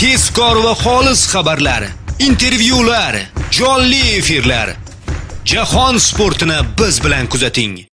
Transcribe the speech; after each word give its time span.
tezkor 0.00 0.56
va 0.64 0.70
xolis 0.80 1.26
xabarlar 1.28 1.84
intervyular 2.24 3.18
jonli 3.52 4.00
efirlar. 4.16 4.72
Jahon 5.44 5.98
sportini 5.98 6.58
biz 6.78 7.04
bilan 7.04 7.26
kuzating. 7.26 7.89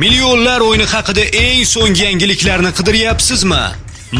Millionlar 0.00 0.60
o'yini 0.64 0.86
haqida 0.92 1.24
eng 1.44 1.64
so'nggi 1.72 2.02
yangiliklarni 2.06 2.70
qidiryapsizmi? 2.78 3.64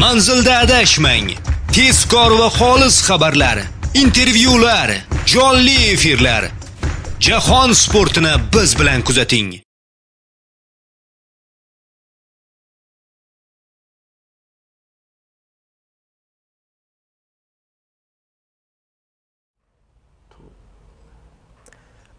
Manzilda 0.01 0.53
adashmang. 0.63 1.31
Tezkor 1.75 2.31
va 2.41 2.49
xolis 2.59 2.97
xabarlar, 3.07 3.57
intervyular, 4.03 4.89
jonli 5.33 5.77
efirlar. 5.93 6.43
Jahon 7.25 7.73
sportini 7.83 8.33
biz 8.53 8.79
bilan 8.79 9.01
kuzating. 9.07 9.49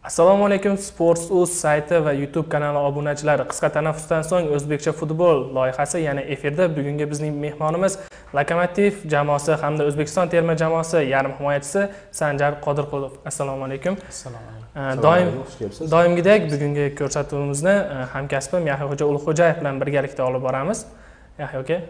Assalomu 0.05 0.47
alaykum 0.47 0.77
sports 0.79 1.31
uz 1.31 1.51
sayti 1.51 1.99
va 2.05 2.13
youtube 2.13 2.49
kanali 2.49 2.79
obunachilari 2.89 3.45
qisqa 3.51 3.69
tanaffusdan 3.77 4.25
so'ng 4.31 4.49
o'zbekcha 4.57 4.93
futbol 5.01 5.45
loyihasi 5.57 6.01
yana 6.03 6.23
efirda 6.35 6.67
bugungi 6.77 7.07
bizning 7.13 7.37
mehmonimiz 7.45 7.95
lokomotiv 8.39 9.05
jamoasi 9.15 9.53
hamda 9.63 9.87
o'zbekiston 9.91 10.33
terma 10.33 10.57
jamoasi 10.63 11.05
yarim 11.13 11.37
himoyachisi 11.39 11.85
sanjar 12.21 12.59
qodirqulov. 12.67 13.13
Assalomu 13.31 13.65
alaykum. 13.69 13.95
Assalomu 14.15 14.49
alaykum. 14.57 15.03
Doim 15.07 15.31
doimgidek 15.95 16.51
bugungi 16.53 16.89
ko'rsatuvimizni 16.99 17.77
hamkasbim 18.17 18.67
yahyoxo'ja 18.73 19.11
ulug'xo'jayev 19.11 19.57
bilan 19.61 19.81
birgalikda 19.85 20.27
olib 20.27 20.43
boramiz. 20.49 20.85
Yahyo 21.39 21.61
aka 21.65 21.81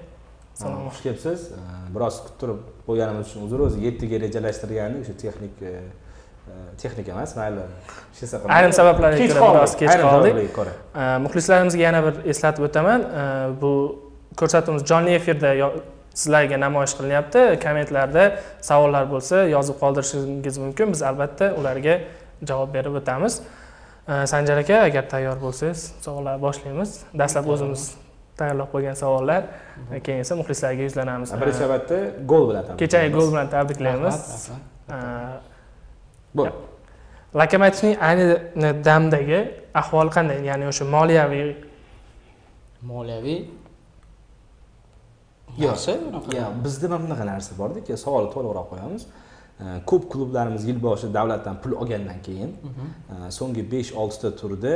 assalomu 0.55 0.93
xush 0.93 1.03
kelibsiz. 1.09 1.49
Biroz 1.97 2.23
kuttirib 2.29 2.61
qo'yganimiz 2.87 3.27
uchun 3.33 3.49
uzr 3.49 3.69
o'zi 3.71 3.85
yettiga 3.89 4.21
rejalashtirgandik 4.27 5.01
o'sha 5.07 5.21
texnik 5.25 5.55
texnika 6.83 7.13
emas 7.15 7.37
mayli 7.37 7.63
ayrim 8.57 8.73
sabablarga 8.79 9.27
ko'ra 9.31 9.51
biroz 9.55 9.75
kech 9.81 9.95
qoldik 10.03 10.35
muxlislarimizga 11.25 11.83
yana 11.89 12.01
bir 12.07 12.15
eslatib 12.33 12.67
o'taman. 12.69 13.01
Bu 13.63 13.73
ko'rsatuvimiz 14.41 14.85
jonli 14.91 15.15
efirda 15.19 15.53
sizlarga 16.15 16.59
namoyish 16.61 16.95
qilinyapti. 16.99 17.41
Kommentlarda 17.65 18.25
savollar 18.69 19.07
bo'lsa 19.15 19.47
yozib 19.55 19.79
qoldirishingiz 19.83 20.59
mumkin. 20.65 20.93
Biz 20.95 21.03
albatta 21.11 21.53
ularga 21.61 21.95
javob 22.51 22.75
berib 22.75 22.99
o'tamiz. 23.01 23.41
Sanjar 24.33 24.59
aka 24.65 24.83
agar 24.89 25.09
tayyor 25.15 25.39
bo'lsangiz 25.47 25.81
savollarni 26.05 26.43
boshlaymiz. 26.43 26.91
Dastlab 27.23 27.49
o'zimiz 27.55 27.87
tayyorlab 28.37 28.69
qo'ygan 28.75 28.99
savollar. 29.05 29.43
Keyin 30.05 30.27
esa 30.27 30.37
muxlislarga 30.41 30.91
yuzlanamiz. 30.91 31.33
Birinchi 31.41 31.65
navbatda 31.65 32.03
gol 32.35 32.51
bilan 32.51 32.77
kechagi 32.83 33.15
gol 33.19 33.33
bilan 33.33 33.49
tabriklaymiz 33.57 34.17
bu 36.35 36.47
lokomotivning 37.35 37.97
ayni 38.09 38.85
damdagi 38.85 39.41
ahvoli 39.75 40.11
qanday? 40.17 40.39
Ya'ni 40.51 40.69
o'sha 40.73 40.85
moliyaviy 40.97 41.51
moliyaviy 42.93 43.41
yaxshi 45.59 45.93
yo'q 46.39 46.65
bizda 46.65 46.89
mana 46.89 47.05
bunaqa 47.05 47.25
narsa 47.33 47.59
borda 47.61 47.79
aka 47.85 47.97
savolni 48.05 48.31
to'liqroq 48.35 48.67
qo'yamiz. 48.73 49.03
Ko'p 49.91 50.05
klublarimiz 50.13 50.65
yil 50.69 50.79
boshida 50.83 51.15
davlatdan 51.15 51.57
pul 51.63 51.73
olgandan 51.83 52.19
keyin 52.27 52.51
mhm. 52.69 53.31
so'nggi 53.39 53.63
besh 53.73 53.91
oltita 54.03 54.31
turda 54.41 54.75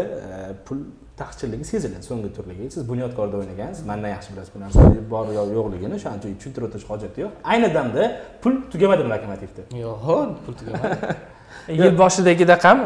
pul 0.66 0.78
taqchilligi 1.20 1.64
seziladi 1.72 2.04
so'nggi 2.10 2.30
turligi 2.36 2.70
siz 2.74 2.82
bunyodkorda 2.90 3.36
o'ynagansiz 3.40 3.86
mandan 3.90 4.10
yaxshi 4.16 4.30
bilasiz 4.32 4.54
bu 4.54 4.60
narsani 4.64 4.98
bor 5.14 5.26
yo 5.38 5.42
yo'qligini 5.58 5.94
o'shaning 5.98 6.20
uchun 6.20 6.36
tushuntirib 6.38 6.66
o'tish 6.68 6.84
hojati 6.90 7.18
yo'q. 7.24 7.32
Ayni 7.52 7.68
damda 7.78 8.02
pul 8.42 8.52
tugamadimi 8.72 9.08
lokomotivda. 9.14 9.62
Yo'q 9.84 10.04
pul 10.44 10.54
tugamadi 10.60 10.96
yil 11.80 11.94
boshidagidek 12.02 12.64
ham 12.68 12.78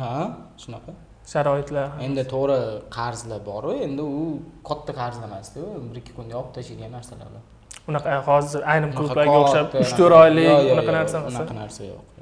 ha 0.00 0.14
shunaqa. 0.64 0.92
Sharoitlar. 1.32 1.86
Endi 2.06 2.22
to'g'ri 2.34 2.58
qarzlar 2.98 3.40
boru 3.50 3.72
endi 3.86 4.02
u 4.02 4.20
katta 4.68 4.92
qarzlar 5.00 5.26
emasda 5.30 5.60
bir 5.88 5.96
ikki 6.02 6.12
kunda 6.18 6.32
yopib 6.38 6.52
tashlaydigan 6.56 6.92
narsalar 6.98 7.28
unaqa 7.90 8.20
hozir 8.28 8.60
ayrim 8.72 8.90
klublarga 8.98 9.40
o'xshab 9.42 9.66
uch 9.82 9.92
to'rt 9.98 10.14
oylik 10.22 10.70
unaqa 10.74 10.92
narsa 10.98 11.16
emas 11.22 11.34
unaqa 11.34 11.58
narsa 11.62 11.82
yo'q 11.90 12.18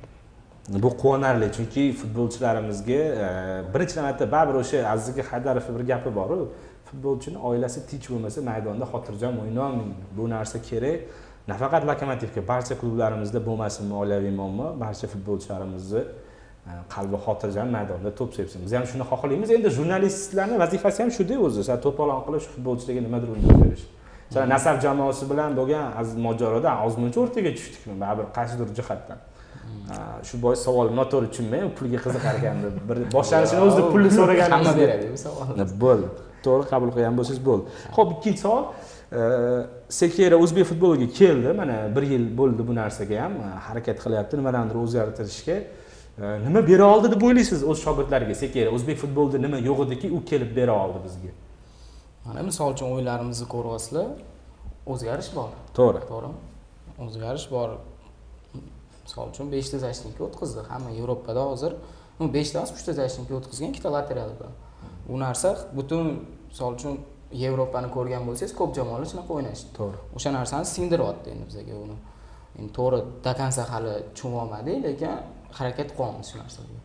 bu 0.85 0.91
quvonarli 1.03 1.49
chunki 1.57 1.93
futbolchilarimizga 2.01 3.03
e, 3.25 3.29
birinchi 3.75 3.95
navbatda 3.99 4.27
baribir 4.35 4.57
o'sha 4.63 4.79
aziz 4.93 5.09
aka 5.13 5.23
haydarovni 5.31 5.79
bir 5.79 5.85
gapi 5.93 6.11
boru. 6.21 6.39
Futbolchini 6.89 7.39
oilasi 7.49 7.81
tinch 7.91 8.07
bo'lmasa 8.13 8.43
maydonda 8.51 8.85
xotirjam 8.93 9.39
o'ynolmaydi. 9.43 10.05
Bu 10.19 10.25
narsa 10.35 10.59
kerak 10.69 11.01
nafaqat 11.49 11.83
lokomotivga 11.91 12.43
barcha 12.53 12.75
klublarimizda 12.81 13.41
bo'lmasin 13.49 13.85
moliyaviy 13.95 14.33
muammo 14.41 14.67
barcha 14.81 15.07
futbolchilarimizni 15.13 16.03
e, 16.03 16.73
qalbi 16.95 17.17
xotirjam 17.25 17.69
maydonda 17.77 18.11
to'p 18.19 18.35
sepsin. 18.39 18.65
Biz 18.65 18.73
ham 18.79 18.87
shuni 18.91 19.05
xohlaymiz. 19.11 19.51
Endi 19.57 19.71
jurnalistlarni 19.79 20.57
vazifasi 20.65 21.03
ham 21.03 21.11
shuda 21.19 21.39
o'zi. 21.47 21.63
To'polon 21.87 22.21
qilib 22.27 22.43
shu 22.45 22.51
futbolchilarga 22.57 23.03
nimadir 23.07 23.29
o'ynab 23.35 23.57
berish. 23.65 23.87
Masalan 24.29 24.49
nasaf 24.55 24.77
jamoasi 24.87 25.25
bilan 25.31 25.51
bo'lgan 25.59 25.85
mojaroda 26.27 26.71
ozmuncha 26.87 27.19
o'rtaga 27.25 27.51
tushdikmi 27.59 27.95
baribir 28.03 28.27
qaysidir 28.37 28.69
jihatdan. 28.79 29.19
Shu 30.29 30.37
bois 30.45 30.59
savolni 30.67 30.95
noto'g'ri 31.01 31.29
tushunmang 31.33 31.71
pulga 31.79 31.99
qiziqar 32.05 32.35
deb 32.43 32.77
bir 32.89 32.97
boshlanishini 33.17 33.63
o'zida 33.67 33.85
pulni 33.93 34.11
so'ragan 34.19 34.51
hamma 34.57 34.73
beradi 34.81 35.07
bu 35.15 35.19
savolni 35.27 35.67
bo'ldi 35.85 36.09
to'g'ri 36.47 36.65
qabul 36.73 36.91
qilgan 36.95 37.15
bo'lsangiz 37.19 37.43
bo'ldi 37.49 37.65
ho'p 37.97 38.09
ikkinchi 38.17 38.41
savol 38.45 38.65
sekera 39.89 40.37
o'zbek 40.37 40.65
futboliga 40.65 41.13
keldi. 41.13 41.53
Mana 41.53 41.97
bir 41.97 42.03
yil 42.03 42.25
bo'ldi 42.39 42.69
bu 42.69 42.75
narsaga 42.75 43.23
ham. 43.25 43.33
Harakat 43.69 43.99
qilyapti 44.05 44.37
nimalarnidir 44.41 44.79
o'zgartirishga. 44.85 45.57
Nima 46.47 46.67
bera 46.69 46.85
oldi 46.95 47.11
deb 47.15 47.23
o'ylaysiz 47.23 47.65
o'z 47.71 47.83
shogirdlariga? 47.87 48.35
Sekera 48.35 48.71
o'zbek 48.77 48.99
futbolida 49.03 49.39
nima 49.39 49.59
yo'q 49.69 49.83
ediki 49.87 50.11
u 50.17 50.23
kelib 50.31 50.57
bera 50.57 50.75
oldi 50.85 51.03
bizga. 51.07 51.33
Mana 52.27 52.43
misol 52.43 52.73
uchun 52.75 52.95
o'yinlarimizni 52.95 53.47
ko'ryapsizlar 53.55 54.09
o'zgarish 54.93 55.31
bor. 55.37 55.51
To'g'ri. 55.79 56.01
To'g'rimi? 56.13 56.39
O'zgarish 57.07 57.47
bor. 57.51 57.77
Misol 59.05 59.29
uchun 59.33 59.53
beshta 59.53 59.79
zashtinka 59.85 60.25
o'tkazdi. 60.29 60.65
Hamma 60.71 60.91
yevropada 60.99 61.45
hozir 61.51 61.77
beshta 62.37 62.59
emas 62.59 62.73
uchta 62.79 62.93
zashtinka 63.01 63.37
o'tkazgan 63.39 63.69
ikkita 63.73 63.93
lateral 63.97 64.33
bilan. 64.39 64.55
Bu 65.09 65.21
narsa 65.21 65.51
butun 65.79 66.07
misol 66.51 66.75
uchun 66.79 66.99
yevropani 67.33 67.91
ko'rgan 67.97 68.27
bo'lsangiz 68.29 68.55
ko'p 68.61 68.75
jamoalar 68.79 69.07
shunaqa 69.13 69.33
o'ynashdi. 69.39 69.71
To'g'ri. 69.79 69.99
O'sha 70.17 70.33
narsani 70.39 70.67
singdiryapti 70.75 71.31
endi 71.35 71.45
bizga 71.51 71.77
uni. 71.85 71.97
Endi 72.59 72.73
to'g'ri 72.79 72.99
до 73.25 73.33
конца 73.41 73.63
hali 73.73 73.95
tushunib 74.15 74.43
olmadik 74.43 74.85
lekin 74.89 75.13
harakat 75.59 75.89
qilyapmiz 75.97 76.27
shu 76.33 76.39
narsaga. 76.43 76.83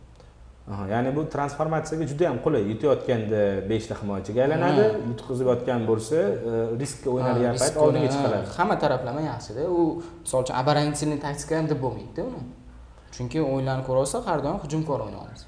Ya'ni 0.92 1.10
bu 1.16 1.22
transformatsiyaga 1.34 2.06
juda 2.10 2.24
yam 2.28 2.38
qulay. 2.44 2.62
Yutayotganda 2.72 3.42
beshta 3.70 3.94
himoyachiga 4.00 4.44
aylanadi 4.44 4.84
yutqizib 5.10 5.46
yotgan 5.52 5.86
bo'lsa 5.90 6.18
e, 6.50 6.52
riskka 6.82 7.08
o'ynalgan 7.14 7.54
payt 7.62 7.76
oldinga 7.84 8.10
chiqaradi 8.14 8.46
hamma 8.56 8.76
taraflama 8.84 9.22
yaxshida. 9.32 9.62
U 9.78 10.02
misol 10.24 10.44
uchun 10.44 10.54
оборонительный 10.62 11.20
taktika 11.26 11.58
ham 11.58 11.66
deb 11.72 11.80
bo'lmaydida 11.84 12.22
uni. 12.30 12.42
Chunki 13.16 13.38
o'yinlarni 13.52 13.84
ko'ryapsak 13.88 14.22
har 14.30 14.38
doim 14.44 14.58
hujumkor 14.64 14.98
o'ynayapmiz 15.06 15.42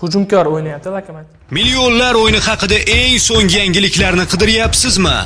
hujumkor 0.00 0.46
o'ynayapti 0.46 0.88
lokomotiv. 0.96 1.32
Millionlar 1.50 2.14
o'yini 2.22 2.40
haqida 2.48 2.78
eng 2.98 3.18
so'nggi 3.28 3.56
yangiliklarni 3.62 4.24
qidiryapsizmi? 4.32 5.18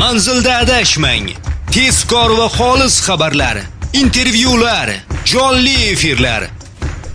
Manzilda 0.00 0.52
adashmang. 0.62 1.26
Tezkor 1.74 2.30
va 2.38 2.48
xolis 2.58 2.96
xabarlar 3.06 3.56
intervyular 3.92 4.88
jonli 5.24 5.76
efirlar. 5.92 6.42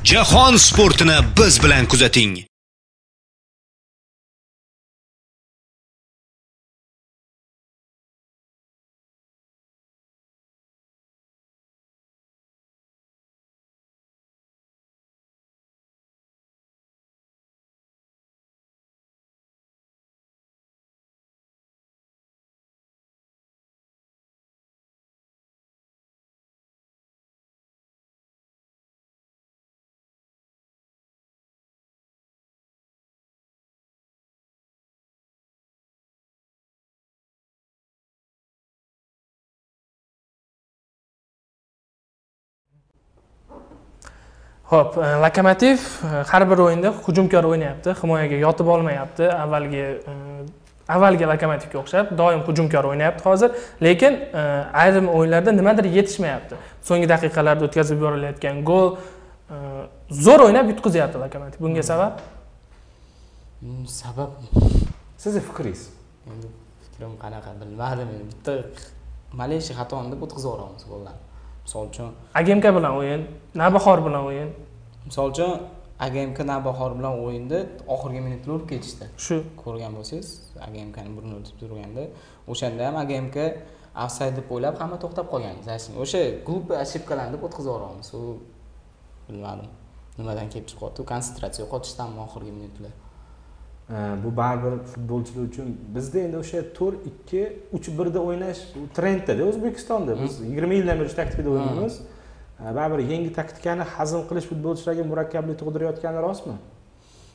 Jahon 0.03 0.57
sportini 0.57 1.17
biz 1.37 1.63
bilan 1.63 1.85
kuzating. 1.85 2.52
Ho'p 44.73 44.97
e, 44.97 45.07
lokomotiv 45.25 45.79
e, 46.03 46.23
har 46.31 46.43
bir 46.49 46.61
o'yinda 46.65 46.89
hujumkor 47.05 47.45
o'ynayapti 47.51 47.95
himoyaga 48.01 48.37
yotib 48.45 48.67
olmayapti 48.75 49.29
avvalgi 49.43 49.83
e, 50.11 50.13
avvalgi 50.95 51.29
lokomotivga 51.31 51.79
o'xshab 51.81 52.13
doim 52.21 52.43
hujumkor 52.47 52.89
o'ynayapti 52.91 53.25
hozir 53.29 53.51
lekin 53.87 54.19
ayrim 54.83 55.09
o'yinlarda 55.17 55.51
nimadir 55.59 55.89
yetishmayapti. 55.97 56.59
So'nggi 56.89 57.09
daqiqalarda 57.13 57.67
o'tkazib 57.69 58.01
yuborilayotgan 58.01 58.63
gol 58.69 58.95
zo'r 60.27 60.47
o'ynab 60.47 60.71
yutqizyapti 60.73 61.21
lokomotiv. 61.25 61.59
Bunga 61.65 61.83
sabab? 61.91 62.23
Hmm, 63.59 63.85
sabab? 63.87 64.31
Sizni 65.23 65.43
fikringiz? 65.49 65.85
Endi 66.31 66.49
fikrim 66.87 67.13
qanaqa 67.23 67.53
bilmadim. 67.61 68.17
Bitta 68.31 68.57
малейший 69.43 69.77
xatoni 69.79 70.11
deb 70.15 70.25
o'tkazib 70.27 70.49
yuboramiz 70.51 70.89
gollarni 70.89 71.32
misol 71.65 71.83
uchun 71.91 72.09
agemka 72.39 72.69
bilan 72.77 72.93
o'yin 72.99 73.21
navbahor 73.61 73.99
bilan 74.05 74.23
o'yin. 74.29 74.49
misol 75.07 75.31
uchun 75.33 75.51
agemka 75.99 76.43
navbahor 76.51 76.91
bilan 76.99 77.13
o'yinda 77.25 77.57
oxirgi 77.93 78.21
minutda 78.27 78.49
urib 78.55 78.67
ketishdi. 78.71 79.05
Shu. 79.25 79.35
Ko'rgan 79.63 79.91
bo'lsangiz 79.97 80.29
agemkani 80.67 81.09
burnini 81.15 81.43
tutib 81.45 81.57
turganda 81.61 82.03
o'shanda 82.51 82.81
ham 82.87 82.95
agemka 83.05 83.45
ofsayd 84.05 84.33
deb 84.39 84.47
o'ylab 84.53 84.75
hamma 84.81 84.97
to'xtab 85.03 85.27
qolgan. 85.33 85.55
O'sha 86.03 86.21
глупый 86.47 86.77
ошибкаlarni 86.85 87.31
deb 87.35 87.43
o'tkazib 87.47 87.71
yuboramiz. 87.71 88.09
U 88.19 88.21
bilmadim 89.27 89.69
nimadan 90.17 90.47
kelib 90.53 90.67
chiqyapti? 90.71 91.01
Konsentratsiya 91.11 91.61
yo'qotishdanmi 91.65 92.19
oxirgi 92.27 92.53
minutlar 92.59 92.93
bu 94.23 94.37
baribir 94.37 94.73
futbolchilar 94.93 95.43
uchun 95.43 95.77
bizda 95.95 96.19
endi 96.19 96.37
o'sha 96.37 96.59
to'rt 96.77 96.99
ikki 97.11 97.41
uch 97.73 97.87
birda 97.99 98.19
o'ynash 98.19 98.59
trenddada 98.95 99.43
o'zbekistonda. 99.49 100.11
Biz 100.23 100.39
yigirma 100.49 100.73
yildan 100.73 100.99
beri 100.99 101.09
shu 101.09 101.15
taktikada 101.15 101.49
o'ynaymiz. 101.49 101.99
Baribir 102.75 102.99
yangi 103.13 103.33
taktikani 103.33 103.83
hazm 103.95 104.21
qilish 104.29 104.47
futbolchilarga 104.51 105.03
murakkablik 105.11 105.59
tug'dirayotgani 105.61 106.21
rostmi 106.27 106.55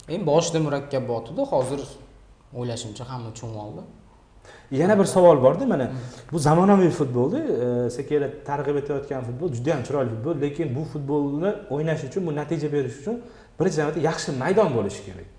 endi 0.09 0.27
boshida 0.27 0.59
murakkab 0.67 1.09
botdi 1.13 1.43
hozir 1.53 1.81
o'ylashimcha 2.59 3.05
hamma 3.11 3.31
tushunib 3.35 3.57
oldi 3.65 3.83
yana 4.81 4.99
bir 4.99 5.05
savol 5.05 5.43
borda 5.43 5.67
mana. 5.67 5.91
Bu 6.33 6.39
zamonaviy 6.39 6.91
futbolda 6.91 7.41
sekinroq 7.91 8.33
targ'ib 8.49 8.77
etayotgan 8.83 9.23
futbol 9.29 9.53
juda 9.57 9.71
yam 9.71 9.83
chiroyli 9.89 10.11
futbol 10.15 10.41
lekin 10.45 10.77
bu 10.77 10.85
futbolni 10.93 11.51
o'ynash 11.75 12.05
uchun 12.09 12.27
bu 12.27 12.37
natija 12.41 12.73
berish 12.73 12.97
uchun 13.01 13.17
birinchi 13.61 13.79
navbatda 13.81 14.01
yaxshi 14.11 14.31
maydon 14.43 14.71
bo'lishi 14.77 15.03
kerak. 15.09 15.29
Hmm. 15.29 15.38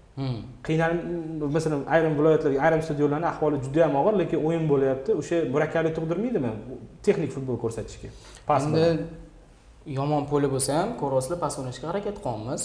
Qiynalib 0.67 1.51
masalan 1.55 1.81
ayrim 1.95 2.13
viloyatlarga 2.19 2.59
ayrim 2.65 2.81
stadionlarni 2.87 3.27
ahvoli 3.33 3.57
juda 3.65 3.79
yam 3.85 3.95
og'ir 4.01 4.15
lekin 4.21 4.39
o'yin 4.47 4.65
bo'lyapti. 4.71 5.11
O'sha 5.21 5.37
murakkablik 5.53 5.93
tug'dirmaydimi 5.97 6.51
texnik 7.05 7.31
futbol 7.35 7.57
ko'rsatishga 7.63 8.09
pas 8.49 8.63
endi 8.67 8.83
yomon 9.99 10.23
poli 10.31 10.47
bo'lsa 10.55 10.71
ham 10.79 10.89
ko'ryapsizlar 11.01 11.39
pas 11.45 11.53
o'ynashga 11.59 11.85
harakat 11.91 12.17
qilyapmiz 12.25 12.63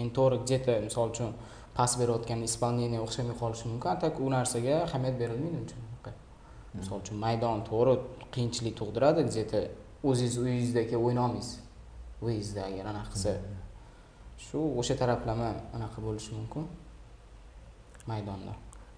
endi 0.00 0.12
to'g'ri 0.18 0.36
где 0.44 0.58
то 0.64 0.72
misol 0.88 1.08
uchun 1.12 1.30
pas 1.78 1.90
berayotganda 2.00 2.44
исполнение 2.50 3.00
o'xshamay 3.06 3.36
qolishi 3.42 3.64
mumkin. 3.72 3.94
Так 4.02 4.14
u 4.24 4.28
narsaga 4.36 4.74
ahamiyat 4.86 5.16
berilmaydi 5.22 5.56
uncha 5.62 5.76
misol 6.78 6.98
uchun 7.02 7.16
maydon 7.24 7.58
to'g'ri 7.70 7.94
qiyinchilik 8.34 8.74
tug'diradi. 8.80 9.20
Где 9.30 9.44
to 9.52 9.60
o'zingiz 10.08 10.36
uyingizda 10.42 10.82
keyin 10.88 11.02
o'ynay 11.06 11.22
olmaysiz 11.26 11.56
выездda 12.24 12.60
agar 12.70 12.84
anaqa 12.92 13.10
qilsa 13.14 13.32
shu 14.46 14.58
o'sha 14.80 14.94
taraflama 15.00 15.48
anaqa 15.76 15.98
bo'lishi 16.06 16.30
mumkin 16.38 16.64
maydonda. 18.06 18.52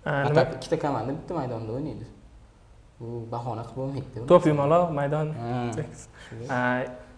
Nima 0.07 0.43
ikkita 0.57 0.79
komanda 0.79 1.13
bitta 1.19 1.35
maydonda 1.35 1.73
o'ynaydi. 1.73 2.07
Bu 3.01 3.07
bahona 3.33 3.63
qilib 3.69 3.79
bo'lmaydi 3.81 4.27
to'p 4.31 4.47
yumaloq 4.47 4.91
maydon. 4.99 5.27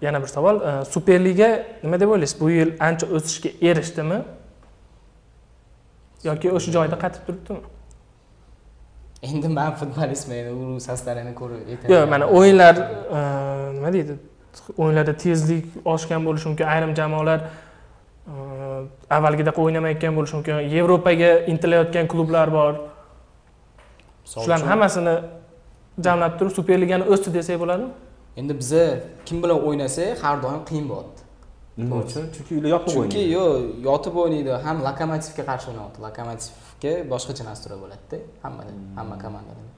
Yana 0.01 0.19
bir 0.23 0.31
savol. 0.37 0.57
Superliga 0.95 1.51
nima 1.83 2.01
deb 2.01 2.09
o'ylaysiz? 2.15 2.41
Bu 2.41 2.51
yil 2.51 2.71
ancha 2.81 3.07
o'sishga 3.17 3.51
erishdimi? 3.71 4.19
Yoki 6.29 6.53
o'sha 6.57 6.71
joyida 6.77 6.97
qatib 7.05 7.23
turibdimi? 7.27 7.63
Endi 9.29 9.49
man 9.49 9.73
futbolistman 9.81 10.37
endi 10.39 10.53
u 10.53 10.81
sostlarini 10.87 11.33
ko'rib 11.41 11.91
yo'q 11.93 12.07
mana 12.13 12.27
o'yinlar 12.39 12.75
nima 13.77 13.93
deydi? 13.97 14.17
O'yinlarda 14.79 15.15
tezlik 15.25 15.67
oshgan 15.95 16.21
bo'lishi 16.27 16.47
mumkin. 16.49 16.67
Ayrim 16.75 16.93
jamoalar 17.01 17.41
avvalgidaqa 19.17 19.61
o'ynamayotgan 19.67 20.13
bo'lishi 20.17 20.35
mumkin. 20.37 20.55
Yevropaga 20.77 21.31
intilayotgan 21.53 22.07
klublar 22.13 22.49
bor. 22.53 22.73
Shularni 24.33 24.67
hammasini 24.73 25.15
jamlab 26.07 26.39
turib 26.39 26.53
superligani 26.59 27.05
o'sdi 27.13 27.35
desak 27.37 27.61
bo'ladimi? 27.63 27.91
Endi 28.41 28.55
biza 28.61 28.85
kim 29.27 29.43
bilan 29.43 29.59
o'ynasak 29.69 30.23
har 30.25 30.37
doim 30.45 30.63
qiyin 30.69 30.87
bo'lyapti 30.93 31.23
nima 31.79 31.97
uchun? 32.05 32.25
Chunki 32.35 32.53
ular 32.59 32.71
yotib 32.75 32.97
o'ynaydi. 32.97 33.13
chunki 33.13 33.23
yo'q 33.37 33.53
yotib 33.89 34.15
o'ynaydi. 34.23 34.51
Ham 34.67 34.77
lokomotivga 34.89 35.45
qarshi 35.51 35.67
o'ynayapti. 35.71 35.99
Lokomotivga 36.07 36.93
boshqacha 37.13 37.45
nastroy 37.51 37.79
bo'ladida. 37.85 38.19
Hammada 38.45 38.73
hamma 38.99 39.17
komandalarda 39.25 39.73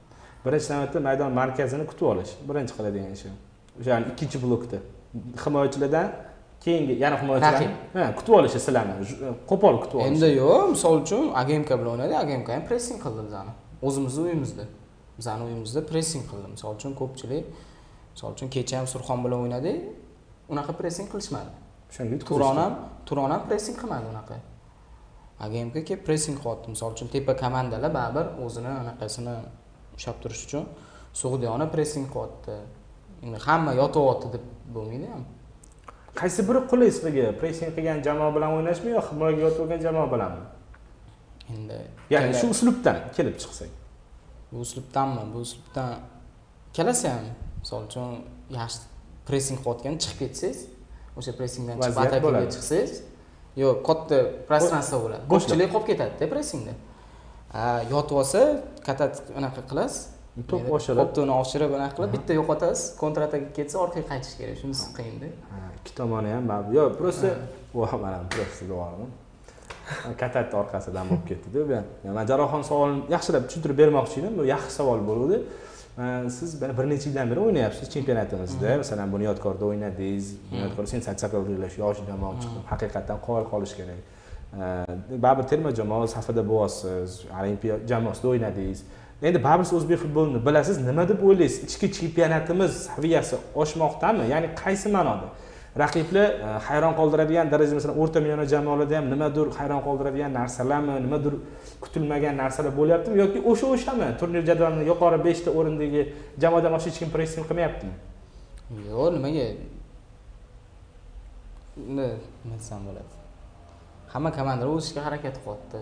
birinchi 0.45 0.69
navbatda 0.73 0.99
maydon 1.07 1.31
markazini 1.39 1.85
kutib 1.91 2.07
olish. 2.13 2.31
Birinchi 2.49 2.73
qiladigan 2.77 3.11
ishi. 3.17 3.29
O'sha 3.79 3.99
ikkinchi 4.11 4.37
blokda. 4.45 4.77
Himoyachilardan 5.43 6.07
keyingi 6.63 6.93
yana 7.03 7.17
himoyachilar 7.21 7.71
ha 7.93 8.15
kutib 8.17 8.33
olishi 8.39 8.59
sizlarni. 8.65 8.93
Qo'pol 9.51 9.75
kutib 9.83 9.99
olish 9.99 10.09
endi 10.09 10.29
yo'q 10.41 10.65
misol 10.73 10.95
uchun 11.03 11.23
agemka 11.41 11.79
bilan 11.79 11.91
o'ynadi 11.95 12.17
agemka 12.23 12.53
ham 12.55 12.65
pressing 12.69 12.99
qildi 13.03 13.21
bizani. 13.27 13.53
O'zimizni 13.87 14.21
uyimizda. 14.27 14.65
Bizani 15.19 15.43
uyimizda 15.47 15.85
pressing 15.91 16.23
qildi. 16.31 16.47
Misol 16.55 16.75
uchun 16.79 16.91
ko'pchilik 17.01 17.45
misol 18.13 18.29
uchun 18.35 18.47
kecha 18.55 18.75
ham 18.79 18.87
surxon 18.93 19.23
bilan 19.25 19.39
o'ynadik 19.45 19.77
unaqa 20.53 20.71
pressing 20.79 21.07
qilishmadi. 21.13 21.51
O'shanga 21.89 22.17
turon 22.29 22.57
ham 22.63 22.73
turon 23.07 23.29
ham 23.33 23.41
pressing 23.49 23.75
qilmadi 23.81 24.07
unaqa. 24.13 24.35
Agemka 25.45 25.79
kelib 25.87 26.03
pressing 26.07 26.35
qilyapti 26.41 26.67
misol 26.73 26.89
uchun 26.95 27.07
tepa 27.15 27.33
komandalar 27.43 27.91
baribir 27.99 28.25
o'zini 28.45 28.71
anaqasini 28.81 29.35
ushlab 29.97 30.17
turish 30.23 30.43
uchun 30.47 30.63
sug'diyona 31.21 31.65
pressing 31.73 32.05
qilyapti 32.13 32.55
endi 33.25 33.37
hamma 33.47 33.71
yotyapti 33.81 34.27
deb 34.35 34.43
bo'lmaydi 34.75 35.07
ham 35.13 35.23
qaysi 36.19 36.41
biri 36.49 36.59
qulay 36.71 36.89
sizlarga 36.95 37.25
pressing 37.39 37.69
qilgan 37.75 37.99
jamoa 38.07 38.29
bilan 38.35 38.49
o'ynashmi 38.57 38.89
yo 38.95 39.01
himoyaga 39.09 39.41
yotib 39.45 39.61
olgan 39.65 39.81
jamoa 39.87 40.07
bilanmi? 40.13 40.45
Endi 41.53 41.77
ya'ni 42.13 42.33
shu 42.39 42.47
uslubdan 42.55 42.97
kelib 43.17 43.35
chiqsak. 43.41 43.69
Bu 44.51 44.57
uslubdanmi? 44.65 45.23
Bu 45.33 45.43
uslubdan 45.45 45.89
ikkalasi 46.69 47.07
ham 47.13 47.25
misol 47.61 47.85
uchun 47.89 48.09
yaxshi 48.59 48.81
pressing 49.27 49.57
qilayotgan 49.61 49.95
chiqib 50.03 50.19
ketsangiz 50.23 50.59
o'sha 51.19 51.31
pressingdan 51.39 51.75
chiqib 51.83 52.01
atakiga 52.05 52.43
chiqsangiz 52.55 52.93
yo'q 53.63 53.77
katta 53.87 54.17
пространство 54.49 54.97
bo'ladi. 55.05 55.23
Ko'pchilik 55.33 55.69
qolib 55.73 55.87
ketadida 55.91 56.25
pressingda 56.33 56.73
yotib 57.93 58.15
olsa 58.21 58.41
katta 58.87 59.05
anaqa 59.39 59.61
qilasiz 59.71 60.16
to'p 60.51 60.71
oshirib. 60.77 60.99
To'pni 61.17 61.33
oshirib 61.41 61.71
anaqa 61.77 61.95
qilib 61.97 62.11
bitta 62.15 62.39
yo'qotasiz 62.39 62.83
kontra 63.01 63.29
ataga 63.29 63.47
ketsa 63.57 63.77
orqaga 63.85 64.07
qaytish 64.11 64.33
kerak 64.39 64.57
shunisi 64.61 64.89
qiyinda 64.97 65.29
ikki 65.79 65.91
tomoni 65.99 66.29
ham 66.35 66.45
yo'q 66.77 66.97
просто 66.99 67.27
mana 68.03 68.17
просто 68.33 68.65
devordim 68.71 69.09
katatni 70.21 70.55
orqasidan 70.63 71.05
bo'lib 71.09 71.25
ketdida 71.29 71.59
bu 71.69 71.73
ham 71.77 72.13
man 72.17 72.25
jarrohxon 72.31 72.63
savolini 72.69 73.01
yaxshilab 73.15 73.43
tushuntirib 73.47 73.77
bermoqchi 73.81 74.17
edim 74.21 74.33
bu 74.39 74.43
yaxshi 74.53 74.71
savol 74.79 74.99
bo'luvdi 75.09 75.37
siz 76.29 76.61
bir 76.61 76.89
necha 76.89 77.09
yildan 77.09 77.29
beri 77.31 77.39
o'ynayapsiz 77.39 77.89
chempionatimizda. 77.93 78.77
Masalan 78.77 79.11
bunyodkorda 79.11 79.65
o'ynadingiz. 79.65 80.27
Bunyodkor 80.51 80.85
sensatsiya 80.93 81.29
qildilash 81.33 81.77
yosh 81.83 82.03
jamoa 82.09 82.33
chiqib 82.41 82.63
haqiqatdan 82.71 83.17
qoyil 83.27 83.45
qolish 83.53 83.73
kerak. 83.79 84.01
Baribir 85.23 85.45
terma 85.51 85.71
jamoa 85.79 86.07
safida 86.15 86.43
bo'lyapsiz 86.51 87.09
olimpiya 87.39 87.75
jamoasida 87.91 88.27
o'ynadingiz 88.33 88.83
endi 89.21 89.43
baribir 89.43 89.73
o'zbek 89.77 89.99
futbolini 90.03 90.39
bilasiz 90.45 90.77
nima 90.85 91.07
deb 91.09 91.23
o'ylaysiz? 91.23 91.63
Ichki 91.69 91.87
chempionatimiz 91.97 92.71
saviyasi 92.87 93.35
oshmoqdami? 93.55 94.29
Ya'ni 94.33 94.47
qaysi 94.61 94.89
ma'noda? 94.93 95.29
Raqiblar 95.79 96.29
e, 96.29 96.59
hayron 96.67 96.93
qoldiradigan 96.99 97.51
darajada 97.51 97.75
masalan 97.77 97.97
o'rta 98.01 98.19
millionli 98.23 98.47
jamoalarda 98.53 98.95
ham 98.97 99.09
nimadir 99.13 99.47
hayron 99.59 99.81
qoldiradigan 99.87 100.33
narsalarmi 100.39 100.95
nimadir 101.05 101.33
kutilmagan 101.83 102.37
narsalar 102.41 102.73
bo'lyaptimi 102.79 103.17
yoki 103.23 103.39
o'sha 103.51 103.67
o'shami? 103.75 104.07
Turnir 104.19 104.43
jadvalini 104.49 104.85
yuqori 104.91 105.19
beshta 105.27 105.49
o'rindagi 105.59 106.01
jamoadan 106.43 106.73
oshiq 106.77 106.91
hech 106.91 106.99
kim 107.01 107.09
pressing 107.15 107.43
qilmayaptimi? 107.49 107.93
Yo'q 108.89 109.09
nimaga? 109.17 109.45
Nima 111.77 112.09
desam 112.57 112.81
bo'ladi? 112.87 113.13
Hamma 114.13 114.29
komandalar 114.37 114.73
o'sishga 114.79 115.01
harakat 115.07 115.35
qilyapti 115.43 115.79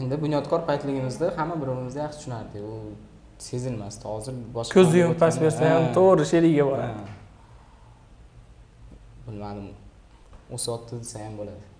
endi 0.00 0.20
bunyodkor 0.22 0.60
paytligimizda 0.68 1.32
hamma 1.36 1.54
bir 1.60 1.66
birimizni 1.66 2.00
yaxshi 2.04 2.18
tushunardik 2.18 2.62
u 2.72 2.74
sezilmasdi. 3.48 4.04
Hozir 4.08 4.34
boshqa 4.56 4.74
ko'zni 4.78 4.98
yumib 5.02 5.18
past 5.24 5.42
bersa 5.44 5.70
ham 5.74 5.84
to'g'ri 5.98 6.24
sherigga 6.32 6.64
boradi. 6.70 7.14
Bilmadim. 9.26 9.70
O'syapti 10.56 11.00
desa 11.02 11.24
ham 11.24 11.38
bo'ladi 11.40 11.73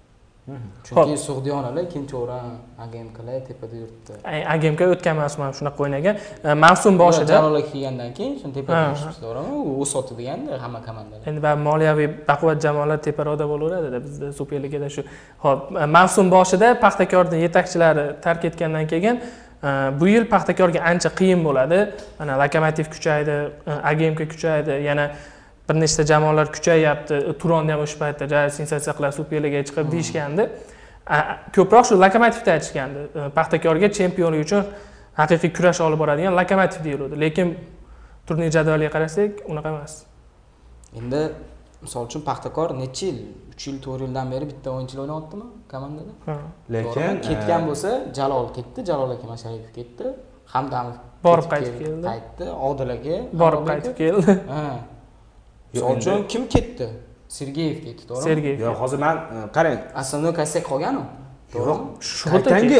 chunki 0.86 1.16
sug'diyonalar 1.26 1.82
ikkinchi 1.86 2.16
o'rin 2.22 2.48
agemkalar 2.84 3.38
tepada 3.48 3.76
yuribdi. 3.80 4.16
Agemka 4.54 4.84
o'tgan 4.92 5.16
mavsum 5.16 5.44
ham 5.44 5.52
shunaqa 5.58 5.80
o'ynagan. 5.84 6.18
Mavsum 6.64 6.98
boshida 7.02 7.38
jalol 7.38 7.56
aka 7.60 7.70
kelgandan 7.72 8.10
keyin 8.18 8.34
shuni 8.40 8.52
tepada 8.58 9.14
to'g'rimi? 9.22 9.54
U 9.70 9.80
o'syapti 9.84 10.18
deganda 10.20 10.58
hamma 10.64 10.80
komandalar. 10.88 11.24
Endi 11.30 11.40
baribir 11.46 11.64
moliyaviy 11.70 12.08
baquvvat 12.28 12.60
jamoalar 12.66 12.98
teparoqda 13.08 13.48
bo'laveradida 13.52 13.98
bizda 14.06 14.32
superligada 14.40 14.88
shu 14.96 15.02
ho'p 15.44 15.60
mavsum 15.96 16.26
boshida 16.36 16.74
paxtakorni 16.84 17.40
yetakchilari 17.46 18.06
tark 18.26 18.44
etgandan 18.50 18.86
keyin 18.92 19.16
bu 20.00 20.06
yil 20.14 20.24
paxtakorga 20.34 20.80
ancha 20.90 21.10
qiyin 21.20 21.40
bo'ladi. 21.48 21.78
Mana 22.18 22.32
lokomotiv 22.42 22.86
kuchaydi 22.94 23.36
agemka 23.92 24.24
kuchaydi 24.32 24.82
yana 24.88 25.06
bir 25.68 25.74
nechta 25.80 26.02
jamoalar 26.12 26.52
kuchayyapti 26.56 27.14
turonni 27.40 27.72
ham 27.72 27.80
o'sha 27.86 27.98
paytda 28.02 28.40
sensatsiya 28.58 28.94
qilib 28.98 29.14
superligaga 29.18 29.64
chiqib 29.68 29.86
deyishgandi. 29.94 30.44
Ko'proq 31.56 31.84
shu 31.88 31.94
lokomotivni 32.04 32.50
aytishgandi 32.56 33.00
paxtakorga 33.38 33.88
chempionlik 33.98 34.44
uchun 34.46 34.62
haqiqiy 35.20 35.50
kurash 35.56 35.80
olib 35.86 35.98
boradigan 36.02 36.36
lokomotiv 36.40 36.84
deyiluvdi 36.86 37.16
lekin 37.24 37.48
turnir 38.26 38.50
jadvaliga 38.56 38.90
qarasak 38.96 39.42
unaqa 39.52 39.68
emas. 39.74 39.92
Endi 41.00 41.20
misol 41.84 42.06
uchun 42.08 42.22
paxtakor 42.28 42.68
necha 42.82 43.06
yil? 43.08 43.18
Uch 43.52 43.66
yil 43.68 43.76
to'rt 43.84 44.06
yildan 44.06 44.32
beri 44.34 44.48
bitta 44.52 44.68
o'yinchilar 44.76 45.02
o'ynayaptimi 45.04 45.46
komandada? 45.72 46.12
Lekin 46.76 47.20
ketgan 47.28 47.68
bo'lsa 47.68 47.90
jalol 48.18 48.48
ketdi. 48.56 48.86
Jalol 48.90 49.10
aka 49.16 49.26
masharipov 49.34 49.70
ketdi. 49.78 50.16
Hamdamov 50.54 50.96
borib 51.26 51.46
qaytib 51.52 51.76
keldi. 51.84 52.04
qaytdi. 52.08 52.50
Odil 52.70 52.90
aka 52.96 53.16
borib 53.44 53.62
qaytib 53.70 53.94
keldi 54.02 54.40
misol 55.74 55.96
uchun 55.96 56.24
kim 56.28 56.48
ketdi? 56.54 56.88
Sergeyev 57.28 57.76
ketdi 57.84 58.02
to'g'rimi? 58.08 58.24
Sergeyev 58.28 58.64
yo'q 58.66 58.80
hozir 58.82 58.98
man 59.04 59.16
qarang. 59.56 59.78
Основной 60.02 60.32
kosyak 60.40 60.64
qolganu? 60.70 61.02
Yo'q 61.54 61.78
qaytangi 62.32 62.78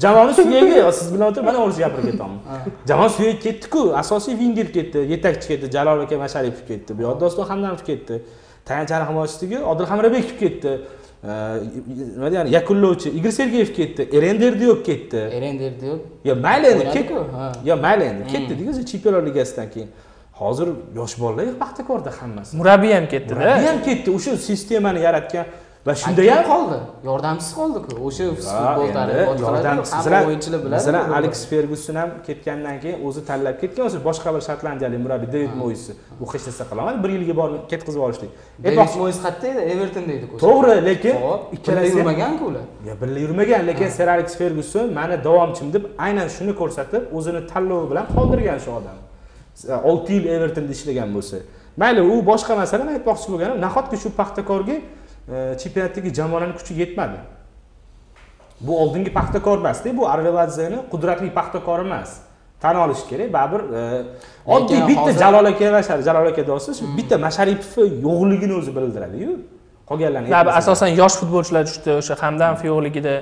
jamoani 0.00 0.34
suyagi 0.34 0.92
siz 0.92 1.14
bilan 1.14 1.26
o'tirib 1.30 1.46
mana 1.48 1.58
o'risha 1.64 1.80
gapirib 1.84 2.10
ketaman 2.10 2.38
jamoa 2.88 3.08
suyagi 3.08 3.38
ketdiku 3.46 3.82
asosiy 3.96 4.34
vinger 4.38 4.68
ketdi 4.72 4.98
yetakchi 5.12 5.46
ketdi 5.48 5.70
jalol 5.76 6.00
aka 6.04 6.18
masharipov 6.24 6.66
ketdi 6.68 6.98
bu 6.98 7.02
yoqda 7.06 7.20
doston 7.20 7.48
hamdamov 7.52 7.82
ketdi 7.90 8.14
tayanchani 8.68 9.04
himoyachisidagi 9.08 9.58
odil 9.72 9.86
hamrabekov 9.92 10.36
ketdi 10.42 10.72
nima 12.16 12.32
deyani 12.32 12.50
yakunlovchi 12.54 13.10
igor 13.10 13.30
sergeyev 13.30 13.72
ketdi 13.74 14.08
eren 14.12 14.40
derdiyok 14.40 14.86
ketdi. 14.86 15.16
Eren 15.16 15.58
derdiyok 15.58 16.00
yo 16.24 16.36
mayli 16.36 16.66
endi 16.66 16.90
ketdi 16.90 17.12
yo 17.64 17.76
mayli 17.76 18.04
endi 18.04 18.26
ketdi 18.32 18.70
o'zi 18.70 18.86
chempionlar 18.86 19.26
ligasidan 19.26 19.70
keyin 19.70 19.88
hozir 20.40 20.68
yosh 20.98 21.14
bolalar 21.20 21.54
paxtakorda 21.62 22.10
hammasi. 22.20 22.56
Murabbiy 22.60 22.94
ham 22.98 23.06
ketdida. 23.12 23.40
Murabbiy 23.40 23.68
ham 23.72 23.82
ketdi. 23.88 24.08
O'sha 24.16 24.36
sistemani 24.48 25.00
yaratgan 25.08 25.46
va 25.86 25.94
shunda 26.02 26.22
ham 26.34 26.44
qoldi. 26.52 26.78
Yordamchisi 27.08 27.52
qoldiku. 27.58 27.90
O'sha 28.08 28.24
yordamchisi 29.44 30.08
o'yinchilar 30.28 30.60
biladi 30.64 30.74
masalan 30.78 31.12
aleks 31.18 31.40
ferguson 31.50 31.96
ham 32.00 32.10
ketgandan 32.26 32.80
keyin 32.82 32.98
o'zi 33.06 33.20
tanlab 33.28 33.56
ketgan. 33.62 33.84
O'zi 33.88 33.98
boshqa 34.08 34.34
bir 34.34 34.42
shotlandiyalik 34.48 35.00
murabbiy 35.04 35.30
david 35.36 35.54
moysi 35.62 35.92
u 36.22 36.24
hech 36.32 36.44
narsa 36.48 36.64
qilolmadi. 36.70 36.98
Bir 37.04 37.10
yilga 37.16 37.34
borib 37.40 37.62
ketkazib 37.72 37.98
yuborishdik 38.00 38.30
david 38.64 38.98
moyes 39.02 39.18
qayerda 39.24 39.46
edi? 39.52 39.60
Everton 39.74 40.04
deydi 40.10 40.24
to'g'ri 40.44 40.74
lekin 40.90 41.14
ikkalasi 41.56 41.94
yurmaganku 41.98 42.44
ular. 42.50 42.64
Birga 43.02 43.18
yurmagan 43.24 43.62
lekin 43.70 43.88
ser 43.96 44.08
aleks 44.16 44.34
ferguson 44.40 44.86
mani 44.98 45.16
davomchim 45.28 45.72
deb 45.76 45.84
aynan 46.06 46.28
shuni 46.36 46.52
ko'rsatib 46.60 47.02
o'zini 47.18 47.40
tanlovi 47.52 47.86
bilan 47.92 48.06
qoldirgan 48.16 48.60
shu 48.66 48.72
odam 48.80 48.96
olti 49.90 50.12
yil 50.12 50.26
evertonda 50.36 50.72
ishlagan 50.72 51.14
bo'lsa. 51.16 51.36
Mayli 51.76 52.00
u 52.00 52.22
boshqa 52.30 52.54
masala 52.62 52.84
man 52.84 52.94
aytmoqchi 52.98 53.28
bo'lganim 53.32 53.56
nahotki 53.66 53.96
shu 54.02 54.08
paxtakorga 54.20 54.76
chempionatdagi 55.62 56.10
jamoalarni 56.18 56.54
kuchi 56.58 56.74
yetmadi? 56.82 57.18
Bu 58.66 58.72
oldingi 58.82 59.10
paxtakor 59.18 59.58
emasda 59.62 59.96
bu 59.98 60.08
arveladzeni 60.14 60.78
qudratli 60.92 61.30
paxtakor 61.38 61.80
emas. 61.86 62.10
Tan 62.62 62.76
olish 62.84 63.02
kerak 63.10 63.32
baribir 63.36 63.62
oddiy 64.56 64.80
bitta 64.90 65.10
jalol 65.22 65.46
aka 65.52 65.72
va 65.74 65.80
jalol 66.08 66.26
aka 66.32 66.42
do'sti 66.50 66.70
shu 66.78 66.84
bitta 66.98 67.16
masharipovni 67.26 68.00
yo'qligini 68.06 68.54
o'zi 68.60 68.70
bildiradiyu. 68.76 69.32
Qolganlarni 69.90 70.32
asosan 70.60 70.90
yosh 71.00 71.16
futbolchilar 71.20 71.64
tushdi 71.68 71.90
o'sha 72.00 72.14
hamdamov 72.22 72.60
yo'qligida 72.70 73.14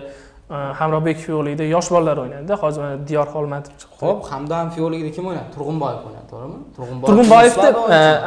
hamrohbekov 0.81 1.27
yo'qligida 1.35 1.65
yosh 1.75 1.89
bolalar 1.95 2.17
o'ynadida 2.23 2.55
hozir 2.63 2.81
mana 2.85 2.97
diyor 3.09 3.27
xolmatov 3.35 3.73
chiqdi. 3.81 4.01
Ho'p 4.05 4.21
hamdamov 4.33 4.75
yo'qligida 4.83 5.11
kim 5.17 5.25
o'ynadi? 5.31 5.49
Turg'unboyev 5.57 6.01
o'ynadi 6.09 6.27
to'g'rimi? 6.33 6.59
Turg'unboyevni 7.09 7.69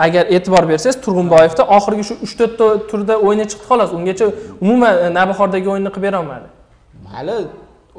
agar 0.06 0.24
e'tibor 0.36 0.64
bersangiz 0.72 0.98
turg'unboyevni 1.06 1.64
oxirgi 1.78 2.04
shu 2.10 2.16
uch 2.26 2.34
to'rtta 2.40 2.66
turda 2.90 3.14
o'yini 3.28 3.46
chiqdi 3.52 3.66
xolos. 3.70 3.92
Ungacha 3.98 4.26
umuman 4.64 4.94
navbahordagi 5.18 5.68
o'yinni 5.74 5.92
qilib 5.96 6.08
berolmadi. 6.08 6.48
Mayli 7.08 7.38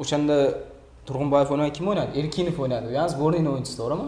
o'shanda 0.01 0.37
turg'unboyev 1.07 1.47
o'ynamay 1.53 1.71
kim 1.77 1.85
o'ynadi? 1.91 2.11
Erkinov 2.21 2.57
o'ynadi. 2.63 2.85
U 2.93 2.95
ham 3.01 3.09
sborniy 3.15 3.49
o'yinchisi 3.53 3.77
to'g'rimi? 3.81 4.07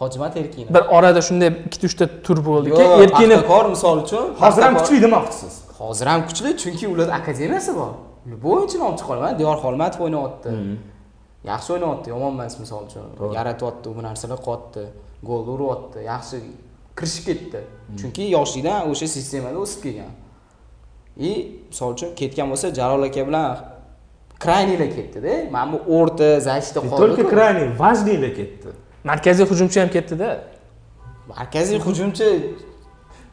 Hojimat 0.00 0.34
erkinov. 0.42 0.68
Bir 0.74 0.82
orada 0.96 1.20
shunday 1.28 1.48
ikkita 1.68 1.86
uchta 1.90 2.04
tur 2.26 2.38
bo'ldiki 2.48 2.82
erkinov 3.04 3.40
paxtakor 3.40 3.64
misol 3.76 3.96
uchun. 4.04 4.26
Hozir 4.42 4.62
ham 4.66 4.74
kuchli 4.80 4.98
demoqchisiz 5.06 5.54
hozir 5.78 6.06
ham 6.12 6.20
kuchli 6.28 6.50
chunki 6.62 6.84
ularda 6.92 7.12
akademiyasi 7.20 7.72
bor 7.80 7.90
olib 8.54 8.68
chiqa 8.70 9.12
olaman 9.12 9.38
diyor 9.38 9.56
xolmatov 9.64 10.00
o'ynayapti 10.06 10.50
yaxshi 11.50 11.72
o'ynayapti 11.74 12.08
yomon 12.14 12.32
emas 12.36 12.54
misol 12.62 12.82
uchun 12.88 13.34
yaratyapti 13.38 13.86
bu 13.96 14.02
narsalar 14.08 14.38
qilyapti 14.46 14.82
gol 15.28 15.42
uryapti 15.54 15.98
yaxshi 16.12 16.36
kirishib 16.98 17.24
ketdi 17.28 17.60
chunki 18.00 18.22
yoshlikdan 18.36 18.90
o'sha 18.90 19.06
sistemada 19.16 19.58
o'sib 19.64 19.80
kelgan 19.86 20.12
и 21.28 21.30
misol 21.70 21.88
uchun 21.96 22.14
ketgan 22.20 22.46
bo'lsa 22.52 22.66
jalol 22.80 23.02
aka 23.08 23.22
bilan 23.28 23.48
kraynilar 24.44 24.90
ketdida 24.98 25.32
mana 25.54 25.72
bu 25.72 25.78
o'rta 25.98 26.28
защита 26.48 26.80
qoldi 26.90 27.00
только 27.02 27.22
крайний 27.34 27.68
важныйlar 27.82 28.32
ketdi 28.40 28.68
markaziy 29.10 29.46
hujumchi 29.50 29.80
ham 29.82 29.90
ketdida 29.96 30.28
markaziy 31.34 31.78
hujumchi 31.86 32.26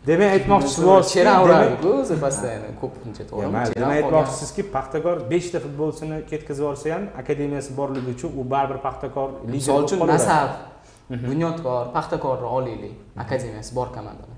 demak 0.09 0.29
aytmoqchisi 0.37 0.79
bo'lyapsiz 0.87 1.13
cheran 1.15 1.37
uradiku 1.45 1.91
o'zi 2.01 2.15
постоянно 2.25 2.69
ko'pincha 2.81 3.23
to'g'rimi 3.31 3.65
demak 3.75 3.97
aytmoqchisizki 3.99 4.63
paxtakor 4.75 5.17
beshta 5.33 5.57
futbolchisini 5.65 6.17
ketkazib 6.31 6.63
yuborsa 6.63 6.95
ham 6.95 7.03
akademiyasi 7.21 7.71
borligi 7.79 8.09
uchun 8.15 8.31
u 8.39 8.47
baribir 8.53 8.79
paxtakor 8.87 9.29
misol 9.55 9.77
uchun 9.85 10.07
nasaf 10.13 10.49
bunyodkor 11.29 11.83
paxtakorni 11.97 12.47
olaylik 12.57 12.95
akademiyasi 13.25 13.71
bor 13.79 13.87
komandalar 13.97 14.37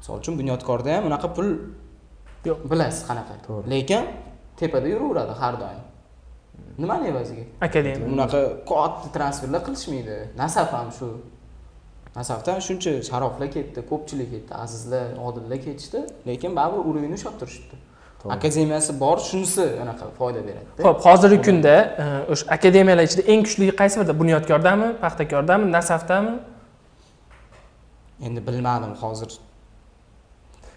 misol 0.00 0.14
uchun 0.22 0.34
bunyodkorda 0.40 0.90
ham 0.96 1.04
unaqa 1.10 1.28
pul 1.36 1.48
yo'q. 2.46 2.58
bilasiz 2.70 3.02
qanaqa. 3.08 3.34
Lekin 3.72 4.04
tepada 4.58 4.88
yuraveradi 4.88 5.34
har 5.40 5.54
doim. 5.62 5.82
Nimani 6.78 7.08
evaziga? 7.12 7.44
Akademiya. 7.60 8.08
Unaqa 8.14 8.40
katta 8.70 9.08
transferlar 9.16 9.62
qilishmaydi. 9.66 10.16
Nasaf 10.42 10.70
ham 10.76 10.88
shu 10.98 11.06
nasafdan 12.18 12.58
shuncha 12.68 12.90
sharoflar 13.10 13.48
ketdi 13.56 13.80
ko'pchilik 13.90 14.28
ketdi 14.34 14.52
azizlar 14.64 15.06
odillar 15.26 15.58
ketishdi 15.66 15.98
lekin 16.28 16.50
baribir 16.58 16.82
уровень 16.90 17.14
ushlab 17.18 17.36
turishibdi. 17.40 17.76
Akademiyasi 18.36 18.92
bor 19.00 19.18
shunisi 19.28 19.64
anaqa 19.82 20.04
foyda 20.18 20.40
beradida 20.48 20.82
ho'p 20.88 21.00
hozirgi 21.06 21.40
kunda 21.48 21.74
o'sha 22.32 22.44
akademiyalar 22.56 23.04
ichida 23.08 23.22
eng 23.32 23.42
kuchligi 23.46 23.72
qaysi 23.80 23.96
birida? 24.00 24.14
Bunyodkordami 24.22 24.88
paxtakordami 25.04 25.66
nasafdami 25.76 26.32
endi 28.26 28.40
bilmadim 28.48 28.92
hozir. 29.02 29.30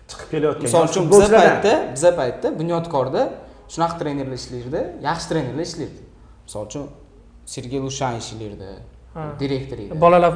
Chiqib 0.10 0.27
kelayotgan 0.34 0.65
misol 0.67 0.84
uchun 0.91 1.03
biza 1.12 1.27
paytda 1.41 1.74
biza 1.96 2.12
paytda 2.19 2.48
bunyodkorda 2.62 3.22
shunaqa 3.74 3.96
trenerlar 4.00 4.38
ishlardi 4.41 4.81
yaxshi 5.08 5.25
trenerlar 5.31 5.65
ishlardi 5.69 6.01
misol 6.46 6.63
uchun 6.69 6.86
sergey 7.53 7.79
lushan 7.88 8.13
ishlardi 8.22 8.69
direktor 9.39 9.78
edi 9.84 10.01
bolalar 10.01 10.34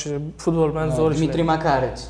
shu 0.00 0.18
futbol 0.42 0.70
bilan 0.74 0.90
zo'r 0.98 1.16
dmitriy 1.18 1.46
makarich. 1.54 2.02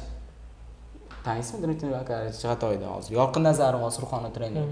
Taniysizmi 1.26 1.60
dmitriy 1.66 1.92
vakarovich 1.92 2.38
chig'atoyda 2.42 2.86
hozir. 2.94 3.12
Yorqin 3.20 3.42
nazarov 3.48 3.80
hozir 3.86 4.00
surxonda 4.00 4.30
trener 4.36 4.64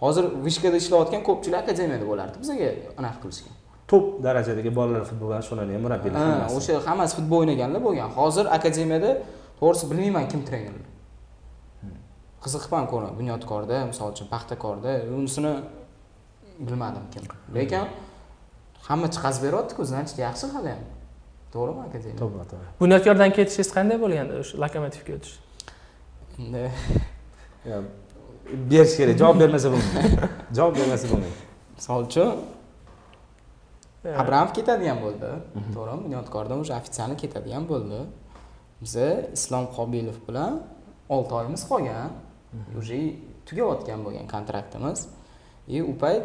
hozir 0.00 0.24
vishkada 0.46 0.76
ishlayotgan 0.82 1.22
ko'pchilik 1.28 1.58
akademiyada 1.64 2.06
bo'lardi. 2.10 2.36
Bizaga 2.42 2.68
anaqa 3.00 3.18
qilishgan. 3.22 3.54
Top 3.90 4.04
darajadagi 4.26 4.70
bolalar 4.78 5.04
futboldan 5.10 5.42
shundan 5.48 5.72
ham 5.74 5.82
murabbiylar 5.86 6.20
o'sha 6.58 6.78
hammasi 6.88 7.12
futbol 7.18 7.38
o'ynaganlar 7.44 7.80
bo'lgan. 7.86 8.08
Hozir 8.18 8.46
akademiyada 8.56 9.10
to'g'risi 9.60 9.84
bilmayman 9.90 10.28
kim 10.32 10.42
trener 10.48 10.76
qiziqibman 12.44 12.84
ko'ra 12.92 13.08
bunyodkorda 13.18 13.76
misol 13.90 14.12
uchun 14.14 14.26
paxtakorda. 14.34 14.90
Unisini 15.18 15.52
bilmadim 16.66 17.04
kim. 17.12 17.22
Lekin 17.56 17.84
hamma 18.88 19.06
chiqazib 19.14 19.42
beryaptiku 19.46 19.82
значит 19.84 20.16
yaxshi 20.26 20.46
hali 20.54 20.70
ham. 20.74 20.84
To'g'rimi 21.54 21.80
akademiya 21.88 22.16
to'g'ri 22.22 22.44
to'g'ri. 22.52 22.68
Bunyodkordan 22.80 23.30
ketishingiz 23.36 23.70
qanday 23.76 23.96
bo'lgandi 24.04 24.32
o'sha 24.42 24.54
lokomotivga 24.64 25.12
o'tish? 25.18 25.36
Endi 26.38 26.64
berish 28.70 28.94
kerak 28.98 29.16
javob 29.22 29.36
bermasa 29.42 29.68
bo'lmaydi. 29.74 30.28
Javob 30.58 30.74
bermasa 30.80 31.06
bo'lmaydi. 31.12 31.40
Misol 31.78 32.00
uchun 32.08 32.30
abramov 34.22 34.50
ketadigan 34.58 34.98
bo'ldi. 35.04 35.30
To'g'rimi? 35.74 36.00
Bunyodkordan 36.06 36.58
уже 36.64 36.72
официально 36.80 37.16
ketadigan 37.22 37.64
bo'ldi. 37.72 38.00
Biza 38.84 39.08
islom 39.36 39.64
qobilov 39.76 40.18
bilan 40.28 40.52
olti 41.14 41.32
oyimiz 41.38 41.62
qolgan. 41.70 42.10
Уже 42.80 42.98
tugayotgan 43.46 44.00
bo'lgan 44.04 44.26
kontraktimiz. 44.34 44.98
И 45.68 45.82
u 45.82 45.92
payt 46.02 46.22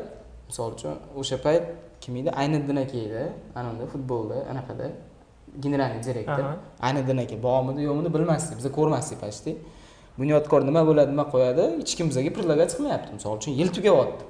misol 0.48 0.70
uchun 0.76 0.96
o'sha 1.20 1.38
payt 1.46 1.64
kim 2.04 2.16
edi 2.22 2.30
ayniddin 2.42 2.78
aka 2.84 2.98
edi 3.08 3.24
ana 3.56 3.68
unda 3.74 3.86
futbolda 3.94 4.38
anaqada 4.52 4.88
generalniy 5.64 6.04
direktor. 6.10 6.44
Ayniddin 6.88 7.18
aka 7.24 7.36
bormidi 7.48 7.82
yo'qmidi 7.90 8.10
bilmasdik 8.16 8.56
biza 8.60 8.72
ko'rmasdik 8.78 9.18
почти 9.26 9.52
bunyodkor 10.20 10.62
nima 10.70 10.82
bo'ladi 10.90 11.12
nima 11.14 11.26
qo'yadi? 11.34 11.64
Hech 11.82 11.94
kim 11.98 12.06
bizaga 12.12 12.30
предлагать 12.38 12.72
qilmayapti. 12.78 13.10
Misol 13.18 13.32
uchun 13.40 13.52
yil 13.60 13.70
tugayapti. 13.78 14.24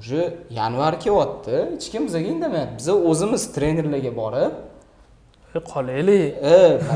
Уже 0.00 0.20
yanvar 0.60 0.94
kelyapti. 1.04 1.56
Hech 1.74 1.88
kim 1.92 2.02
bizaga 2.08 2.28
indamayapti. 2.34 2.74
Biza 2.80 2.94
o'zimiz 3.10 3.42
trenerlarga 3.54 4.12
borib 4.20 4.52
qolaylik. 5.74 6.24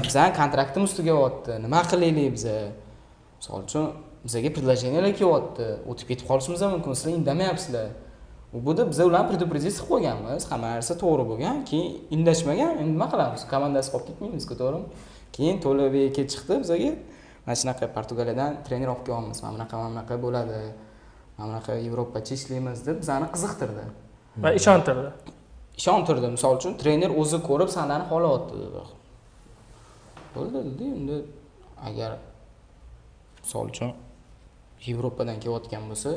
Bizani 0.07 0.33
kontraktimiz 0.41 0.91
tugayapti. 0.99 1.53
Nima 1.65 1.81
qilaylik 1.91 2.33
biza? 2.37 2.57
Misol 3.39 3.61
uchun 3.67 3.85
bizaga 4.27 4.49
предложениyalar 4.57 5.13
kelyapti 5.21 5.67
o'tib 5.91 6.07
ketib 6.11 6.27
qolishimiz 6.31 6.61
ham 6.65 6.71
mumkin. 6.77 6.93
Sizlar 6.99 7.15
indamayapsizlar 7.21 7.87
yerda 8.55 8.85
biza 8.91 9.05
ularni 9.11 9.29
предупредить 9.33 9.75
qilib 9.75 9.89
qo'yganmiz 9.91 10.43
hamma 10.51 10.69
narsa 10.75 10.95
to'g'ri 11.03 11.25
bo'lgan. 11.31 11.57
Keyin 11.71 11.91
indashmagan. 12.17 12.73
Endi 12.81 12.93
nima 12.97 13.09
qilamiz? 13.13 13.43
Komandasi 13.53 13.89
qolib 13.93 14.07
ketmaymizku 14.11 14.55
to'g'rimi? 14.61 14.87
Keyin 15.37 15.57
to'labek 15.65 16.05
aka 16.11 16.23
chiqdi 16.33 16.55
bizaga 16.63 16.91
mana 17.45 17.57
shunaqa 17.61 17.85
portugaliyadan 17.97 18.51
trener 18.67 18.89
olib 18.95 19.05
kelyapmiz 19.07 19.39
mana 19.45 19.53
bunaqa 19.57 19.75
mana 19.81 19.91
bunaqa 19.93 20.15
bo'ladi. 20.25 20.61
Mana 21.37 21.47
bunaqa 21.51 21.73
yevropacha 21.87 22.33
ishlaymiz 22.39 22.79
deb 22.87 22.97
bizani 23.03 23.27
qiziqtirdi. 23.35 23.85
Va 24.45 24.51
ishontirdi. 24.61 25.09
Ishontirdi. 25.81 26.27
Misol 26.37 26.53
uchun 26.59 26.73
trener 26.83 27.11
o'zi 27.21 27.39
ko'rib 27.49 27.71
xohlayapti 28.11 28.55
dedi 28.65 28.85
bo'ldi 30.35 30.59
dedi 30.69 30.85
endi 30.99 31.17
agar 31.89 32.13
misol 33.43 33.67
uchun 33.73 33.91
yevropadan 34.87 35.37
kelayotgan 35.43 35.85
bo'lsa 35.91 36.11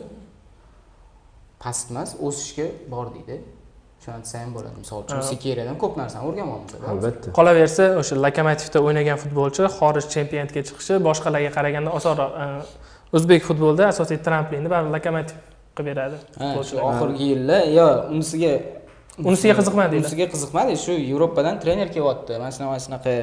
past 1.63 1.91
emas 1.91 2.15
o'sishga 2.27 2.67
bor 2.93 3.07
deydi. 3.15 3.37
Shuni 4.03 4.21
desa 4.23 4.41
ham 4.43 4.51
bo'ladi. 4.55 4.77
Misol 4.83 5.03
uchun 5.03 5.23
sekeriyadan 5.31 5.77
ko'p 5.81 5.97
narsani 6.01 6.29
o'rganyapmiz 6.29 6.87
albatta. 6.93 7.33
Qolaversa 7.39 7.83
o'sha 8.01 8.15
lokomotivda 8.25 8.83
o'ynagan 8.87 9.17
futbolchi 9.23 9.63
xorij 9.77 10.05
chempionatga 10.15 10.61
chiqishi 10.69 10.99
boshqalarga 11.07 11.51
qaraganda 11.57 11.89
osonroq 11.99 12.31
o'zbek 13.17 13.41
futbolida 13.49 13.89
asosiy 13.93 14.19
tramplinni 14.27 14.69
baribir 14.73 14.93
lokomotiv 14.97 15.37
qilib 15.77 15.89
beradi 15.89 16.17
shu 16.69 16.79
oxirgi 16.89 17.25
yillar 17.31 17.61
yo 17.79 17.87
unisiga 18.15 18.53
unisiga 19.29 19.53
qiziqmadinglar 19.59 20.05
unisiga 20.05 20.27
qiziqmadi 20.33 20.73
shu 20.85 20.93
yevropadan 21.09 21.55
trener 21.63 21.89
kelyapti. 21.95 22.31
Mana 22.41 22.51
shunaqa 22.55 22.71
mana 22.73 22.83
shunaqa 22.85 23.13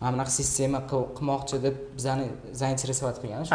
mana 0.00 0.12
bunaqa 0.14 0.32
sistema 0.40 0.78
qilmoqchi 0.90 1.56
deb 1.66 1.74
bizani 1.96 2.26
заинтересовать 2.62 3.18
qilgan 3.22 3.42
shu 3.48 3.54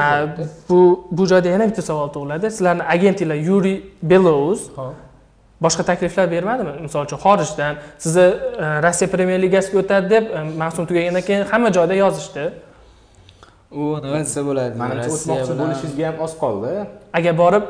bu 0.70 0.80
bu 1.18 1.24
joyda 1.32 1.50
yana 1.56 1.66
bitta 1.70 1.82
savol 1.90 2.10
tug'iladi 2.16 2.48
sizlarni 2.56 2.84
agentinglar 2.96 3.40
yuriy 3.50 3.78
belous 4.12 4.62
boshqa 5.66 5.84
takliflar 5.90 6.26
bermadimi 6.36 6.74
misol 6.86 7.02
uchun 7.08 7.20
xorijdan 7.26 7.74
sizni 8.04 8.26
rossiya 8.86 9.08
premyer 9.14 9.40
ligasiga 9.46 9.78
o'tadi 9.84 10.10
deb 10.16 10.24
mavsum 10.64 10.84
tugagandan 10.90 11.24
keyin 11.28 11.44
hamma 11.52 11.70
joyda 11.78 11.96
yozishdi 12.04 12.46
u 13.72 13.84
nima 14.04 14.20
desa 14.26 14.42
bo'ladi 14.50 14.74
manimcha 14.82 15.10
o'tmoqchi 15.16 15.54
bo'lishingizga 15.62 16.06
ham 16.10 16.18
oz 16.26 16.34
qoldi 16.44 16.72
agar 17.20 17.34
borib 17.44 17.66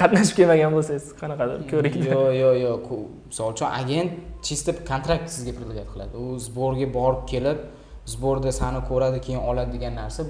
qatnashib 0.00 0.36
kelmagan 0.38 0.70
bo'lsangiz 0.76 1.06
qanaqadir 1.20 1.58
ko'rik 1.72 1.94
yo'q 2.00 2.22
yo'q 2.42 2.56
yo'q 2.66 2.86
misol 3.30 3.48
uchun 3.54 3.68
agent 3.80 4.10
чисто 4.46 4.70
kontrakt 4.90 5.26
sizga 5.34 5.52
предлагать 5.58 5.90
qiladi 5.92 6.14
u 6.24 6.38
сборga 6.46 6.86
borib 6.98 7.22
kelib 7.32 7.58
сборda 8.06 8.52
sani 8.52 8.80
ko'radi 8.88 9.18
keyin 9.26 9.40
oladi 9.50 9.72
degan 9.76 9.94
narsa 10.00 10.20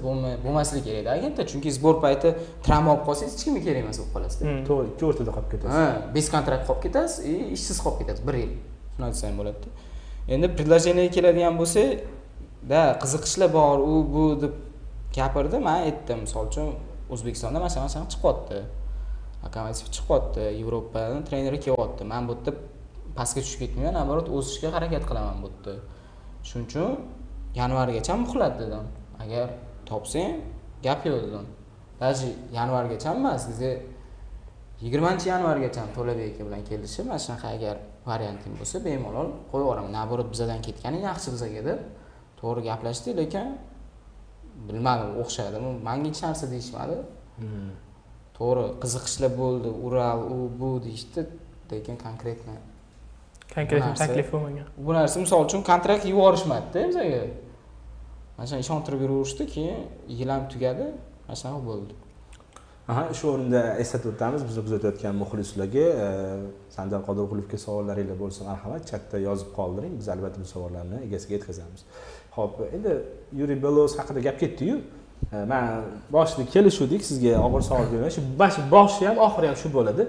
bo'lmasligi 0.45 0.83
kerakda 0.87 1.09
agentda 1.17 1.43
chunki 1.51 1.69
сбор 1.77 1.95
payti 2.05 2.29
travma 2.65 2.89
olib 2.93 3.03
qolsangiz 3.07 3.33
hech 3.35 3.43
kimga 3.45 3.61
kerak 3.67 3.81
emas 3.83 3.97
bo'lib 3.99 4.13
qolasizda. 4.15 4.43
To'g'ri 4.69 4.87
ikki 4.91 5.03
o'rtada 5.09 5.31
qolib 5.37 5.49
ketasiz. 5.53 5.75
Ha 5.77 5.85
без 6.15 6.27
kontrakt 6.35 6.63
qolib 6.69 6.81
ketasiz 6.85 7.15
и 7.31 7.33
ishsiz 7.57 7.77
qolib 7.83 7.97
ketasiz 8.01 8.21
bir 8.27 8.35
yil. 8.41 8.51
Shuni 8.93 9.05
aytsa 9.09 9.23
ham 9.27 9.35
bo'ladida. 9.41 9.67
Endi 10.33 10.47
предложениеga 10.57 11.11
keladigan 11.17 11.59
bo'lsa 11.61 11.83
да 12.71 12.81
qiziqishlar 13.03 13.49
bor 13.57 13.77
u 13.91 13.93
bu 14.13 14.23
deb 14.43 14.53
gapirdi 15.17 15.57
man 15.67 15.77
aytdim 15.89 16.19
misol 16.25 16.47
uchun 16.51 16.67
o'zbekistonda 17.13 17.57
mana 17.63 17.71
shunaqa 17.73 17.91
shunaqa 17.93 18.11
chiqyapti 18.13 18.57
lokomotiv 19.43 19.87
chiqyapti 19.95 20.43
yevropadan 20.61 21.21
treneri 21.27 21.59
kelyapti. 21.65 22.03
Man 22.13 22.23
bu 22.27 22.33
yerda 22.37 22.51
pastga 23.17 23.39
tushib 23.45 23.59
ketmayman 23.63 23.93
наоборот 23.99 24.27
o'sishga 24.37 24.69
harakat 24.75 25.03
qilaman 25.09 25.37
bu 25.43 25.47
yerda. 25.51 25.73
Shuning 26.47 26.67
uchun 26.69 26.89
yanvargacha 27.59 28.13
muhlat 28.23 28.53
dedim. 28.61 28.85
Agar 29.23 29.47
topsang 29.89 30.41
gap 30.83 31.05
yo'q 31.05 31.17
dedim. 31.25 31.45
Даже 31.99 32.25
yanvargacha 32.57 33.09
emas 33.15 33.47
bizga 33.49 33.71
yigirmanchi 34.83 35.27
yanvargacha 35.33 35.81
to'labek 35.95 36.27
aka 36.33 36.43
bilan 36.47 36.61
kelishib 36.69 37.05
mana 37.09 37.19
shunaqa 37.25 37.47
agar 37.55 37.75
varianting 38.09 38.53
bo'lsa 38.59 38.77
bemalol 38.87 39.27
qo'yib 39.51 39.63
yuboraman 39.65 39.91
наоборот 39.97 40.27
bizadan 40.33 40.59
ketganing 40.67 41.03
yaxshi 41.09 41.29
bizaga 41.35 41.61
deb 41.69 41.79
to'g'ri 42.39 42.61
gaplashdik 42.69 43.13
lekin 43.21 43.47
bilmadim 44.67 45.09
o'xshadi 45.21 45.57
manga 45.87 46.07
hech 46.11 46.21
narsa 46.27 46.45
deyishmadi. 46.53 46.95
To'g'ri 48.37 48.63
qiziqishlar 48.83 49.31
bo'ldi. 49.41 49.69
Ural 49.85 50.19
u 50.35 50.37
bu 50.59 50.69
deyishdi 50.85 51.21
lekin 51.71 51.95
konkretно 52.05 52.55
konkretniy 53.55 53.93
taklif 54.03 54.27
bo'lmagan. 54.33 54.67
bu 54.85 54.91
narsa 54.97 55.19
misol 55.23 55.45
uchun 55.47 55.61
kontrakt 55.71 56.05
yuborishmadida 56.11 56.87
bizaga 56.89 57.21
mana 58.37 58.47
shuni 58.49 58.61
ishontirib 58.65 59.01
yuraverishdi 59.05 59.43
keyin 59.53 59.79
yil 60.19 60.29
ham 60.33 60.43
tugadi 60.53 60.85
mana 61.27 61.35
shunaqa 61.41 61.61
bo'ldi. 61.69 61.93
Aha 62.91 63.03
shu 63.17 63.25
o'rinda 63.33 63.61
eslatib 63.81 64.11
o'tamiz 64.13 64.41
bizni 64.47 64.61
kuzatayotgan 64.65 65.15
muxlislarga 65.21 65.85
sanjar 66.75 67.01
qodirqulovga 67.07 67.57
savollaringlar 67.65 68.17
bo'lsa 68.23 68.41
marhamat. 68.49 68.81
Chatda 68.91 69.17
yozib 69.27 69.49
qoldiring. 69.57 69.93
Biz 69.99 70.07
albatta 70.15 70.39
bu 70.43 70.49
savollarni 70.55 70.99
egasiga 71.07 71.33
yetkazamiz. 71.37 71.81
Ho'p 72.37 72.53
endi 72.75 72.93
yuriy 73.39 73.57
belos 73.65 73.97
haqida 73.99 74.19
gap 74.27 74.37
ketdiyu. 74.43 74.75
Man 75.51 75.65
boshida 76.15 76.43
kelishuvdik. 76.53 77.01
Sizga 77.09 77.31
og'ir 77.45 77.63
savol 77.69 77.85
bermay 77.93 78.11
shu 78.17 78.21
boshi 78.75 79.01
ham 79.09 79.17
oxiri 79.27 79.47
ham 79.51 79.57
shu 79.63 79.73
bo'ladi. 79.77 80.03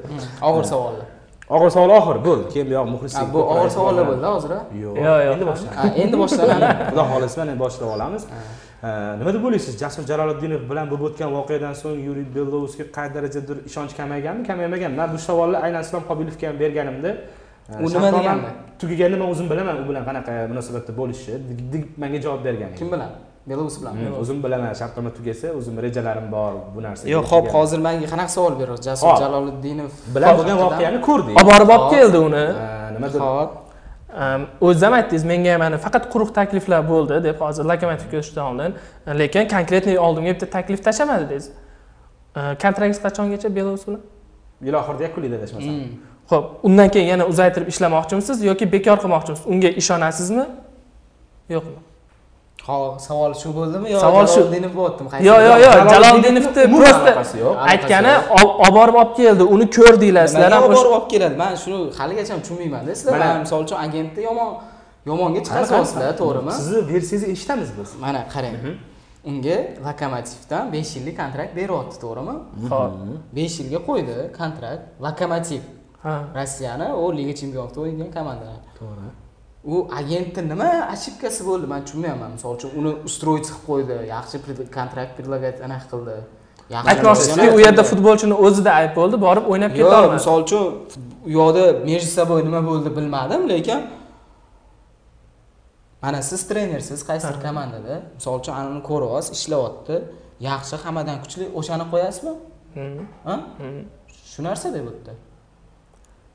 Og'ir 0.49 0.65
savollar 0.73 1.07
og'ir 1.55 1.71
savol 1.77 1.91
oxiri 1.99 2.21
bo'ldi. 2.29 2.45
Keyin 2.53 2.67
buyog'i 2.71 2.91
muxlislar 2.95 3.27
bu 3.35 3.41
og'ir 3.55 3.71
savollar 3.77 4.05
bo'ldi 4.11 4.27
hozir 4.35 4.51
yo'q 4.83 4.97
yo'q 5.07 5.19
yo'q 5.27 5.35
endi 5.35 5.47
boshlanadi 5.51 6.01
endi 6.05 6.17
boshlanadi 6.23 6.69
xudo 6.91 7.05
xohlasa 7.11 7.37
mana 7.41 7.55
boshlab 7.65 7.89
olamiz. 7.97 8.23
Nima 9.21 9.31
deb 9.37 9.45
o'ylaysiz 9.47 9.75
jasur 9.83 10.03
jaloliddinov 10.11 10.63
bilan 10.71 10.87
bo'lib 10.91 11.05
o'tgan 11.09 11.31
voqeadan 11.37 11.75
so'ng 11.83 11.99
yuriy 12.09 12.27
belovusga 12.37 12.85
qay 12.97 13.09
darajadir 13.17 13.57
ishonch 13.69 13.93
kamayganmi? 14.01 14.43
Kamaymaganmi 14.51 14.97
man 15.01 15.09
bu 15.15 15.19
savolni 15.29 15.59
aynan 15.67 15.83
islom 15.87 16.03
qobilovga 16.11 16.47
ham 16.51 16.57
berganimda 16.63 17.11
u 17.85 17.89
nima 17.95 18.11
degandi 18.19 18.49
tugaganini 18.81 19.19
man 19.23 19.29
o'zim 19.35 19.47
bilaman 19.51 19.77
u 19.83 19.89
bilan 19.89 20.05
qanaqa 20.09 20.33
munosabatda 20.51 20.93
bo'lishni 21.01 21.81
menga 22.03 22.19
javob 22.25 22.45
bergan 22.49 22.71
kim 22.79 22.89
bilan 22.95 23.11
belarus 23.47 23.81
bilan. 23.81 23.95
O'zim 24.21 24.43
bilaman 24.45 24.73
shartnoma 24.81 25.11
tugasa 25.19 25.53
o'zim 25.59 25.77
rejalarim 25.83 26.27
bor 26.33 26.53
bu 26.75 26.83
narsaga 26.87 27.11
yo'q 27.11 27.27
ho'p 27.33 27.47
hozir 27.55 27.79
menga 27.87 28.09
qanaqa 28.13 28.33
savol 28.37 28.55
beryapsiz 28.61 28.87
jasur 28.89 29.13
jaloliddinov 29.23 29.93
bilan 30.17 30.39
bo'lgan 30.39 30.59
voqeani 30.65 30.99
ko'rdik. 31.09 31.39
Olib 31.39 31.51
borib 31.53 31.71
olib 31.77 31.87
keldi 31.95 32.19
uni. 32.29 32.45
Nimadir 32.97 33.21
hop 33.29 33.51
o'ziz 34.67 34.83
ham 34.87 34.99
aytdingiz 34.99 35.25
menga 35.33 35.55
mana 35.65 35.79
faqat 35.87 36.05
quruq 36.13 36.35
takliflar 36.41 36.83
bo'ldi 36.93 37.23
deb 37.29 37.41
hozir 37.45 37.65
lokomotivga 37.71 38.21
o'tishdan 38.23 38.45
oldin 38.51 38.71
lekin 39.23 39.49
konkretniy 39.55 39.99
oldimga 40.07 40.31
bitta 40.35 40.51
taklif 40.57 40.85
tashlamadi 40.89 41.25
dedingiz 41.31 41.49
kontraktingiz 42.63 43.01
qachongacha 43.07 43.49
belarus 43.59 43.83
bilan? 43.89 44.03
Yil 44.69 44.75
oxirida 44.81 45.03
yakunlaydi 45.09 45.35
adashmasam 45.41 45.75
ho'p 46.31 46.45
undan 46.69 46.89
keyin 46.95 47.09
yana 47.15 47.25
uzaytirib 47.33 47.69
ishlamoqchimisiz 47.73 48.39
yoki 48.51 48.73
bekor 48.75 48.97
qilmoqchimisiz? 49.03 49.45
Unga 49.53 49.71
ishonasizmi? 49.83 50.47
Yo'qmi 51.57 51.79
savol 53.09 53.33
shu 53.43 53.49
bo'ldimi 53.59 53.89
yo 53.95 53.99
savol 54.05 54.27
shu 54.35 54.41
jaloliddinov 54.41 54.73
bo'lyaptimi 54.79 55.09
yo'q 55.29 55.41
yo'q 55.49 55.59
yo'q 55.65 55.75
Jaloliddinovni 55.95 56.41
jaloldinovni 56.47 56.65
umuman 56.69 57.15
просто 57.19 57.37
yo'q. 57.45 57.55
aytgani 57.73 58.13
olib 58.39 58.75
borib 58.79 58.97
olib 59.03 59.13
keldi 59.21 59.45
uni 59.55 59.67
ko'rdinglar 59.77 60.27
sizlar 60.33 60.53
ham 60.57 60.63
olib 60.69 60.77
borib 60.79 60.93
olib 60.97 61.09
keladi? 61.13 61.35
Man 61.45 61.55
shuni 61.63 61.79
haligacha 61.99 62.35
tushunmaymanda 62.43 62.93
sizlar. 63.01 63.41
Misol 63.45 63.61
uchun 63.67 63.79
agentni 63.87 64.23
yomon 64.29 64.51
yomonga 65.11 65.41
chiqazyapsizlar 65.47 66.11
to'g'rimi? 66.23 66.53
Sizni 66.59 66.81
versiyangizni 66.93 67.33
eshitamiz 67.35 67.71
biz. 67.79 67.91
Mana 68.05 68.21
qarang. 68.35 68.57
Unga 69.31 69.57
lokomotivdan 69.87 70.65
besh 70.75 70.91
yillik 70.97 71.17
kontrakt 71.23 71.53
beryapti 71.61 71.97
to'g'rimi? 72.05 72.35
Xo'p. 72.71 72.93
besh 73.39 73.55
yilga 73.61 73.81
qo'ydi 73.89 74.17
kontrakt. 74.41 74.83
Lokomotiv. 75.07 75.63
Rossiyani 76.39 76.89
u 77.03 77.05
liga 77.19 77.35
chempionatida 77.41 77.81
o'ynagan 77.85 78.11
komandalar. 78.19 78.61
To'g'ri 78.81 79.09
u 79.67 79.89
agentni 79.99 80.43
nima 80.53 80.71
ошибкасы 80.95 81.45
bo'ldi? 81.49 81.67
Man 81.73 81.85
tushunmayapman. 81.85 82.31
Misol 82.37 82.57
uchun 82.59 82.71
uni 82.81 82.93
устроить 83.09 83.49
qilib 83.51 83.67
qo'ydi 83.69 83.97
yaxshi 84.15 84.37
kontrakt 84.79 85.13
предлагать 85.19 85.59
anaqa 85.67 85.87
qildi. 85.93 86.17
Yaxshi 86.75 86.91
aytmoqchisizki 86.93 87.49
u 87.57 87.59
yerda 87.67 87.83
futbolchini 87.91 88.37
o'zida 88.47 88.71
ayb 88.81 88.93
bo'ldi 88.99 89.17
borib 89.27 89.45
o'ynab 89.53 89.73
yo'q 89.81 89.89
ketolmadi 89.91 90.15
misol 90.19 90.39
uchun 90.47 90.63
u 91.27 91.31
yoqda 91.39 91.65
между 91.91 92.11
собой 92.19 92.41
nima 92.49 92.61
bo'ldi 92.71 92.91
bilmadim 92.99 93.43
lekin 93.53 93.81
mana 96.03 96.23
siz 96.31 96.41
trenersiz 96.49 97.01
qaysidir 97.09 97.39
komandada? 97.47 97.95
Misol 98.19 98.35
uchun 98.41 98.53
anani 98.61 98.83
ko'ryapsiz 98.91 99.33
ishlayapti. 99.39 99.95
Yaxshi 100.49 100.77
hammadan 100.85 101.17
kuchli. 101.25 101.45
O'shani 101.59 101.87
qo'yasizmi? 101.93 102.33
Ha? 103.29 103.35
Mhm. 103.59 103.81
shu 104.33 104.41
narsa 104.49 104.69
deb 104.77 104.87
o'tdi. 104.93 105.13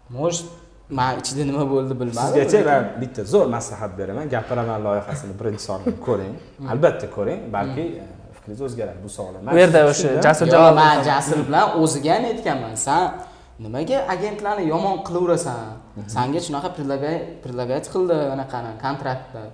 Может 0.09 0.45
man 0.91 1.19
ichida 1.21 1.43
nima 1.49 1.63
bo'ldi 1.73 1.93
bilmadim. 2.01 2.33
Sizgacha 2.33 2.59
man 2.69 2.83
bitta 3.01 3.21
zo'r 3.33 3.47
maslahat 3.55 3.91
beraman. 3.99 4.25
Gapiraman 4.35 4.79
loyihasini 4.87 5.33
birinchi 5.39 5.63
sonini 5.69 5.93
ko'ring. 6.07 6.33
Albatta 6.73 7.07
ko'ring 7.15 7.39
balki 7.55 7.85
e, 8.03 8.05
fikringiz 8.35 8.61
o'zgaradi 8.67 8.99
bu 9.05 9.09
savol 9.17 9.33
bu 9.55 9.57
yerda 9.63 9.79
o'sha 9.91 10.09
jasur 10.27 10.47
jalol 10.53 10.75
man 10.81 11.03
jasur 11.09 11.39
bilan 11.47 11.65
o'ziga 11.81 12.11
ham 12.15 12.25
aytganman. 12.31 12.75
San 12.85 13.03
nimaga 13.65 13.97
agentlarni 14.15 14.63
yomon 14.73 14.97
qilaverasan 15.07 15.59
sanga 16.15 16.39
shunaqa 16.47 16.69
предлагать 17.43 17.87
qildi 17.93 18.17
anaqani 18.35 18.71
kontraktni. 18.85 19.45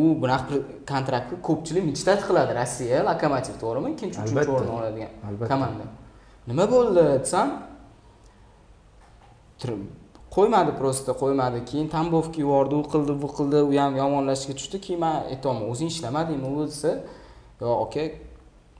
U 0.00 0.02
bunaqa 0.22 0.56
kontraktni 0.92 1.36
ko'pchilik 1.48 1.84
mечтать 1.90 2.22
qiladi. 2.28 2.52
Rossiya 2.60 2.98
lokomotiv 3.10 3.54
to'g'rimi? 3.62 3.88
Ikkinchi 3.94 4.16
uchinchi 4.24 4.50
o'rin 4.56 4.72
oladigan 4.78 5.12
komanda. 5.52 5.84
Nima 6.50 6.64
bo'ldi 6.74 7.04
desam 7.24 7.48
qo'ymadi 10.36 10.72
просто 10.80 11.10
qo'ymadi. 11.22 11.58
Keyin 11.70 11.88
tambovka 11.96 12.38
yubordi 12.44 12.74
u 12.80 12.82
qildi 12.92 13.12
bu 13.22 13.28
qildi 13.38 13.58
u 13.70 13.72
ham 13.80 13.92
yomonlashishga 14.02 14.54
tushdi. 14.60 14.76
Keyin 14.86 15.00
man 15.04 15.14
aytyapman 15.32 15.64
o'zing 15.72 15.90
ishlamadingmi 15.94 16.48
u 16.52 16.66
desa 16.70 16.90
yo'q 17.60 17.76
aka 17.84 18.04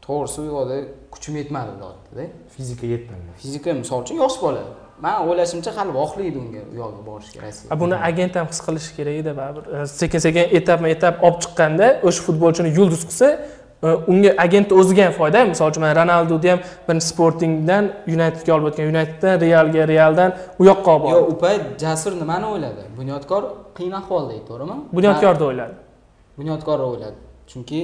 to'g'risi 0.06 0.38
u 0.42 0.46
yoqda 0.52 0.76
kuchim 1.14 1.34
yetmadi 1.40 1.72
deyaptida 1.82 2.24
fizika 2.54 2.86
yetmagan 2.94 3.34
fizika 3.42 3.68
misol 3.82 3.98
uchun 4.04 4.16
yosh 4.24 4.38
bola. 4.44 4.64
Man 5.04 5.16
o'ylashimcha 5.28 5.70
hali 5.78 5.92
vohlaydi 6.00 6.38
unga 6.44 6.62
u 6.72 6.74
yoqqa 6.82 7.00
borishga 7.08 7.38
rossiya 7.44 7.68
A, 7.72 7.80
buni 7.80 7.96
agent 8.08 8.34
ham 8.38 8.46
his 8.52 8.60
qilishi 8.66 8.90
kerak 8.96 9.16
edi 9.22 9.32
baribir. 9.40 9.64
Sekin 10.00 10.20
sekin 10.26 10.44
etapma 10.58 10.88
etap 10.96 11.14
olib 11.26 11.38
chiqqanda 11.44 11.86
o'sha 12.08 12.22
futbolchini 12.26 12.70
yulduz 12.78 13.02
qilsa 13.08 13.28
unga 14.12 14.30
agentni 14.44 14.74
o'ziga 14.80 15.02
ham 15.06 15.14
foyda 15.20 15.38
misol 15.52 15.66
uchun 15.70 15.82
mana 15.84 15.94
ronalduni 16.00 16.48
ham 16.52 16.60
birinchi 16.86 17.06
sportingdan 17.12 17.84
yunaytedga 18.12 18.50
olib 18.56 18.66
o'tgan. 18.70 18.84
Yunayteddan 18.90 19.34
realga 19.46 19.82
realdan 19.94 20.30
u 20.60 20.62
yoqqa 20.70 20.90
olib 20.94 21.04
yo'q 21.12 21.20
bordi 21.22 21.34
u 21.34 21.38
payt 21.44 21.62
jasur 21.84 22.12
nimani 22.22 22.46
o'yladi? 22.52 22.82
Bunyodkor 22.98 23.42
qiyin 23.76 23.94
ahvolda 24.00 24.32
edi 24.36 24.44
to'g'rimi? 24.50 24.76
Bunyodkorni 24.96 25.44
o'yladi. 25.50 25.74
Bunyodkor 26.38 26.78
o'yladi. 26.88 27.18
Chunki 27.52 27.80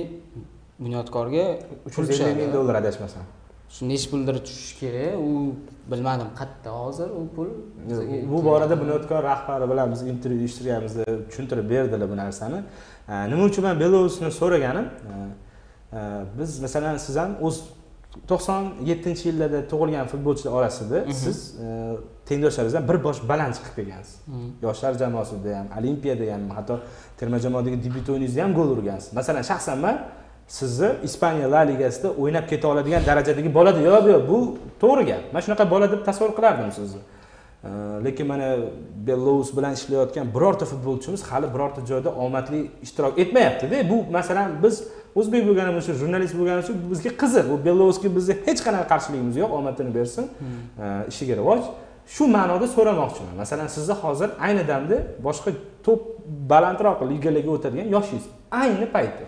bunyodkorga 0.85 1.45
uch 1.87 1.95
yuz 1.99 2.11
ellik 2.21 2.37
ming 2.43 2.53
dollar 2.57 2.75
adashmasam. 2.83 3.25
Shu 3.75 3.83
nechi 3.89 4.07
puldir 4.13 4.37
tushishi 4.47 4.75
kerak. 4.81 5.13
U 5.29 5.31
bilmadim 5.93 6.29
qayerda 6.41 6.71
hozir 6.83 7.09
u 7.21 7.23
pul 7.37 7.49
bu 8.33 8.39
borada 8.49 8.75
bunyodkor 8.83 9.23
rahbari 9.31 9.71
bilan 9.71 9.87
biz 9.93 10.01
intervyu 10.13 10.39
uyushtirganimizda 10.45 11.05
tushuntirib 11.29 11.67
berdilar 11.71 12.11
bu 12.13 12.17
narsani. 12.23 12.59
Nima 13.31 13.43
uchun 13.51 13.65
man 13.67 13.81
belarusni 13.81 14.31
so'raganim 14.41 14.87
biz 16.39 16.61
masalan 16.61 16.97
siz 16.97 17.17
ham 17.17 17.37
o'z 17.41 17.57
to'qson 18.31 18.65
yettinchi 18.85 19.29
yillarda 19.29 19.61
tug'ilgan 19.69 20.07
futbolchilar 20.13 20.53
orasida 20.53 21.05
siz 21.13 21.55
e, 21.65 21.97
tengdoshlaringizdan 22.29 22.89
bir 22.89 23.05
bosh 23.05 23.21
baland 23.29 23.55
chiqib 23.57 23.75
kelgansiz. 23.77 24.17
Yoshlar 24.63 24.93
jamoasida 25.03 25.59
ham 25.59 25.69
olimpiyada 25.79 26.35
ham 26.35 26.51
hatto 26.57 26.81
terma 27.19 27.39
jamoadagi 27.39 27.79
debyut 27.85 28.09
o'yiningizda 28.09 28.43
ham 28.45 28.55
gol 28.59 28.69
urgansiz. 28.77 29.13
Masalan 29.13 29.43
shaxsan 29.51 29.79
man 29.79 29.97
sizni 30.49 30.91
ispaniya 31.09 31.51
la 31.51 31.63
ligasida 31.71 32.09
o'ynab 32.23 32.47
keta 32.51 32.69
oladigan 32.69 33.03
darajadagi 33.07 33.55
bola 33.55 33.77
deb 33.77 33.85
yo'q 33.91 34.07
yo'q 34.13 34.29
bu 34.29 34.39
to'g'ri 34.83 35.05
gap. 35.11 35.23
Man 35.33 35.41
shunaqa 35.45 35.71
bola 35.71 35.91
deb 35.93 36.05
tasavvur 36.09 36.37
qilardim 36.39 36.73
sizni. 36.79 37.01
Lekin 38.05 38.27
mana 38.27 38.49
belarus 39.07 39.57
bilan 39.57 39.73
ishlayotgan 39.79 40.27
birorta 40.35 40.65
futbolchimiz 40.65 41.23
hali 41.31 41.47
birorta 41.55 41.81
joyda 41.87 42.11
omadli 42.25 42.71
ishtirok 42.83 43.19
etmayaptida. 43.19 43.91
Bu 43.91 43.97
masalan 44.13 44.63
biz 44.63 44.85
o'zbek 45.19 45.47
bo'lganimiz 45.49 45.85
uchun 45.85 45.97
jurnalist 46.03 46.35
bo'lganimiz 46.39 46.67
uchun 46.69 46.79
bizga 46.93 47.11
qiziq 47.23 47.45
bu 47.53 47.57
belarusga 47.67 48.09
bizni 48.17 48.35
hech 48.47 48.61
qanaqa 48.67 48.87
qarshiligimiz 48.93 49.37
yo'q 49.43 49.53
omadini 49.59 49.95
bersin. 49.99 50.25
Ee, 50.29 51.05
ishiga 51.13 51.35
rivoj. 51.41 51.63
Shu 52.15 52.25
ma'noda 52.37 52.67
so'ramoqchiman. 52.77 53.35
Masalan 53.43 53.69
sizni 53.77 53.95
hozir 54.03 54.29
ayni 54.47 54.65
damda 54.71 54.97
boshqa 55.27 55.51
to'p 55.87 56.01
balandroq 56.51 56.99
ligalarga 57.11 57.51
o'tadigan 57.57 57.89
yoshingiz. 57.97 58.27
Ayni 58.63 58.87
payti 58.95 59.25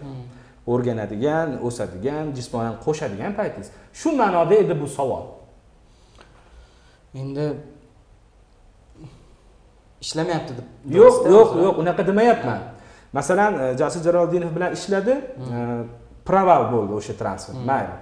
o'rganadigan 0.72 1.48
o'sadigan 1.66 2.24
jismonan 2.36 2.74
qo'shadigan 2.84 3.32
paytingiz. 3.38 3.68
Shu 4.00 4.08
ma'noda 4.20 4.54
edi 4.62 4.74
bu 4.80 4.86
savol. 4.98 5.24
Endi 7.20 7.46
ishlamayapti 10.04 10.52
deb 10.58 10.66
yo'q 10.98 11.14
yo'q 11.34 11.50
yo'q 11.64 11.76
unaqa 11.82 12.02
demayapman 12.10 12.60
masalan 13.14 13.52
e, 13.54 13.76
jasur 13.78 14.02
jaloliddinov 14.02 14.52
bilan 14.56 14.72
ishladi 14.78 15.14
e, 15.14 15.58
proval 16.26 16.68
bo'ldi 16.72 16.98
o'sha 16.98 17.14
transfer 17.20 17.54
mayli. 17.70 17.94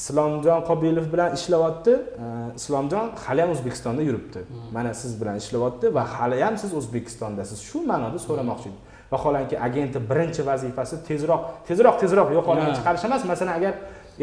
Islomjon 0.00 0.62
qobilov 0.68 1.06
bilan 1.12 1.34
ishlayapti 1.38 1.94
e, 2.24 2.28
islomjon 2.60 3.10
hali 3.24 3.44
ham 3.44 3.50
o'zbekistonda 3.56 4.02
yuribdi. 4.08 4.44
Mana 4.76 4.94
siz 4.94 5.16
bilan 5.20 5.40
ishlayapti 5.42 5.94
va 5.96 6.04
hali 6.14 6.42
ham 6.44 6.58
siz 6.62 6.74
o'zbekistondasiz 6.80 7.58
shu 7.68 7.84
ma'noda 7.90 8.18
so'ramoqchi 8.26 8.68
edim 8.70 8.80
vaholanki 9.12 9.56
agenti 9.66 9.98
birinchi 10.10 10.42
vazifasi 10.50 11.00
tezroq 11.08 11.42
tezroq 11.68 11.96
tezroq 12.02 12.28
yo'qolgan 12.36 12.74
chiqarish 12.78 13.04
emas. 13.08 13.24
Masalan 13.32 13.54
agar 13.60 13.74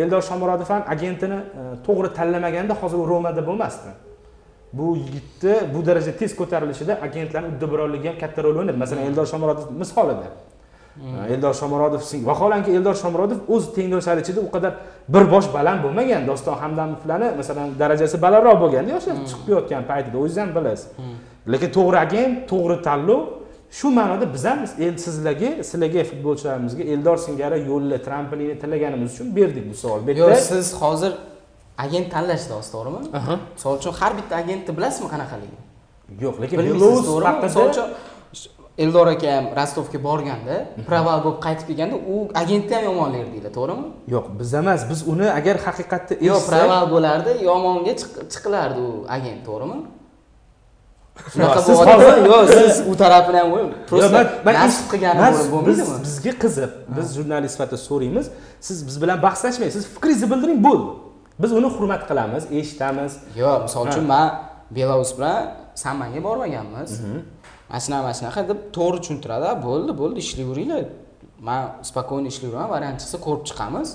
eldor 0.04 0.22
shomurodov 0.30 0.70
ham 0.74 0.84
agentini 0.94 1.40
to'g'ri 1.88 2.10
tanlamaganda 2.20 2.74
hozir 2.82 3.00
u 3.04 3.08
romada 3.14 3.42
bo'lmasdi 3.50 3.90
bu 4.74 4.96
yigitni 4.96 5.56
bu 5.74 5.86
daraja 5.86 6.12
tez 6.18 6.36
ko'tarilishida 6.36 7.00
agentlarni 7.02 7.56
uddaburonligi 7.56 8.08
ham 8.08 8.18
katta 8.20 8.44
rol 8.44 8.56
o'ynadi. 8.60 8.78
Masalan 8.78 9.04
eldor 9.10 9.26
shomurodov 9.26 9.72
misolida 9.82 10.30
eldor 11.30 11.54
shomurodov 11.54 12.02
vaholanki 12.26 12.72
eldor 12.72 12.96
shomurodov 12.96 13.40
o'z 13.48 13.74
tengdoshlari 13.76 14.22
ichida 14.22 14.42
u 14.42 14.50
qadar 14.56 14.74
bir 15.14 15.32
bosh 15.32 15.48
baland 15.54 15.84
bo'lmagan. 15.86 16.28
Doston 16.28 16.56
hamdamovlarni 16.64 17.30
masalan 17.38 17.68
darajasi 17.80 18.22
balandroq 18.26 18.58
bo'lganda 18.64 18.92
yoshlar 18.96 19.16
chiqib 19.30 19.50
yotgan 19.56 19.84
paytida 19.92 20.18
o'zingiz 20.18 20.38
ham 20.44 20.50
bilasiz. 20.58 20.88
Lekin 21.54 21.70
to'g'ri 21.78 21.98
agent 22.06 22.34
to'g'ri 22.52 22.78
tanlov 22.88 23.22
shu 23.78 23.88
ma'noda 24.00 24.26
biz 24.36 24.44
ham 24.50 24.60
sizlarga 25.06 25.50
sizlarga 25.70 26.04
futbolchilarimizga 26.12 26.84
eldor 26.94 27.18
singari 27.26 27.58
yo'lli 27.72 27.98
trampolinni 28.08 28.56
tilaganimiz 28.64 29.10
uchun 29.14 29.28
berdik 29.38 29.66
bu 29.72 29.76
savol. 29.84 30.00
Bu 30.08 30.12
yo'q 30.12 30.30
yerda 30.30 30.36
siz 30.36 30.68
hozir 30.82 31.14
agent 31.86 32.08
tanlashdingiz 32.14 32.70
to'g'rimi? 32.76 33.02
Misol 33.56 33.74
uchun 33.80 33.94
har 34.00 34.12
bitta 34.20 34.34
agentni 34.44 34.72
bilasizmi 34.78 35.08
qanaqaligini 35.14 35.62
yo'q 36.24 36.36
lekin 36.42 36.56
bilmaysiz 36.60 36.82
belarus 36.82 37.06
to'g'rimi? 37.10 37.42
misol 37.48 37.66
uchun 37.74 37.88
eldor 38.84 39.08
aka 39.16 39.28
ham 39.36 39.46
rostovga 39.60 40.00
borganda 40.08 40.56
proval 40.90 41.20
bo'lib 41.26 41.40
qaytib 41.46 41.66
kelganda 41.70 41.98
u 42.14 42.16
agentni 42.42 42.74
ham 42.78 42.84
yomonlar 42.90 43.24
deydilar 43.34 43.54
to'g'rimi? 43.58 43.86
Yo'q 44.14 44.26
biz 44.40 44.50
emas 44.62 44.82
biz 44.92 45.00
uni 45.14 45.28
agar 45.40 45.56
haqiqatda 45.68 46.14
yo'q 46.30 46.42
proval 46.52 46.86
bo'lardi 46.94 47.32
yomonga 47.50 47.94
chiq- 48.02 48.20
chiqilardi 48.34 48.80
u 48.88 48.92
agent 49.18 49.42
to'g'rimi? 49.50 49.78
Shunaqa 51.34 51.60
hozir- 51.68 52.26
yo'q 52.32 52.46
siz 52.60 52.74
u 52.92 52.94
tarafini 53.02 53.38
ham 53.42 53.50
Yo'q, 53.58 53.70
просто 53.90 54.12
man- 54.18 54.32
man 54.46 54.54
nasib 54.62 54.84
ish- 54.84 54.90
qilgani 54.92 55.20
man- 55.22 55.34
bo'lib 55.34 55.44
biz- 55.44 55.52
bo'lmaydimi 55.54 56.04
bizga 56.08 56.34
qiziq 56.44 56.72
biz 56.98 57.08
jurnalist 57.18 57.54
sifatida 57.56 57.78
so'raymiz 57.88 58.26
siz 58.68 58.78
biz 58.88 58.96
bilan 59.02 59.18
bahslashmang 59.26 59.72
siz 59.76 59.84
fikringizni 59.96 60.28
bildiring 60.34 60.60
bo'ldi 60.68 60.90
biz 61.42 61.52
uni 61.60 61.70
hurmat 61.76 62.02
qilamiz 62.10 62.44
eshitamiz. 62.60 63.12
Yo'q 63.42 63.58
misol 63.66 63.84
uchun 63.90 64.06
man 64.14 64.28
belarus 64.78 65.12
bilan 65.18 65.38
sammanga 65.84 66.20
bormaganmiz. 66.28 66.92
Mana 67.70 67.80
shunaqa 67.84 68.02
mana 68.08 68.16
shunaqa 68.20 68.42
deb 68.52 68.60
to'g'ri 68.78 68.98
tushuntiradi 69.04 69.46
"A, 69.52 69.54
bo'ldi 69.68 69.92
bo'ldi 70.02 70.20
ishlayveringlar 70.26 70.84
man 71.48 71.62
spokойно 71.90 72.28
ishlayveraman 72.34 72.70
variant 72.76 72.98
chiqsa 73.02 73.18
ko'rib 73.26 73.44
chiqamiz. 73.50 73.90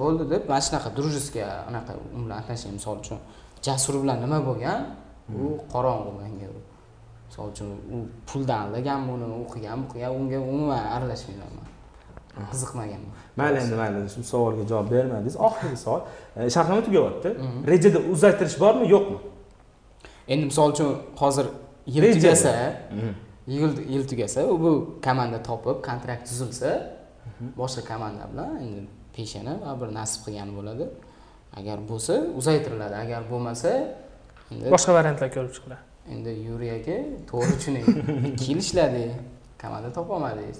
Bo'ldi 0.00 0.24
deb 0.32 0.42
mana 0.50 0.62
shunaqa 0.66 0.88
дружеский 0.98 1.44
anaqa 1.68 1.92
u 2.16 2.18
bilan 2.24 2.36
отношение 2.42 2.76
misol 2.78 2.96
uchun 3.02 3.18
jasur 3.66 3.94
bilan 4.02 4.16
nima 4.24 4.38
bo'lgan? 4.48 4.80
U 5.42 5.44
qorong'u 5.72 6.10
manga 6.20 6.48
u 6.56 6.58
misol 7.28 7.46
uchun 7.52 7.68
u 7.94 7.96
puldan 8.28 8.58
aldaganmi 8.64 9.10
uni 9.16 9.26
u 9.42 9.44
qilgan 9.52 9.76
bu 9.82 9.86
qilgan 9.92 10.12
unga 10.20 10.38
umuman 10.52 10.82
aralashmayman 10.96 11.52
man. 11.58 11.66
Qiziqmaganman 12.52 13.12
mayli 13.42 13.58
endi 13.64 13.76
mayli 13.82 13.98
shu 14.14 14.22
savolga 14.32 14.64
javob 14.70 14.90
bermadingiz. 14.94 15.36
Oxirgi 15.48 15.78
savol. 15.84 16.00
E, 16.36 16.50
shartnoma 16.54 16.82
tugayyapti 16.86 17.30
rejada 17.72 17.98
uzaytirish 18.12 18.56
bormi 18.62 18.86
yo'qmi? 18.94 19.18
Endi 20.32 20.44
misol 20.50 20.72
uchun 20.74 20.88
hozir 21.22 21.46
yil 21.94 22.06
tugasa 22.14 22.54
yil 23.54 23.72
yil 23.94 24.04
tugasa 24.10 24.46
u 24.52 24.54
bu 24.64 24.72
komanda 25.06 25.38
topib 25.48 25.78
kontrakt 25.88 26.24
tuzilsa 26.30 26.70
boshqa 27.60 27.82
komanda 27.90 28.24
bilan 28.32 28.50
endi 28.64 28.80
peshana 29.16 29.52
baribir 29.64 29.94
nasib 30.00 30.20
qilgani 30.26 30.52
bo'ladi. 30.58 30.86
Agar 31.58 31.78
bo'lsa 31.90 32.14
uzaytiriladi. 32.40 32.94
Agar 33.04 33.22
bo'lmasa 33.32 33.70
endi 34.50 34.66
boshqa 34.74 34.92
variantlar 34.98 35.30
ko'rib 35.36 35.54
chiqiladi. 35.56 35.84
endi 36.14 36.30
yuriy 36.48 36.72
aka 36.78 36.96
to'g'ri 37.30 37.52
tushuning 37.58 37.86
ikki 38.30 38.46
yil 38.52 38.60
ishladi. 38.64 39.04
Komanda 39.62 39.90
topolmadingiz 39.98 40.58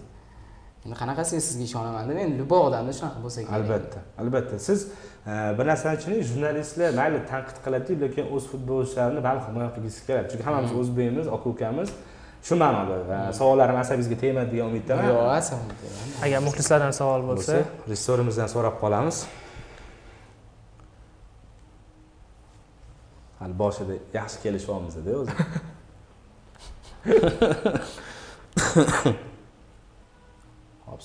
endi 0.84 0.96
qanaqasiga 1.02 1.40
sizga 1.44 1.64
ishonaman 1.68 2.04
deb 2.08 2.18
endi 2.24 2.36
любой 2.42 2.60
odamda 2.68 2.92
shunaqa 2.98 3.18
bo'lsa 3.24 3.38
kerak. 3.44 3.56
Albatta 3.58 3.98
albatta. 4.22 4.56
Siz 4.68 4.78
e, 4.86 5.32
bir 5.58 5.64
narsani 5.70 5.96
tushuning 6.00 6.22
jurnalistlar 6.30 6.90
mayli 7.00 7.18
tanqid 7.32 7.58
qiladiyu 7.64 7.96
lekin 8.04 8.24
o'z 8.34 8.44
futbolchilarini 8.52 9.20
baribir 9.26 9.46
himoya 9.50 9.70
qilgisi 9.76 10.00
keladi. 10.06 10.26
Chunki 10.32 10.44
hammamiz 10.48 10.72
o'zbekmiz 10.80 11.26
aka 11.36 11.46
ukamiz 11.54 11.88
shu 12.46 12.54
ma'noda. 12.62 12.96
E, 13.16 13.18
savollarim 13.40 13.76
asabingizga 13.82 14.16
tegmadi 14.24 14.48
degan 14.54 14.66
umiddaman. 14.72 15.04
Yo'q 15.12 15.20
asabim 15.36 15.68
agar 16.24 16.40
muxlislardan 16.48 16.92
savol 17.00 17.22
bo'lsa. 17.30 17.52
rejissyorimizdan 17.88 18.48
so'rab 18.54 18.76
qolamiz. 18.82 19.16
Hali 23.40 23.54
boshida 23.62 23.94
yaxshi 24.18 24.38
kelishyapmizda 24.44 25.10
o'zi 25.20 25.34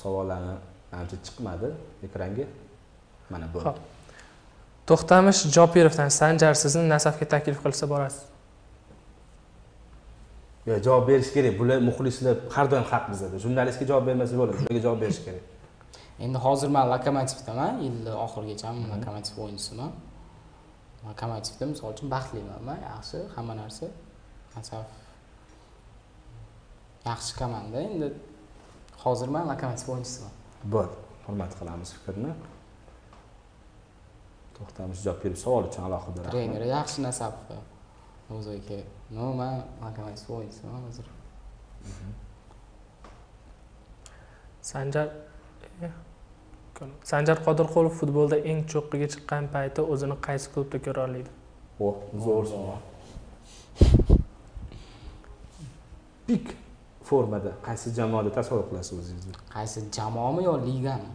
savollarni 0.06 0.56
manimcha 0.92 1.18
chiqmadi 1.26 1.68
ekranga. 2.08 2.46
Mana 3.34 3.48
bu. 3.54 3.60
Ho'p. 3.68 3.78
to'xtamish 4.90 5.42
jopirovdan 5.56 6.10
sanjar 6.20 6.54
sizni 6.64 6.86
nasafga 6.96 7.26
taklif 7.34 7.58
qilsa 7.64 7.86
borasiz. 7.94 8.24
Yo 10.68 10.76
javob 10.88 11.08
berish 11.10 11.32
kerak. 11.36 11.54
Bular 11.60 11.80
muxlislar 11.90 12.36
har 12.56 12.66
doim 12.72 12.86
haq 12.92 13.04
bizada. 13.12 13.36
Jurnalistga 13.46 13.86
javob 13.92 14.06
bermasa 14.10 14.38
bo'ladi 14.40 14.58
bularga 14.60 14.82
javob 14.88 15.00
berish 15.04 15.22
kerak. 15.26 15.44
Endi 16.26 16.38
hozir 16.46 16.70
man 16.76 16.86
lokomotivdaman. 16.94 17.74
Yilni 17.86 18.14
oxirigacha 18.26 18.70
lokomotiv 18.94 19.36
o'yinchisiman. 19.44 19.92
Lokomotivda 21.08 21.66
misol 21.72 21.88
uchun 21.96 22.08
baxtliman 22.16 22.62
man 22.70 22.80
yaxshi 22.92 23.18
hamma 23.36 23.54
narsa. 23.62 23.88
Nasaf. 24.56 24.86
Yaxshi 27.10 27.34
komanda. 27.42 27.78
Endi 27.90 28.08
hozir 29.06 29.30
man 29.36 29.48
lokomotiv 29.52 29.90
o'yinchisiman 29.94 30.34
bo'ldi 30.76 30.98
hurmat 31.26 31.52
qilamiz 31.60 31.94
fikrni. 31.98 32.32
To'xtamish 34.56 35.02
javob 35.06 35.24
berib 35.24 35.40
savol 35.44 35.70
uchun 35.70 35.84
alohida 35.88 36.20
rahmat. 36.24 36.34
Treneri 36.36 36.68
yaxshi 36.72 37.06
nasafov 37.08 38.34
o'zi 38.38 38.58
aka 38.60 38.80
no 39.18 39.34
man 39.40 39.56
lokomotiv 39.86 40.34
o'yinchisiman 40.38 40.82
hozir. 40.88 41.08
Sanjar 44.72 45.08
eh, 45.86 45.94
sanjar 47.12 47.38
qodirqulov 47.48 47.94
futbolda 48.02 48.38
eng 48.52 48.60
cho'qqiga 48.72 49.08
chiqqan 49.14 49.44
payti 49.56 49.82
o'zini 49.94 50.16
qaysi 50.28 50.48
klubda 50.54 50.78
ko'ra 50.88 51.02
oladi 51.08 51.32
o 51.80 51.90
zo'r 52.26 52.46
savol 52.52 52.80
pik 56.28 56.46
formada? 57.10 57.52
Qaysi 57.68 57.94
jamoada 57.98 58.30
tasavvur 58.38 58.66
qilasiz 58.70 59.00
o'zingizni? 59.00 59.34
Qaysi 59.56 59.80
jamoami 59.98 60.44
yo 60.48 60.54
ligami 60.68 61.12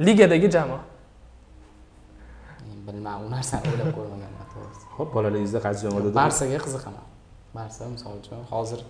ligadagi 0.00 0.48
jamoa. 0.50 0.80
Bilmadim 2.86 3.26
u 3.26 3.30
narsani 3.30 3.68
o'ylab 3.72 3.90
ko'rmaganman 3.96 4.46
to'g'risi. 4.52 4.84
Ho'p 4.96 5.10
bolaligingizda 5.14 5.60
qaysi 5.66 5.80
jamoada 5.86 6.14
barsaga 6.20 6.58
qiziqaman. 6.66 7.06
Barsa 7.54 7.88
misol 7.92 8.14
uchun 8.22 8.42
hozir 8.52 8.80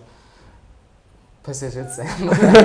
psj 1.43 1.75
desa 1.87 2.03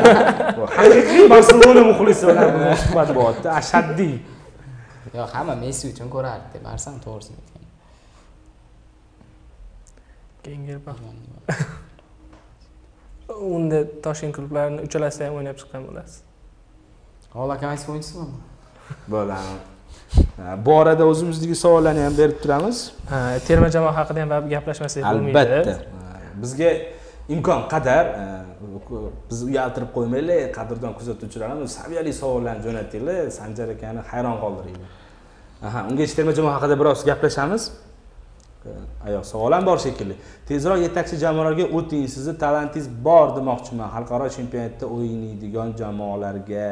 haqiqiy 0.79 1.25
barselona 1.33 1.83
muxlisi 1.91 2.25
bilan 2.29 2.49
bu 2.55 2.61
suhbat 2.83 3.09
bo'lyapti 3.19 3.49
ashaddiy. 3.61 4.15
Yo'q 5.19 5.31
hamma 5.37 5.55
messi 5.65 5.85
uchun 5.93 6.09
ko'rardi 6.15 6.57
barsani 6.69 6.99
to'g'risini 7.07 7.39
aytganda 7.43 7.71
keyingi 10.45 10.75
unda 13.35 13.85
toshkent 14.03 14.35
klublarini 14.37 14.81
uchalasida 14.87 15.29
ham 15.29 15.39
o'ynab 15.39 15.57
chiqqan 15.61 15.87
bo'lasiz. 15.89 16.21
Hol 17.37 17.49
lokomotiv 17.53 17.89
o'yinchisiman 17.93 18.29
bo'ladi. 19.15 19.57
Bu 20.65 20.75
orada 20.81 21.07
o'zimizniki 21.11 21.57
savollarni 21.65 22.03
ham 22.07 22.19
berib 22.19 22.39
turamiz. 22.43 22.93
Terma 23.49 23.69
jamoa 23.77 23.95
haqida 23.99 24.21
ham 24.25 24.51
gaplashmasak 24.55 25.05
bo'lmaydi. 25.05 25.39
Albatta. 25.39 25.75
Bizga 26.43 26.71
imkon 27.35 27.67
qadar 27.73 28.05
e, 28.07 28.25
bizni 29.31 29.51
uyaltirib 29.51 29.91
qo'ymanglar 29.97 30.53
qadrdon 30.59 30.95
kuzatuvchilarimiz 30.99 31.71
saviyali 31.79 32.13
savollarni 32.21 32.63
jo'natinglar. 32.69 33.19
Sanjar 33.39 33.69
akani 33.75 34.07
hayron 34.13 34.39
qoldiringlar. 34.45 34.91
Aha 35.67 35.81
ungacha 35.91 36.15
terma 36.19 36.33
jamoa 36.39 36.55
haqida 36.57 36.79
biroz 36.81 37.05
gaplashamiz 37.11 37.63
Ayoq 39.07 39.25
savol 39.33 39.53
ham 39.57 39.67
bor 39.67 39.79
shekilli. 39.87 40.17
Tezroq 40.49 40.81
yetakchi 40.87 41.17
jamoalarga 41.25 41.67
o'ting 41.79 42.07
sizni 42.15 42.35
talantingiz 42.45 42.89
bor 43.09 43.27
demoqchiman. 43.39 43.89
Xalqaro 43.97 44.27
chempionatda 44.37 44.87
o'ynaydigan 44.97 45.75
jamoalarga. 45.81 46.69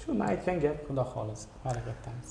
Shu 0.00 0.14
man 0.18 0.28
aytgan 0.32 0.56
gap 0.64 0.76
xudo 0.88 1.04
xohlasa 1.12 1.46
harakatdamiz. 1.66 2.30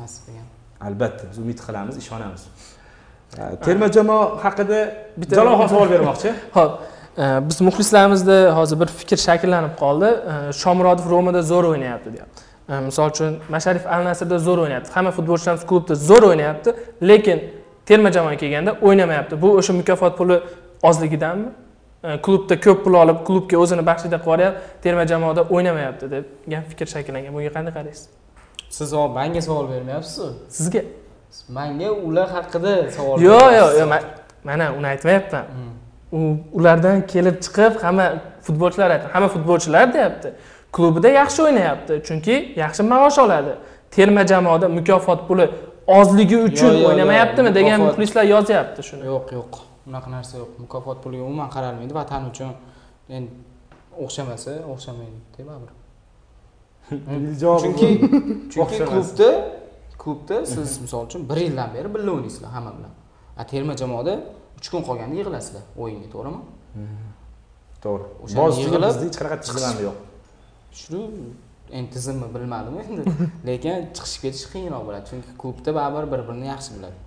Nasib 0.00 0.22
qilgan. 0.26 0.48
Albatta 0.86 1.24
biz 1.30 1.38
umid 1.44 1.58
qilamiz 1.66 1.96
ishonamiz. 2.02 2.42
Terma 3.66 3.88
jamoa 3.96 4.24
haqida 4.44 4.80
Bitta- 5.20 5.38
jalolxon 5.40 5.68
savol 5.72 5.88
bermoqchi. 5.94 6.30
Ho'p 6.56 6.72
e, 7.18 7.24
biz 7.48 7.60
muxlislarimizda 7.68 8.36
hozir 8.58 8.80
bir 8.82 8.90
fikr 9.00 9.18
shakllanib 9.26 9.74
qoldi. 9.82 10.10
E, 10.32 10.34
shomurodov 10.62 11.10
romada 11.14 11.42
zo'r 11.50 11.70
o'ynayapti 11.72 12.14
deyapti. 12.16 12.46
E, 12.68 12.80
misol 12.88 13.10
uchun 13.14 13.32
masharif 13.54 13.84
al 13.96 14.06
nasrda 14.08 14.38
zo'r 14.46 14.64
o'ynayapti. 14.64 14.90
Hamma 14.96 15.12
futbolchilarimiz 15.18 15.66
klubda 15.70 15.94
zo'r 16.08 16.28
o'ynayapti 16.30 16.76
lekin 17.10 17.38
terma 17.86 18.10
jamoaga 18.12 18.36
kelganda 18.42 18.76
o'ynamayapti. 18.82 19.34
Bu 19.42 19.48
o'sha 19.58 19.72
mukofot 19.72 20.16
puli 20.18 20.40
ozligidanmi? 20.82 21.48
Klubda 22.24 22.60
ko'p 22.60 22.84
pul 22.84 22.94
olib 23.02 23.18
klubga 23.26 23.56
o'zini 23.62 23.82
baxshida 23.86 24.18
qilib 24.24 24.26
yuboryapti 24.26 24.82
terma 24.84 25.04
jamoada 25.12 25.42
o'ynamayapti 25.54 26.10
degan 26.14 26.62
fikr 26.70 26.86
shakllangan. 26.94 27.32
Bunga 27.36 27.52
qanday 27.56 27.72
qaraysiz? 27.78 28.08
Siz 28.76 28.92
hozir 28.92 29.14
manga 29.18 29.40
savol 29.46 29.66
bermayapsizu 29.72 30.26
sizga? 30.58 30.82
Manga 31.48 31.88
ular 32.08 32.28
haqida 32.36 32.72
savol 32.96 33.16
yo'q 33.28 33.46
yo'q 33.58 33.70
yo'q 33.80 33.88
ma- 33.92 34.04
mana 34.48 34.66
uni 34.78 34.86
aytmayapman. 34.94 35.44
Hmm. 35.54 35.72
u 36.14 36.36
ulardan 36.58 37.06
kelib 37.12 37.36
chiqib 37.44 37.82
hamma 37.84 38.06
futbolchilar 38.46 38.90
aytdi. 38.94 39.06
Hamma 39.14 39.28
futbolchilar 39.34 39.86
deyapti 39.94 40.28
klubida 40.76 41.08
yaxshi 41.20 41.40
o'ynayapti 41.46 41.94
chunki 42.06 42.34
yaxshi 42.62 42.82
maosh 42.92 43.18
oladi. 43.24 43.52
Terma 43.94 44.22
jamoada 44.32 44.68
mukofot 44.68 45.20
puli 45.28 45.46
ozligi 45.86 46.36
uchun 46.48 46.74
o'ynamayaptimi 46.88 47.50
degan 47.58 47.80
muxlislar 47.86 48.24
yozyapti 48.34 48.82
shuni. 48.88 49.04
Yo'q 49.12 49.26
yo'q. 49.38 49.52
Unaqa 49.88 50.08
narsa 50.16 50.34
yo'q. 50.42 50.50
Mukofot 50.64 50.98
puliga 51.04 51.22
umuman 51.28 51.48
qaralmaydi. 51.54 51.94
Vatan 52.00 52.22
uchun 52.30 52.50
endi 53.16 53.30
o'xshamasa 54.04 54.50
o'xshamaydi 54.72 55.44
baribir 55.48 55.72
javob 57.42 57.60
chunki 57.64 57.88
chunki 58.52 58.76
klubda 58.90 59.28
klubda 60.02 60.36
siz 60.46 60.80
misol 60.84 61.06
uchun 61.08 61.22
bir 61.30 61.38
yildan 61.46 61.68
beri 61.76 61.88
birga 61.94 62.10
o'ynaysizlar 62.16 62.50
hamma 62.56 62.72
bilan. 62.78 62.92
A 63.40 63.42
terma 63.52 63.74
jamoada 63.82 64.14
uch 64.58 64.68
kun 64.72 64.82
qolganda 64.88 65.14
yig'ilasizlar 65.20 65.64
o'yinga 65.82 66.08
to'g'rimi? 66.14 66.40
To'g'ri. 67.84 68.04
O'shani 68.24 68.38
boz 68.40 68.54
yig'ilib- 68.62 68.90
bizda 68.90 69.04
hech 69.08 69.18
qanaqa 69.20 69.36
tizim 69.44 69.78
yo'q. 69.86 69.96
Shu 70.80 70.98
endi 71.78 71.90
tizimni 71.96 72.28
bilmadim 72.34 72.74
endi. 72.82 73.02
Lekin 73.48 73.88
chiqishib 73.96 74.22
ketish 74.26 74.46
qiyinroq 74.52 74.84
bo'ladi 74.88 75.10
chunki 75.10 75.30
klubda 75.40 75.70
baribir 75.78 76.06
bir 76.12 76.20
birini 76.28 76.46
yaxshi 76.52 76.70
biladi. 76.76 76.98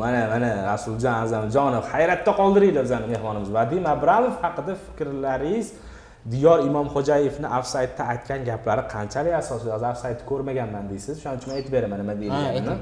Mana 0.00 0.22
mana 0.32 0.50
rasuljon 0.72 1.14
azamjonov 1.24 1.84
hayratda 1.94 2.32
qoldiringlar 2.40 2.82
bizani 2.86 3.06
mehmonimiz. 3.14 3.50
Vadim 3.58 3.86
abramov 3.94 4.34
haqida 4.44 4.74
fikrlaringiz? 4.84 5.68
Diyor 6.32 6.58
imomxo'jayevni 6.68 7.48
ofsaydda 7.58 8.02
aytgan 8.12 8.44
gaplari 8.50 8.82
qanchalik 8.94 9.34
asosli? 9.42 9.70
Hozir 9.74 9.88
ofsaydni 9.94 10.24
ko'rmaganman 10.30 10.84
deysiz. 10.92 11.16
Shuning 11.22 11.40
uchun 11.40 11.50
aytib 11.56 11.72
beraman 11.76 11.98
nima 12.02 12.14
deyilganini 12.20 12.76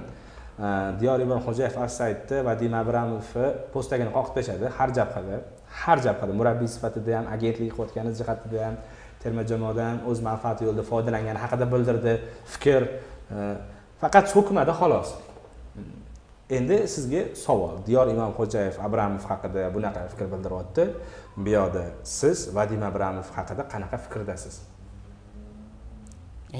diyor 1.00 1.18
imomxo'jayev 1.26 1.76
ofsaydda 1.84 2.44
vadim 2.48 2.74
abramovni 2.82 3.46
postagini 3.74 4.12
qoqib 4.16 4.34
tashladi. 4.38 4.66
Har 4.78 4.88
jabhada 4.98 5.36
har 5.82 5.98
jabhada 6.06 6.32
murabbiy 6.40 6.68
sifatida 6.74 7.16
ham 7.18 7.26
agentlik 7.34 7.72
qilayotgani 7.76 8.12
jihatida 8.20 8.58
ham 8.66 8.76
terma 9.22 9.42
jamoadan 9.46 10.02
o'z 10.10 10.20
manfaati 10.28 10.64
yo'lida 10.66 10.84
foydalangani 10.90 11.38
haqida 11.44 11.66
bildirdi. 11.72 12.14
Fikr 12.54 12.82
e, 12.88 13.36
faqat 14.02 14.26
so'kmadi 14.34 14.74
xolos. 14.80 15.14
Endi 16.56 16.78
sizga 16.94 17.22
savol. 17.44 17.76
Diyor 17.86 18.06
imomxo'jayev 18.14 18.80
abramov 18.86 19.24
haqida 19.30 19.68
bunaqa 19.76 20.02
fikr 20.12 20.26
bildiryapti 20.32 20.84
bu 21.44 21.50
yoqda 21.56 21.84
siz 22.18 22.38
vadim 22.56 22.82
abramov 22.90 23.28
haqida 23.36 23.62
qanaqa 23.72 23.96
fikrdasiz? 24.04 24.54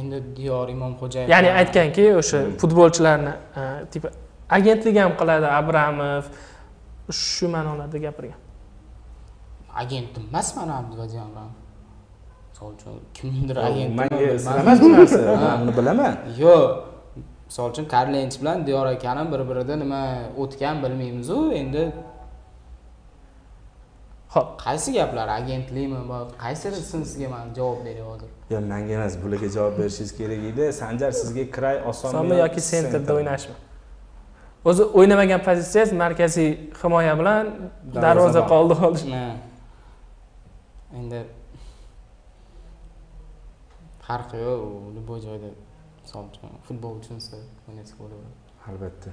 Endi 0.01 0.23
diyor 0.37 0.69
imomxo'jayev 0.77 1.35
ya'ni 1.35 1.51
aytganki 1.63 2.07
o'sha 2.21 2.45
futbolchilarni 2.63 3.35
типа 3.93 4.15
agentlik 4.59 4.97
ham 5.05 5.13
qiladi 5.21 5.49
abramov. 5.61 6.25
Shu 7.11 7.49
ma'nolarda 7.55 7.99
gapirgan. 8.07 8.41
Agentim 9.83 10.23
emasman 10.31 10.69
abdulaziz 10.79 11.21
abramov 11.27 11.62
misol 12.63 12.75
uchun 12.75 13.01
kimnidir 13.15 13.57
agenti 13.57 14.03
emas 14.61 14.81
bu 14.83 14.93
narsa 14.93 15.19
man 15.43 15.61
buni 15.61 15.77
bilaman. 15.77 16.15
Yo'q 16.39 16.63
misol 17.47 17.71
uchun 17.71 17.85
karlench 17.85 18.41
bilan 18.41 18.67
diyor 18.67 18.87
akani 18.87 19.33
bir 19.33 19.41
birida 19.49 19.77
nima 19.77 20.03
o'tgan 20.43 20.83
bilmaymizu 20.83 21.53
endi 21.61 21.93
ho'p 24.35 24.49
qaysi 24.65 24.93
gaplar 24.99 25.29
agentlikmi 25.29 25.99
qaysirisini 26.45 27.05
sizga 27.11 27.29
man 27.35 27.55
javob 27.59 27.79
beray 27.87 28.05
hozir 28.11 28.31
yo 28.51 28.61
manga 28.73 28.93
emas 28.99 29.15
bularga 29.23 29.49
javob 29.57 29.79
berishingiz 29.79 30.17
kerak 30.19 30.43
edi. 30.51 30.73
Sanjar 30.73 31.13
sizga 31.21 31.45
kiray 31.55 31.77
osonmi 31.91 32.35
yoki 32.45 32.61
sentrda 32.61 33.13
o'ynashmi? 33.19 33.55
O'zi 34.65 34.83
o'ynamagan 34.99 35.41
pozitsiyangiz 35.49 35.93
markaziy 36.05 36.51
himoya 36.83 37.15
bilan 37.21 37.45
darvoza 38.05 38.43
qoldi 38.53 38.75
endi 40.99 41.21
farqi 44.13 44.37
yo'q 44.47 44.63
u 44.69 44.95
любой 44.97 45.21
joyda 45.27 45.51
misol 46.03 46.25
uchun 46.31 46.51
futbol 46.69 46.93
uchunsa 47.01 47.37
o'ynasa 47.69 47.95
bo'laveradi 48.01 48.39
albatta. 48.71 49.11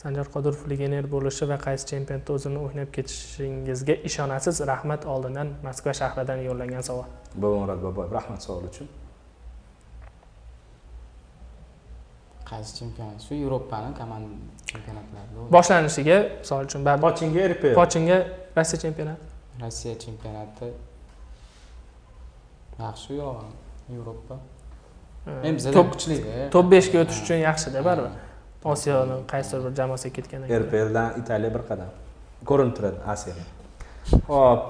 Sanjar 0.00 0.26
qodirov 0.34 0.62
legioner 0.70 1.06
bo'lishi 1.14 1.48
va 1.50 1.56
qaysi 1.66 1.84
chempionatda 1.90 2.36
o'zini 2.36 2.58
o'ynab 2.66 2.90
ketishingizga 2.96 3.94
ishonasiz? 4.08 4.56
Rahmat 4.72 5.06
oldindan 5.12 5.48
moskva 5.66 5.92
shahridan 6.00 6.40
yo'llangan 6.48 6.82
savol. 6.88 7.06
Bobomurod 7.42 7.80
boboyev 7.86 8.16
rahmat 8.18 8.40
savol 8.46 8.64
uchun. 8.70 8.88
Qaysi 12.50 12.72
chempionat? 12.78 13.18
Shu 13.26 13.34
yevropani 13.42 13.90
komand 14.00 14.26
chempionatlarida 14.70 15.46
boshlanishiga 15.56 16.18
misol 16.40 16.66
uchun 16.66 16.90
pochinga 17.06 17.46
rpl 17.52 17.78
pochinga 17.82 18.18
rossiya 18.56 18.78
chempionati. 18.84 19.24
Rossiya 19.62 19.94
chempionati 20.04 20.66
yaxshi 22.78 23.14
yo'q 23.14 23.36
yevropa. 23.94 24.36
Endi 25.42 25.56
bizada 25.56 25.82
kuchlida 25.90 26.50
top 26.50 26.70
beshga 26.72 27.02
o'tish 27.04 27.20
uchun 27.24 27.42
yaxshida 27.48 27.84
baribir. 27.84 28.14
Osiyoni 28.64 29.16
qaysidir 29.32 29.60
bir 29.66 29.74
jamoasiga 29.80 30.14
ketgandan 30.16 30.48
keyin 30.48 30.62
rpldan 30.64 31.20
italiya 31.20 31.50
bir 31.56 31.62
qadam. 31.70 31.90
Ko'rinib 32.50 32.74
turadi 32.76 32.98
asiyada 33.14 33.44
hop 34.28 34.66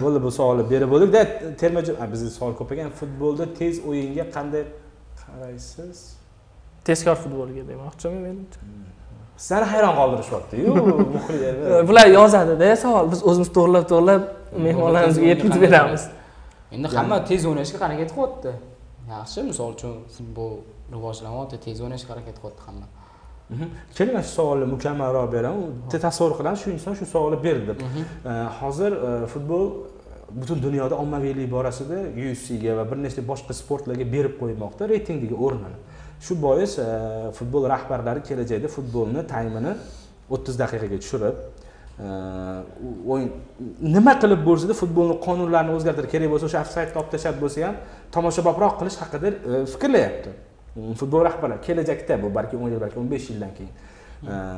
bo'ldi 0.00 0.22
bu 0.22 0.30
savolni 0.38 0.64
berib 0.70 0.90
bo'ldikda 0.94 1.20
terma 1.60 1.82
bizda 2.12 2.30
savol 2.38 2.54
ko'p 2.60 2.72
ekan. 2.72 2.90
Futbolda 3.00 3.46
tez 3.58 3.74
o'yinga 3.88 4.24
qanday 4.36 4.64
qaraysiz? 5.22 5.98
Tezkor 6.84 7.16
futbolga 7.24 7.62
demoqchiman 7.68 8.18
men? 8.26 8.38
Sizlarni 9.36 9.68
hayron 9.74 9.94
qoldirishyaptiyu 10.00 10.74
bular 11.88 12.06
yozadida 12.18 12.76
savol. 12.84 13.12
Biz 13.12 13.20
o'zimiz 13.30 13.50
to'g'irlab 13.56 13.86
to'g'irlab 13.92 14.22
mehmonlarimizga 14.66 15.24
yetkazib 15.32 15.62
beramiz 15.66 16.08
endi 16.74 16.88
hamma 16.96 17.16
tez 17.30 17.46
o'ynashga 17.50 17.78
harakat 17.84 18.10
qilyapti 18.16 18.52
yaxshi 19.14 19.46
misol 19.50 19.68
uchun 19.76 19.94
futbol 20.16 20.52
rivojlanyapti 20.94 21.56
tez 21.66 21.80
o'ynashga 21.84 22.10
harakat 22.14 22.36
qilyapti 22.42 22.62
hamma 22.68 22.86
keling 23.96 24.14
mana 24.16 24.24
shu 24.26 24.34
savolni 24.38 24.66
mukammalroq 24.74 25.26
beraman 25.36 25.70
tasavvur 26.06 26.36
qilamiz 26.38 26.60
shu 26.64 26.70
inson 26.76 26.94
shu 27.00 27.06
savolni 27.14 27.38
berdi 27.46 27.64
deb 27.70 27.80
hozir 28.60 28.92
futbol 29.32 29.64
butun 30.40 30.62
dunyoda 30.66 30.94
ommaviylik 31.04 31.50
borasida 31.56 31.98
ufcga 32.32 32.76
va 32.78 32.84
bir 32.90 32.98
nechta 33.04 33.22
boshqa 33.32 33.52
sportlarga 33.62 34.06
berib 34.14 34.34
qo'ymoqda 34.40 34.88
reytingdagi 34.92 35.36
o'rnini 35.46 35.78
shu 36.26 36.32
bois 36.46 36.72
futbol 37.38 37.68
rahbarlari 37.74 38.20
kelajakda 38.28 38.68
futbolni 38.76 39.22
taymini 39.34 39.72
o'ttiz 40.34 40.54
daqiqaga 40.62 40.98
tushirib 41.02 41.36
o'yin 42.00 43.30
nima 43.80 44.14
qilib 44.22 44.40
bo'lsada 44.46 44.74
futbolni 44.74 45.18
qonunlarini 45.26 45.74
o'zgartirib 45.76 46.10
kerak 46.14 46.30
bo'lsa 46.32 46.48
o'sha 46.48 46.60
ofsaydni 46.64 46.96
olib 47.00 47.10
tashlab 47.14 47.36
bo'lsa 47.42 47.66
ham 47.66 47.76
tomoshabobroq 48.14 48.74
qilish 48.80 48.96
haqida 49.02 49.28
fikrlayapti. 49.72 50.30
Futbol 51.00 51.24
rahbarlari 51.28 51.60
kelajakda 51.66 52.16
bu 52.22 52.28
balki 52.34 52.56
o'n 52.56 52.70
yil 52.72 52.80
balki 52.80 52.98
o'n 52.98 53.08
besh 53.12 53.26
yildan 53.30 53.52
keyin. 53.58 53.72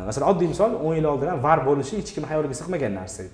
Masalan 0.07 0.29
oddiy 0.31 0.49
misol 0.53 0.77
o'n 0.87 0.94
yil 0.99 1.07
oldin 1.12 1.33
ham 1.33 1.42
var 1.42 1.64
bo'lishi 1.68 1.99
hech 2.01 2.12
kim 2.14 2.25
xayoliga 2.31 2.55
sig'magan 2.61 2.94
narsa. 3.01 3.25
Edi 3.27 3.33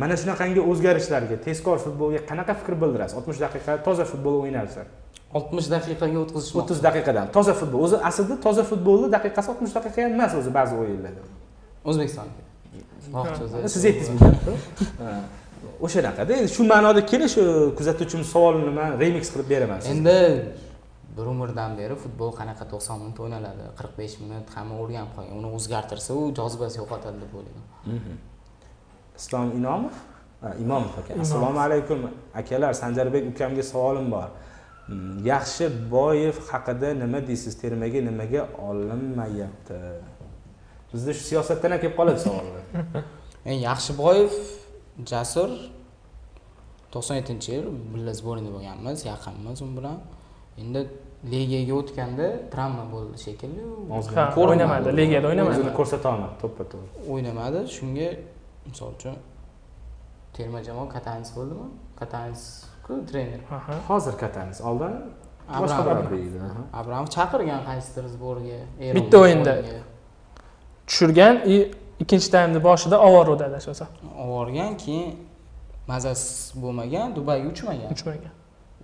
mana 0.00 0.14
shunaqangi 0.20 0.60
o'zgarishlarga 0.70 1.36
tezkor 1.46 1.78
futbolga 1.84 2.20
qanaqa 2.30 2.54
fikr 2.60 2.76
bildirasiz? 2.82 3.16
Oltmish 3.18 3.40
daqiqa 3.44 3.80
toza 3.86 4.04
futbol 4.12 4.44
o'ynalsa. 4.44 4.84
Oltmish 5.38 5.68
daqiqaga 5.74 6.18
o'tkazish 6.22 6.54
o'ttiz 6.60 6.78
daqiqadan. 6.86 7.26
Toza 7.36 7.54
futbol. 7.60 7.82
O'zi 7.86 7.98
aslida 8.10 8.36
toza 8.46 8.62
futbolni 8.70 9.10
daqiqasi 9.16 9.50
oltmish 9.52 9.74
daqiqa 9.78 10.04
ham 10.04 10.14
emas 10.18 10.38
o'zi 10.38 10.54
ba'zi 10.58 10.78
o'yinlarda. 10.82 11.26
O'zbekistonga 11.90 12.49
siz 13.74 13.84
aytdingiz 13.90 14.22
o'shanaqada 15.86 16.32
endi 16.38 16.50
shu 16.56 16.62
ma'noda 16.72 17.02
kelish 17.12 17.36
kuzatuvchimiz 17.78 18.28
savolini 18.34 18.72
man 18.80 18.90
remix 19.02 19.24
qilib 19.32 19.48
beraman 19.52 19.80
endi 19.92 20.18
bir 21.16 21.26
umrdan 21.32 21.70
beri 21.80 21.94
futbol 22.04 22.30
qanaqa 22.40 22.64
to'qson 22.72 22.96
minut 23.02 23.18
o'ynaladi 23.24 23.64
qirq 23.78 23.94
besh 24.00 24.14
minut 24.22 24.46
hamma 24.56 24.74
o'rganib 24.82 25.10
qolgan 25.16 25.34
uni 25.40 25.48
o'zgartirsa 25.58 26.10
u 26.20 26.22
jozibasi 26.38 26.76
yo'qotadi 26.82 27.16
deb 27.24 27.32
o'ylayman. 27.38 27.66
Islom 29.20 29.48
inomov? 29.58 29.96
Imomov 30.64 30.92
aka. 31.00 31.20
Assalomu 31.24 31.60
alaykum 31.66 31.98
akalar. 32.40 32.72
Sanjarbek 32.82 33.24
ukamga 33.32 33.64
savolim 33.72 34.06
bor. 34.14 34.28
Yaxshiboyev 35.32 36.36
haqida 36.50 36.94
nima 37.02 37.20
deysiz? 37.28 37.52
Termaga 37.62 38.00
nimaga 38.10 38.42
olinmayapti 38.68 39.80
bizda 40.92 41.12
shu 41.16 41.24
siyosatdan 41.30 41.70
ham 41.70 41.80
kelib 41.82 41.96
qoladi 42.00 42.20
savollar. 42.26 42.62
Yaxshiboyev 43.68 44.32
jasur 45.12 45.50
to'qson 46.94 47.14
yettinchi 47.20 47.48
yil 47.56 47.66
birga 47.92 48.12
сборныйda 48.20 48.50
bo'lganmiz 48.56 48.98
yaqinmiz 49.12 49.58
u 49.66 49.68
bilan. 49.78 49.98
Endi 50.62 50.80
ligaga 51.32 51.74
o'tganda 51.80 52.26
travma 52.52 52.84
bo'ldi 52.94 53.16
shekilli. 53.26 53.62
Ha 54.18 54.24
o'ynamadi 54.42 54.96
ligada 55.00 55.26
o'ynamadi. 55.30 55.54
o'zini 55.54 55.72
ko'rsata 55.78 56.06
olmadi 56.12 56.34
to'ppa 56.42 56.64
to'g'ri 56.72 56.90
o'ynamadi 57.12 57.60
shunga 57.76 58.08
misol 58.70 58.90
uchun 58.98 59.16
terma 60.36 60.60
jamoa 60.68 60.88
katanis 60.96 61.30
bo'ldimi? 61.36 61.66
Katanisku 62.00 62.92
trener. 63.08 63.40
Hozir 63.90 64.14
katanis 64.24 64.58
oldin 64.70 64.94
boshqa 65.58 65.82
abramov 66.80 67.08
chaqirgan 67.16 67.62
qaysidir 67.68 68.04
sborga 68.14 68.58
bitta 68.96 69.16
o'yinda 69.24 69.54
tushirgan 70.90 71.34
и 71.54 71.56
ikkinchi 72.02 72.28
taymni 72.34 72.60
boshida 72.68 72.96
ovoruvdi 73.08 73.44
adashmasam 73.50 73.88
ovorgan 74.24 74.72
keyin 74.82 75.10
mazasi 75.90 76.60
bo'lmagan 76.62 77.14
dubayga 77.16 77.48
uchmagan. 77.54 77.88
Uchmagan. 77.96 78.32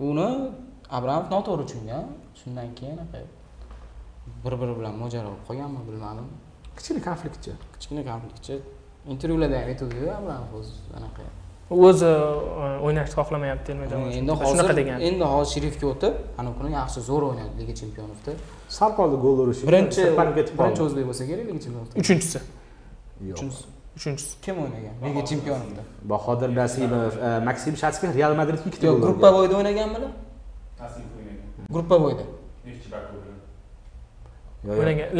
Uni 0.08 0.28
abramov 0.96 1.26
noto'g'ri 1.34 1.64
tushungan. 1.68 2.04
Shundan 2.40 2.68
keyin 2.78 2.98
bir 4.44 4.54
biri 4.60 4.74
bilan 4.78 4.94
mojaro 5.02 5.28
bo'lib 5.32 5.44
qolganmi 5.48 5.80
bilmadim. 5.88 6.26
Kichkina 6.76 7.00
konfliktchi. 7.08 7.52
Kichkina 7.74 8.02
konfliktchi. 8.10 8.54
Intervyularda 9.12 9.56
ham 9.60 9.68
aytuvdiyu 9.72 10.08
abramov 10.18 10.52
o'zi 10.60 10.74
anaqa 10.98 11.22
o'zi 11.70 12.10
o'ynashni 12.86 13.14
xohlamayapti 13.18 13.64
terma 13.66 13.86
jamoa 13.92 14.10
endi 14.20 14.32
hozir 14.40 14.78
endi 15.08 15.24
hozir 15.32 15.50
sherifga 15.54 15.86
o'tib 15.92 16.14
anavi 16.40 16.54
kuni 16.58 16.70
yaxshi 16.80 17.00
zo'r 17.08 17.22
o'ynadi 17.28 17.54
liga 17.60 17.74
chempionatda 17.80 18.32
sal 18.78 18.90
qoldi 18.98 19.16
gol 19.24 19.36
urish 19.44 19.62
birinchi 19.70 20.02
birinchi 20.18 20.82
o'zbek 20.86 21.04
bo'lsa 21.08 21.24
kerak 21.30 21.46
liga 21.48 21.60
chempionatda 21.64 21.94
uchinchisi. 22.02 22.38
Uchinchisi. 23.34 23.64
Uchinchisi. 23.98 24.32
Kim 24.44 24.56
o'ynagan? 24.62 24.94
Liga 25.06 25.22
chempionatida 25.30 25.82
bahodir 26.12 26.50
nasibov 26.60 27.12
maksim 27.48 27.74
shatskix 27.82 28.10
real 28.18 28.32
madridga 28.40 28.66
ikkita 28.70 28.86
yo'q 28.90 28.98
gruppa 29.04 29.28
bo'yida 29.36 29.54
o'ynaganmilar? 29.60 30.12
Gruppa 31.74 31.96
bo'yida 32.04 32.24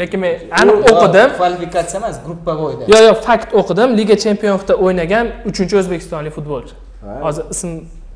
lekin 0.01 0.19
men 0.19 0.33
aniq 0.61 0.77
o'qidim. 0.91 1.29
kvalifikatsiya 1.37 2.01
emas 2.01 2.19
bo'yida. 2.45 2.83
Yo'q 2.93 3.03
yo'q 3.09 3.21
fakt 3.27 3.53
o'qidim. 3.59 3.89
Liga 3.99 4.15
chempionatida 4.25 4.75
o'ynagan 4.85 5.25
uchinchi 5.49 5.77
o'zbekistonlik 5.81 6.33
futbolchi. 6.37 6.73
Hozir 7.25 7.43
ism 7.55 7.69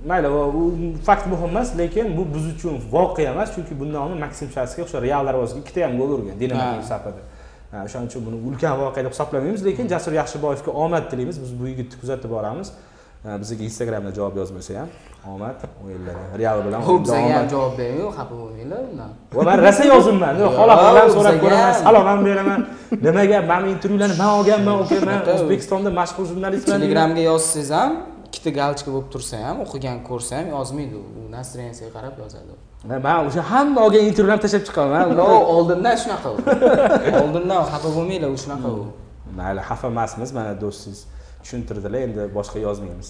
mayli 0.10 0.28
u 0.28 0.64
fakt 1.08 1.28
muhim 1.28 1.50
emas 1.50 1.78
lekin 1.78 2.18
bu 2.18 2.24
biz 2.36 2.46
uchun 2.54 2.82
voqea 2.92 3.32
emas 3.32 3.50
chunki 3.56 3.80
bundan 3.80 4.02
oldin 4.02 4.20
maksim 4.26 4.48
shatskix 4.56 4.86
o'sha 4.88 5.02
real 5.08 5.24
darvozasiga 5.28 5.60
ikkita 5.64 5.84
ham 5.86 5.98
gol 6.00 6.10
urgan 6.16 6.40
dinamo 6.40 6.82
safida 6.92 7.22
o'shaning 7.86 8.08
uchun 8.12 8.22
buni 8.26 8.38
ulkan 8.50 8.74
voqea 8.82 9.04
deb 9.06 9.14
hisoblamaymiz 9.16 9.66
lekin 9.66 9.86
jasur 9.94 10.14
yaxshiboyevga 10.22 10.72
omad 10.86 11.04
tilaymiz. 11.12 11.38
Biz 11.44 11.52
bu 11.60 11.68
yigitni 11.72 11.96
kuzatib 12.02 12.30
boramiz. 12.38 12.70
Bizga 13.42 13.64
instagramda 13.70 14.12
javob 14.18 14.36
yozmasa 14.42 14.80
ham 14.80 14.90
omad 15.30 15.56
o'yinlarda 15.86 16.38
real 16.38 16.60
bilan 16.66 16.82
u 16.90 16.94
bizga 17.04 17.20
ham 17.38 17.48
javob 17.54 17.74
bermayu 17.80 18.10
xafa 18.18 18.34
bo'lmanglar 18.42 18.82
undan 18.92 19.12
va 19.38 19.44
man 19.50 19.60
rosa 19.66 19.84
yozibman. 19.94 20.34
Holat 20.60 20.80
bilan 20.86 21.08
so'rab 21.16 21.38
ko'raman. 21.44 21.74
Salom 21.84 22.06
ham 22.12 22.20
beraman. 22.28 22.62
Nimaga? 23.06 23.38
Mana 23.52 23.68
intervyularni 23.76 24.16
man 24.22 24.30
olganman 24.38 24.76
uka 24.84 24.98
man 25.10 25.20
o'zbekistonda 25.36 25.90
mashhur 26.00 26.26
jurnalistman 26.32 26.78
telegramga 26.80 27.22
yozsangiz 27.32 27.72
ham 27.78 27.92
ikkita 28.28 28.52
galchka 28.60 28.90
bo'lib 28.94 29.10
tursa 29.14 29.36
ham 29.46 29.58
o'qigan 29.66 29.98
ko'rsa 30.10 30.32
ham 30.40 30.48
yozmaydi. 30.56 30.96
U 31.20 31.22
настроенияsiga 31.36 31.90
qarab 31.98 32.16
yozadi. 32.24 32.54
Man 33.06 33.20
o'sha 33.30 33.42
hamma 33.52 33.80
olgan 33.86 34.04
intervyularni 34.10 34.44
tashlab 34.46 34.64
chiqaman. 34.68 35.08
Oldindan 35.56 35.96
shunaqa 36.04 36.28
u. 36.36 36.38
Oldindan 37.24 37.60
xafa 37.72 37.90
bo'lmanglar 37.96 38.30
u 38.36 38.38
shunaqa 38.44 38.70
u. 38.80 38.84
Mayli 39.40 39.62
xafa 39.70 39.86
emasmiz 39.94 40.30
mana 40.38 40.54
do'stingiz 40.64 41.02
tushuntirdilar 41.44 42.02
endi 42.08 42.22
boshqa 42.38 42.60
yozmaymiz. 42.68 43.10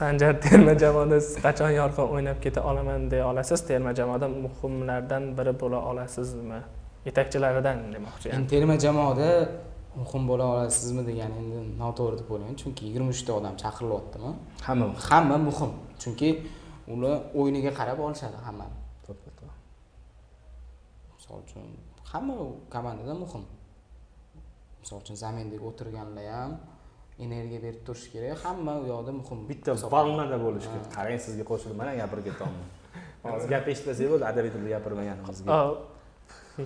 Sanjar 0.00 0.32
terma 0.46 0.74
jamoada 0.82 1.16
siz 1.26 1.34
qachon 1.46 1.72
yorqin 1.80 2.06
o'ynab 2.14 2.38
keta 2.44 2.60
olaman 2.70 3.02
deya 3.12 3.24
olasiz 3.32 3.60
terma 3.70 3.90
jamoada 4.00 4.26
muhimlardan 4.44 5.24
biri 5.38 5.52
bo'la 5.62 5.78
olasizmi? 5.90 6.60
Yetakchilaridan 7.08 7.78
demoqchi 7.94 8.26
endi 8.36 8.48
terma 8.54 8.76
jamoada 8.86 9.30
muhim 10.00 10.22
bo'la 10.30 10.44
olasizmi 10.54 11.02
degan 11.10 11.30
endi 11.40 11.58
noto'g'ri 11.82 12.16
deb 12.20 12.28
o'ylayman 12.32 12.56
chunki 12.62 12.82
yigirma 12.88 13.10
uchta 13.16 13.30
odam 13.38 13.54
chaqirilyaptimi? 13.62 14.30
Hamma 14.66 14.86
hamma 15.08 15.36
muhim 15.48 15.72
chunki 16.02 16.28
ular 16.92 17.14
o'yiniga 17.40 17.72
qarab 17.78 17.98
olishadi 18.06 18.38
hammani 18.46 18.76
misol 21.30 21.42
uchun 21.46 21.62
hamma 22.12 22.34
komandada 22.70 23.14
muhim. 23.14 23.44
Misol 24.80 24.98
uchun 25.02 25.16
zamindagi 25.16 25.62
o'tirganlar 25.68 26.26
ham 26.34 26.52
energiya 27.26 27.60
berib 27.66 27.82
turishi 27.86 28.10
kerak. 28.14 28.44
Hamma 28.44 28.72
u 28.82 28.86
yoqda 28.92 29.12
muhim 29.20 29.46
bitta 29.50 29.76
volnada 29.94 30.36
bo'lishi 30.44 30.68
kerak. 30.72 30.90
Qarang 30.96 31.22
sizga 31.26 31.44
qo'shilib 31.50 31.76
mana 31.82 31.94
gapirib 32.00 32.24
ketyapman. 32.28 32.68
Hozir 33.32 33.48
gap 33.54 33.72
eshitmasak 33.72 34.12
bo'ldi 34.12 34.26
adabiy 34.32 34.52
tilda 34.56 34.68
gapirmaganimizga 34.76 35.62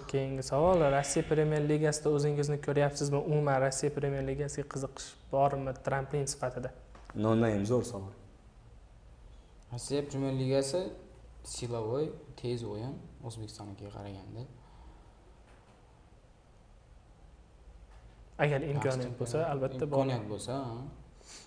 keyingi 0.01 0.43
savol. 0.43 0.83
Rossiya 0.97 1.25
premyer 1.29 1.63
ligasida 1.69 2.11
o'zingizni 2.17 2.59
ko'ryapsizmi? 2.67 3.21
Umuman 3.31 3.61
rossiya 3.67 3.93
premyer 3.95 4.25
ligasiga 4.27 4.67
qiziqish 4.75 5.09
bormi 5.33 5.75
tramplin 5.87 6.27
sifatida? 6.33 6.73
No 7.15 7.35
name 7.35 7.65
zo'r 7.71 7.85
savol. 7.93 8.13
Rossiya 9.73 10.03
premyer 10.09 10.35
ligasi 10.43 10.83
silovoy 11.55 12.11
tez 12.41 12.65
o'yin 12.65 12.95
o'zbekistonnikiga 13.29 13.91
qaraganda 13.97 14.47
agar 18.39 18.61
imkoniyat 18.73 19.15
bo'lsa 19.21 19.39
albatta 19.53 19.85
imkoniyat 19.87 20.25
bo'lsa 20.33 20.55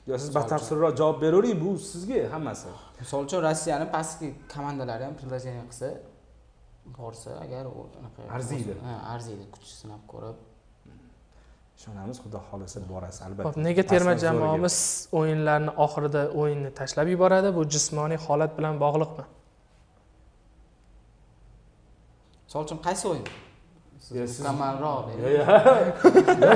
yo 0.10 0.18
siz 0.22 0.30
batafsilroq 0.38 0.94
javob 1.00 1.18
beravering 1.24 1.58
bu 1.64 1.72
sizga 1.92 2.20
hammasi. 2.34 2.70
Misol 3.00 3.26
uchun 3.28 3.40
rossiyani 3.48 3.88
pastki 3.96 4.28
komandalari 4.54 5.04
ham 5.08 5.16
предложение 5.20 5.66
qilsa 5.72 5.88
borsa 7.00 7.32
agar 7.46 7.64
arziydi. 8.38 8.74
Ha 8.86 8.94
arziydi. 9.14 9.44
Kuch 9.56 9.70
sinab 9.80 10.04
ko'rib. 10.12 10.38
Ishonamiz 11.78 12.18
xudo 12.24 12.40
xohlasa 12.50 12.80
borasiz 12.92 13.22
albatta. 13.28 13.50
Hop 13.50 13.58
nega 13.68 13.84
terma 13.94 14.14
jamoamiz 14.26 14.78
o'yinlarni 15.20 15.72
oxirida 15.86 16.22
o'yinni 16.42 16.70
tashlab 16.80 17.08
yuboradi? 17.14 17.50
Bu 17.58 17.62
jismoniy 17.74 18.20
holat 18.28 18.52
bilan 18.58 18.76
bog'liqmi? 18.86 19.26
Misol 22.46 22.62
uchun 22.68 22.80
qaysi 22.88 23.06
o'yin 23.12 23.28
mukammalroq 24.12 25.06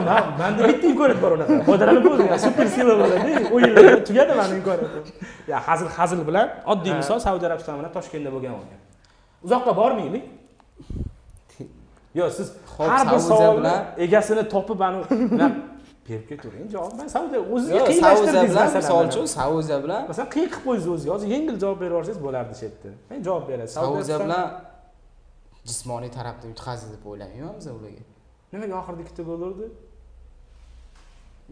man 0.07 0.23
manda 0.39 0.67
bitta 0.67 0.87
imkoniyat 0.91 1.19
bor 1.23 1.31
unaqa 1.37 1.55
foydalanib 1.69 2.03
bo'ldi 2.07 2.39
super 2.45 2.67
sila 2.75 2.93
bo'ladi 3.01 3.31
o'yinlarda 3.55 4.03
tugadi 4.09 4.33
mani 4.39 4.53
imkoniyatim 4.59 5.03
ya 5.51 5.57
hazil 5.67 5.89
hazil 5.97 6.21
bilan 6.29 6.47
oddiy 6.73 6.93
misol 7.01 7.19
saudiya 7.27 7.47
arabistoni 7.49 7.77
bilan 7.79 7.91
toshkentda 7.97 8.29
bo'lgan 8.35 8.53
o'yin 8.59 8.79
uzoqqa 9.45 9.71
bormaylik 9.81 10.23
yo 12.19 12.29
siz 12.37 12.47
har 12.77 13.03
bir 13.11 13.19
savolni 13.31 13.75
egasini 14.05 14.43
topib 14.53 14.79
ani 14.87 14.97
berib 16.09 16.25
ketavering 16.29 16.69
javob 16.75 16.93
man 16.99 17.07
saudiya 17.15 17.41
o'ziga 17.53 17.79
qiynashtirdingiz 17.89 18.51
bilan 18.55 18.69
misol 18.79 19.05
uchun 19.11 19.25
saudiya 19.37 19.77
bilan 19.83 20.01
masalan 20.09 20.29
qiyin 20.33 20.49
qilib 20.53 20.63
qo'ydingiz 20.65 20.89
o'ziga 20.95 21.11
hozir 21.15 21.27
yengil 21.35 21.55
javob 21.63 21.77
berib 21.81 21.93
yuborsangiz 21.93 22.19
bo'lardi 22.25 22.53
shu 22.59 22.63
yerda 22.67 22.89
men 23.09 23.19
javob 23.27 23.43
berasiz 23.49 23.73
saudiya 23.79 24.17
bilan 24.25 24.45
jismoniy 25.69 26.11
tarafda 26.17 26.49
yutqazdi 26.51 26.91
deb 26.95 27.05
o'ylamayman 27.11 27.55
biz 27.59 27.67
ularga. 27.67 28.03
Nimaga 28.53 28.75
oxirida 28.81 29.03
ikkita 29.05 29.23
gol 29.29 29.41
urdi 29.47 29.67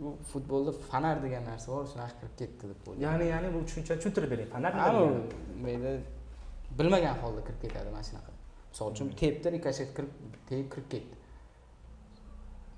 bu 0.01 0.10
futbolda 0.32 0.72
fanar 0.91 1.18
degan 1.26 1.43
narsa 1.51 1.72
bor 1.74 1.86
shunaqa 1.93 2.14
kirib 2.20 2.36
ketdi 2.41 2.72
deb 2.72 2.89
o'ylayman 2.89 3.05
ya'ni 3.05 3.26
ya'ni 3.34 3.53
bu 3.55 3.64
tushunchani 3.68 3.99
tushuntirib 4.01 4.30
bering 4.34 4.49
fanar 4.55 4.74
mayda 5.66 5.91
bilmagan 6.80 7.16
holda 7.24 7.41
kirib 7.47 7.62
ketadi 7.66 7.89
mana 7.95 8.05
shunaqa. 8.10 8.32
Misol 8.72 8.88
uchun 8.93 9.07
tepdi 9.22 9.47
rikoshet 9.55 9.89
kirib 9.97 10.14
tegib 10.49 10.70
kirib 10.74 10.88
ketdi. 10.93 11.16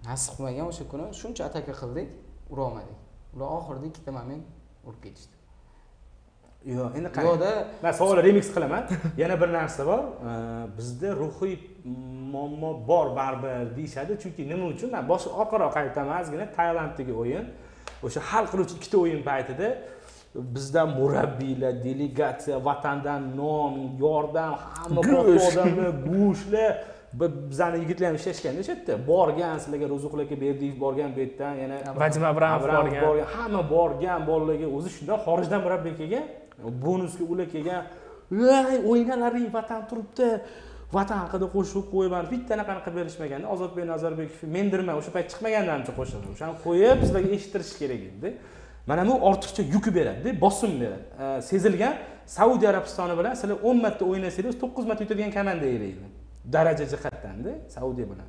Nasib 0.08 0.32
qilmagan 0.38 0.66
o'sha 0.72 0.84
kuni 0.94 1.06
shuncha 1.22 1.44
ataka 1.50 1.74
qildik 1.82 2.10
urolmadik. 2.54 2.98
Ular 3.36 3.50
oxirida 3.60 3.86
ikkita 3.92 4.12
moment 4.20 4.44
urib 4.90 5.02
ketishdi 5.06 5.41
yo'q 6.66 6.98
endi 6.98 7.10
yo'qda. 7.28 7.52
Man 7.84 7.92
savolni 8.00 8.24
remix 8.28 8.48
qilaman. 8.56 8.84
Yana 9.18 9.36
bir 9.42 9.50
narsa 9.58 9.86
bor. 9.90 10.02
Bizda 10.78 11.10
ruhiy 11.22 11.56
muammo 12.34 12.72
bor 12.88 13.08
baribir 13.16 13.76
deyishadi. 13.78 14.12
Chunki 14.24 14.50
nima 14.52 14.66
uchun? 14.74 14.92
Man 14.96 15.08
bosh 15.12 15.26
orqaroq 15.42 15.72
qaytaman 15.78 16.22
ozgina 16.22 16.46
tailanddagi 16.58 17.14
o'yin. 17.24 17.46
O'sha 18.06 18.22
hal 18.30 18.46
qiluvchi 18.52 18.74
ikkita 18.80 18.98
o'yin 19.04 19.22
paytida 19.30 19.68
bizdan 20.56 20.90
murabbiylar 21.00 21.74
delegatsiya 21.84 22.58
vatandan 22.68 23.22
non 23.40 23.74
yordam 24.04 24.54
hamma 24.66 25.00
odamlar 25.02 25.90
go'shtlar 26.08 26.72
bizani 27.52 27.78
yigitlar 27.84 28.08
ham 28.10 28.16
ishlashganda 28.22 28.60
o'sha 28.64 28.74
yerda 28.76 28.94
borgan 29.12 29.58
sizlarga 29.64 29.88
ro'ziqul 29.94 30.20
aka 30.26 30.36
berdik 30.44 30.74
borgan 30.84 31.10
bu 31.16 31.20
yerdan. 31.24 31.54
Yana 31.64 31.76
vadim 32.02 32.24
abramov 32.32 32.64
borgan. 32.68 33.26
hamma 33.36 33.62
borgan 33.76 34.20
bolalarga 34.30 34.68
o'zi 34.78 34.90
shundan 34.96 35.18
xorijdan 35.26 35.60
murabbiy 35.66 35.94
kelgan 36.00 36.26
bonusga 36.86 37.24
ular 37.34 37.48
kelgan 37.54 37.84
voy 38.32 38.76
o'ynalaring 38.92 39.48
vatan 39.58 39.82
turibdi 39.90 40.28
vatan 40.98 41.18
haqida 41.24 41.46
qo'shiq 41.56 41.86
qo'yman 41.96 42.24
bitta 42.34 42.52
anaqani 42.58 42.82
qilib 42.86 42.98
berishmaganda 43.00 43.48
ozodbek 43.56 43.86
nazarbekov 43.94 44.42
mendirman 44.58 44.96
o'sha 45.02 45.12
payt 45.16 45.28
chiqmaganda 45.32 45.72
ancha 45.78 45.92
qo'shiq 46.00 46.24
o'shani 46.34 46.54
qo'yib 46.66 46.98
sizlarga 47.06 47.30
eshittirish 47.38 47.74
kerak 47.82 48.02
edi 48.12 48.30
mana 48.88 49.08
bu 49.08 49.14
ortiqcha 49.30 49.62
yuk 49.76 49.86
beradida 49.96 50.42
bosim 50.42 50.72
beradi. 50.82 51.04
Sezilgan 51.50 51.94
saudiya 52.26 52.70
arabistoni 52.74 53.18
bilan 53.20 53.34
sizlar 53.42 53.58
o'n 53.64 53.78
marta 53.86 54.04
o'ynasanglar 54.12 54.54
to'qqiz 54.64 54.86
marta 54.90 55.02
yutadigan 55.06 55.32
komanda 55.38 55.66
edi 55.66 55.90
daraja 56.56 56.86
jihatdanda 56.94 57.52
saudiya 57.78 58.08
bilan. 58.12 58.28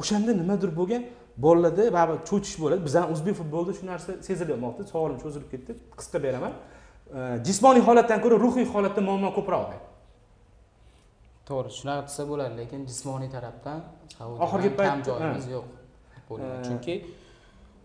O'shanda 0.00 0.32
nimadir 0.40 0.70
bo'lgan 0.80 1.02
bolalarda 1.44 1.84
baribir 1.98 2.20
cho'chish 2.30 2.56
bo'ladi. 2.62 2.80
Bizani 2.88 3.06
o'zbek 3.14 3.34
futbolida 3.40 3.72
shu 3.78 3.84
narsa 3.92 4.10
sezilyapmoqda 4.28 4.82
savolim 4.92 5.18
cho'zilib 5.24 5.48
ketdi 5.54 5.72
qisqa 6.00 6.18
beraman. 6.26 6.52
Jismoniy 7.48 7.82
holatdan 7.88 8.18
ko'ra 8.24 8.36
ruhiy 8.44 8.66
holatda 8.74 9.00
muammo 9.08 9.30
ko'proq. 9.38 9.70
To'g'ri 11.48 11.70
shunaqa 11.78 12.02
desa 12.08 12.22
bo'ladi 12.30 12.54
lekin 12.60 12.80
jismoniy 12.90 13.30
tarafdan 13.36 13.78
oxirgi 14.44 14.70
payt 14.78 15.04
joyimiz 15.08 15.46
yo'q 15.54 15.66
chunki 16.66 16.94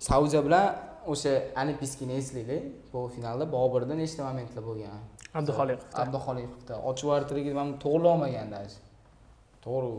saudiya 0.10 0.42
bilan 0.48 0.66
o'sha 1.12 1.34
olimpiyskiyni 1.62 2.14
eslanglar 2.22 3.10
finalda 3.16 3.46
bobirda 3.56 3.94
nechta 4.02 4.22
momentlar 4.30 4.64
bo'lgan. 4.70 5.00
Abduxoliqovda. 5.40 5.96
Abduxoliqovda. 6.04 6.76
Ochib 6.90 7.06
yubortirgan 7.08 7.56
man 7.60 7.68
to'g'rilolmagan 7.84 8.48
даже 8.56 8.78
to'g'ri 9.66 9.90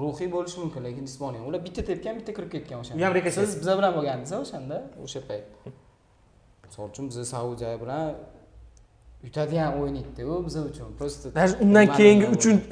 ruhiy 0.00 0.28
bo'lishi 0.34 0.58
mumkin 0.62 0.80
lekin 0.88 1.04
jismoniy. 1.10 1.40
Ular 1.48 1.60
bitta 1.66 1.82
tepgan 1.90 2.14
bitta 2.20 2.32
kirib 2.36 2.50
ketgan 2.56 2.76
o'shanda. 2.82 3.04
Ham 3.06 3.32
siz 3.38 3.50
biza 3.60 3.72
bilan 3.78 3.92
bo'lgandingiz 3.96 4.32
o'shanda? 4.44 4.76
O'sha 5.04 5.20
payt. 5.28 5.46
Misol 6.66 6.86
uchun 6.92 7.04
biza 7.10 7.24
saudiya 7.34 7.74
bilan 7.82 8.04
yutadigan 9.24 9.80
o'yin 9.80 9.96
edida 10.02 10.22
u 10.26 10.46
biza 10.46 10.60
uchun 10.60 10.88
просто 10.98 11.30
даже 11.34 11.56
undan 11.64 11.86
keyingi 11.98 12.26
uchinchi 12.36 12.66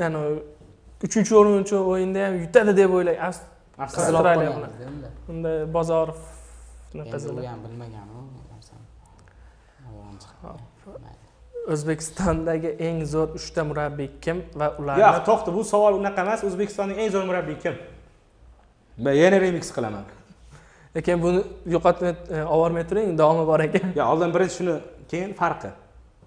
uchinchi 1.07 1.32
o'rinchi 1.40 1.76
o'yinda 1.92 2.18
ham 2.26 2.34
yutadi 2.44 2.76
deb 2.76 2.90
o'ylayman 2.99 3.34
unda 4.94 5.09
unda 5.28 5.51
bozorov 5.76 6.20
u 6.94 6.99
ham 6.99 7.61
bilmagan 7.64 8.09
u 8.16 8.20
narsani. 8.51 8.86
O'zbekistondagi 11.72 12.70
eng 12.88 13.01
zo'r 13.12 13.28
uchta 13.38 13.64
murabbiy 13.70 14.09
kim 14.24 14.38
va 14.61 14.66
ularni 14.80 15.03
yo'q 15.05 15.18
to'xta 15.28 15.51
bu 15.57 15.64
savol 15.72 15.94
unaqa 16.01 16.20
emas. 16.26 16.40
O'zbekistonning 16.49 16.99
eng 17.03 17.11
zo'r 17.14 17.26
murabbiyi 17.30 17.59
kim? 17.64 17.74
Man 19.05 19.14
yana 19.22 19.38
remix 19.44 19.66
qilaman. 19.76 20.05
Lekin 20.96 21.16
buni 21.24 21.40
yo'qotmay 21.74 22.12
olmay 22.57 22.84
turing 22.88 23.18
davomi 23.20 23.44
bor 23.51 23.61
ekan. 23.66 23.92
Yo 24.01 24.05
oldin 24.12 24.30
birinchi 24.34 24.55
shuni 24.59 24.74
keyin 25.11 25.30
farqi 25.40 25.70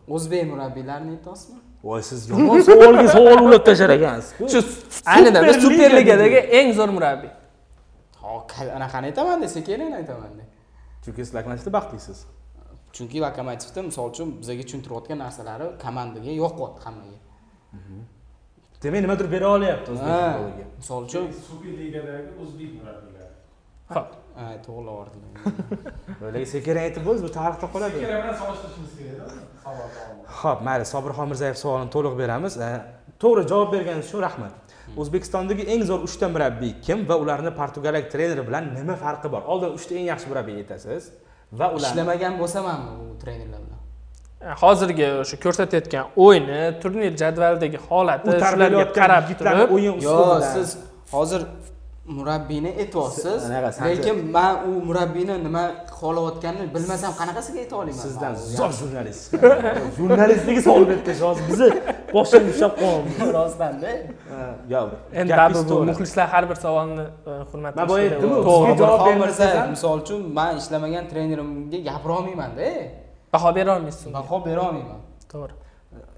o'zbek 0.07 0.45
murabbiylarini 0.51 1.11
aytyapsizmi 1.17 1.59
voy 1.83 2.01
siz 2.01 2.29
yomon 2.29 2.61
savolga 2.69 3.07
savol 3.07 3.41
ulab 3.47 3.65
tashlar 3.65 3.89
ekansiz 3.97 4.51
shu 4.53 4.61
ayni 5.05 5.33
damda 5.35 5.53
superligadagi 5.53 6.39
eng 6.59 6.73
zo'r 6.79 6.91
murabbiy. 6.97 7.31
Anaqani 8.77 9.05
aytaman 9.11 9.41
desa 9.41 9.63
keling 9.69 9.93
aytaman 9.99 10.31
chunki 11.03 11.25
siz 11.25 11.33
lokomotivda 11.37 11.73
baxtlisiz 11.77 12.19
chunki 12.95 13.17
lokomotivda 13.25 13.81
misol 13.89 14.09
uchun 14.13 14.27
bizga 14.41 14.63
tushuntirayotgan 14.67 15.17
narsalari 15.25 15.67
komandaga 15.83 16.31
yoqyapti 16.43 16.81
hammaga. 16.85 17.19
Demak 18.83 19.01
nimadir 19.05 19.27
bera 19.35 19.47
olyapti 19.55 19.91
o'zbek 19.93 20.11
futboliga? 20.17 20.65
misol 20.81 21.05
uchun 21.07 21.23
superligadagi 21.47 22.29
o'zbek 22.43 22.71
murabbiylar 22.79 23.29
ho'p 24.39 24.61
to'g'irlab 24.65 24.93
yubordilar 24.93 25.31
bo'laga 26.21 26.47
sekin 26.53 26.81
aytib 26.85 27.03
bo'ldi 27.07 27.21
bu 27.27 27.31
tarixda 27.39 27.67
qoladi 27.73 27.95
sekera 27.99 28.19
bilan 28.23 28.37
solishtirishimiz 28.41 28.91
kerakda 28.99 29.27
savol 29.63 29.87
ho'p 30.41 30.59
mayli 30.67 30.85
sobirxon 30.93 31.27
mirzayev 31.31 31.57
savolini 31.63 31.91
to'liq 31.95 32.15
beramiz 32.21 32.53
to'g'ri 33.23 33.43
javob 33.51 33.69
berganingiz 33.75 34.07
uchun 34.09 34.21
rahmat 34.27 34.53
o'zbekistondagi 35.01 35.63
eng 35.73 35.83
zo'r 35.89 36.07
uchta 36.07 36.29
murabbiy 36.35 36.73
kim 36.85 36.99
va 37.09 37.15
ularni 37.23 37.51
portugaliyalik 37.59 38.09
trener 38.13 38.41
bilan 38.47 38.71
nima 38.77 38.95
farqi 39.03 39.27
bor 39.35 39.43
oldin 39.53 39.77
uchta 39.77 39.99
eng 39.99 40.07
yaxshi 40.11 40.27
murabbiy 40.31 40.55
aytasiz 40.61 41.11
va 41.59 41.67
ular 41.75 41.89
ishlamagan 41.91 42.39
bo'lsamanmi 42.41 42.91
u 43.03 43.07
trenerlar 43.23 43.61
bilan 43.65 43.79
hozirgi 44.63 45.07
o'sha 45.23 45.37
ko'rsatayotgan 45.45 46.05
o'yini 46.25 46.61
turnir 46.81 47.11
jadvalidagi 47.23 47.79
holati 47.87 48.37
shularga 48.45 48.85
qarab 48.99 49.27
turib. 49.39 49.75
o'yin 49.75 49.95
yo'q 50.07 50.21
uslubida 50.21 50.51
siz 50.55 50.69
hozir 51.15 51.41
murabbiyni 52.05 52.69
aytyapsiz 52.81 53.41
lekin 53.85 54.31
man 54.31 54.55
u 54.69 54.71
murabbiyni 54.87 55.35
nima 55.43 55.63
xohlayotganini 55.99 56.65
bilmasam 56.75 57.11
qanaqasiga 57.19 57.59
ayta 57.63 57.75
olaman 57.75 57.91
sizdan 58.05 58.33
zo'r 58.57 58.71
jurnalist. 58.79 59.23
Jurnalistlikka 59.97 60.61
savol 60.67 60.83
berib 60.89 61.03
tashlash 61.07 61.27
hozir 61.29 61.43
bizni 61.49 61.69
boshdan 62.15 62.43
ushlab 62.51 62.73
qo'yamiz 62.81 63.17
rostanda 63.37 63.91
yo'q 64.73 64.89
endi 65.19 65.31
baribir 65.39 65.63
bu 65.69 65.77
muxlislar 65.89 66.27
har 66.33 66.43
bir 66.49 66.57
savolni 66.65 67.01
e, 67.01 67.31
hurmat 67.51 67.73
Man 67.79 67.85
boya 67.91 68.03
aytdim-ku, 68.07 68.41
to'g'ri. 68.49 68.71
sizga 68.71 68.83
javob 68.83 69.01
ham- 69.59 69.71
misol 69.75 69.95
uchun 70.03 70.19
man 70.37 70.51
ishlamagan 70.61 71.03
trenerimga 71.11 71.79
gapira 71.89 72.13
olmaymanda 72.19 72.67
baho 73.33 73.49
bera 73.57 73.69
olmaysiz 73.77 74.03
unga. 74.07 74.15
baho 74.19 74.37
bera 74.47 74.61
olmayman 74.69 74.99
to'g'ri 75.33 75.53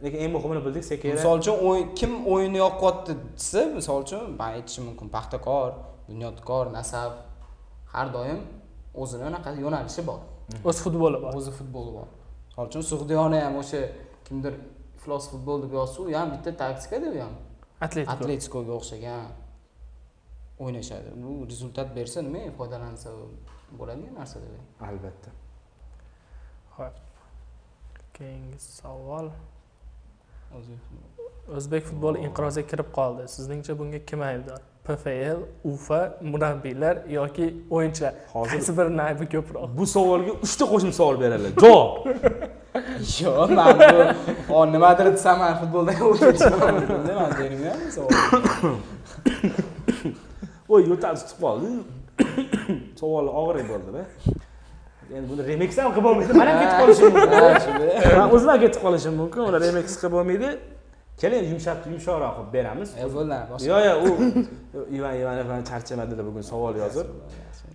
lekin 0.04 0.20
eng 0.24 0.32
muhimini 0.36 0.62
bildik 0.66 0.86
sekera 0.91 1.16
misol 1.18 1.38
uchun 1.41 1.95
kim 1.99 2.12
o'yinni 2.34 2.60
yoqyapti 2.66 3.12
desa 3.38 3.62
misol 3.78 3.97
uchun 4.06 4.24
man 4.39 4.49
aytishim 4.58 4.84
mumkin. 4.89 5.08
Paxtakor 5.16 5.70
bunyodkor 6.08 6.66
nasaf 6.78 7.12
har 7.93 8.08
doim 8.16 8.39
o'zini 9.01 9.24
anaqa 9.30 9.49
yo'nalishi 9.66 10.01
bor. 10.10 10.20
O'z 10.70 10.78
futboli 10.86 11.18
bor. 11.24 11.32
O'zi 11.39 11.51
futboli 11.60 11.91
bor. 11.97 12.08
Misol 12.49 12.66
uchun 12.70 12.84
sug'diyona 12.91 13.39
ham 13.45 13.56
o'sha 13.62 13.82
kimdir 14.28 14.54
iflos 14.97 15.30
futbol 15.32 15.58
deb 15.64 15.72
yozsa 15.80 15.97
u 16.04 16.12
ham 16.20 16.28
bitta 16.36 16.51
taktikada 16.64 17.08
u 17.16 17.18
ham 17.24 17.34
atletiko 17.86 18.12
atletikoga 18.14 18.72
o'xshagan 18.80 19.24
o'ynashadi. 20.64 21.10
Bu 21.24 21.32
rezultat 21.51 21.88
bersa 21.97 22.18
nima 22.28 22.43
foydalansa 22.60 23.10
bo'ladigan 23.80 24.14
narsa 24.20 24.38
deb. 24.43 24.54
Albatta. 24.89 25.30
Xo'p. 26.76 26.95
keyingi 28.14 28.60
savol 28.60 29.28
o'zbek 31.58 31.84
futboli. 31.89 32.18
Inqirozga 32.28 32.64
kirib 32.72 32.89
qoldi. 32.97 33.28
Sizningcha 33.36 33.74
bunga 33.80 33.99
kim 34.10 34.22
aybdor? 34.22 34.60
Pfl 34.88 35.38
ufa 35.72 35.99
murabbiylar 36.32 36.95
yoki 37.18 37.45
o'yinchilar? 37.76 38.14
Hozir- 38.34 38.51
qaysi 38.54 38.72
birini 38.78 39.01
aybi 39.01 39.26
ko'proq? 39.34 39.68
bu 39.78 39.86
savolga 39.95 40.32
uchta 40.45 40.66
qo'shimcha 40.72 40.97
savol 41.01 41.16
beriladi 41.22 41.56
javob 41.64 41.91
yo'q 43.22 43.49
man 43.60 43.76
bu 44.49 44.60
nimadir 44.74 45.08
desam 45.16 45.36
man 45.43 45.54
futboldan 45.62 45.95
voy 50.70 50.82
yo'tal 50.91 51.16
chiqib 51.22 51.39
qoldi. 51.45 51.68
Savol 52.99 53.26
og'ir 53.41 53.64
bo'ldida 53.72 54.01
endi 55.16 55.30
buni 55.32 55.41
remix 55.49 55.78
ham 55.78 55.91
qilib 55.95 56.06
bo'lmaydi. 56.08 56.34
Man 56.41 56.47
ham 56.51 56.58
ketib 56.62 56.78
qolishim 56.82 57.10
mumkin. 57.16 58.18
man 58.20 58.30
o'zim 58.36 58.49
ham 58.54 58.60
ketib 58.66 58.82
qolishim 58.86 59.14
mumkin. 59.22 59.41
Ular 59.49 59.62
remix 59.68 59.97
qilib 60.01 60.14
bo'lmaydi. 60.18 60.49
Keling 61.22 61.43
yumshab 61.51 61.78
yumshoqroq 61.91 62.34
qilib 62.38 62.54
beramiz. 62.56 62.89
E, 63.01 63.06
bo'ldi 63.16 63.36
yo'q 63.70 63.82
yo'q 63.89 64.01
u 64.10 64.12
ivan 64.97 65.14
ivanov 65.22 65.47
ham 65.54 65.64
charchamadida 65.72 66.24
bugun 66.28 66.45
savol 66.51 66.76
yozib. 66.84 67.08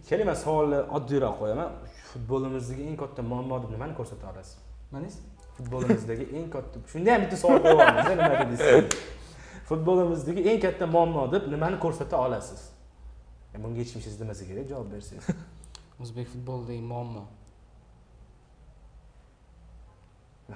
Keling 0.09 0.27
man 0.31 0.39
savolni 0.45 0.79
oddiyroq 0.97 1.35
qo'yaman. 1.43 1.69
Futbolimizdagi 2.13 2.83
eng 2.91 2.97
katta 3.03 3.23
muammo 3.33 3.57
deb 3.63 3.71
nimani 3.75 3.95
ko'rsata 4.01 4.25
olasiz 4.33 4.57
nima 4.93 5.05
deysiz 5.05 5.23
futbolimizdagi 5.57 6.25
eng 6.39 6.51
katta 6.51 6.79
shunda 6.93 7.15
ham 7.15 7.23
bitta 7.25 7.37
savol 7.43 7.59
qo'yyapmiz 7.67 8.11
nima 8.11 8.29
dedingiz? 8.33 8.61
Futbolimizdagi 9.69 10.43
eng 10.51 10.61
katta 10.67 10.87
muammo 10.87 11.33
deb 11.33 11.45
nimani 11.53 11.79
ko'rsata 11.85 12.17
olasiz? 12.27 12.61
E, 13.55 13.63
bunga 13.63 13.79
yechmishingiz 13.83 14.21
nimasi 14.21 14.43
kerak 14.51 14.67
javob 14.73 14.93
bersangiz 14.93 15.27
o'zbek 16.03 16.27
futbolidagi 16.33 16.83
muammo 16.93 17.25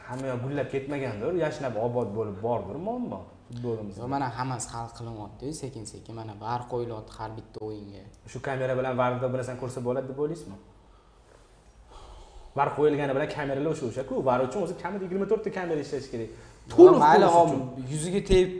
hamma 0.09 0.27
yoq 0.33 0.41
gullab 0.45 0.69
ketmagandir 0.75 1.33
yashnab 1.45 1.75
obod 1.87 2.09
bo'lib 2.17 2.37
bordir 2.47 2.77
muammo 2.89 3.21
futbolimizda 3.49 4.01
Yo'q, 4.03 4.11
mana 4.15 4.27
hammasi 4.39 4.69
hal 4.75 4.89
qilinyapti 4.99 5.55
sekin 5.63 5.85
sekin 5.93 6.15
mana 6.21 6.35
var 6.45 6.61
qo'yilyapti 6.73 7.13
har 7.19 7.31
bitta 7.39 7.59
o'yinga 7.69 8.03
shu 8.33 8.39
kamera 8.49 8.73
bilan 8.79 8.95
varda 9.01 9.27
bir 9.33 9.39
narsani 9.41 9.59
ko'rsa 9.63 9.81
bo'ladi 9.89 10.07
deb 10.11 10.19
o'ylaysizmi 10.23 10.59
var 12.59 12.69
qo'yilgani 12.79 13.13
bilan 13.17 13.29
kameralar 13.37 13.71
o'sha 13.75 13.85
o'shaku 13.91 14.15
var 14.29 14.39
uchun 14.47 14.61
o'zi 14.65 14.75
kamida 14.83 15.03
yigirma 15.07 15.27
to'rtta 15.33 15.51
kamera 15.59 15.81
ishlashi 15.87 16.09
kerak 16.15 16.31
to'liq 16.75 16.99
mayli 17.05 17.27
yuziga 17.93 18.21
tegib 18.31 18.51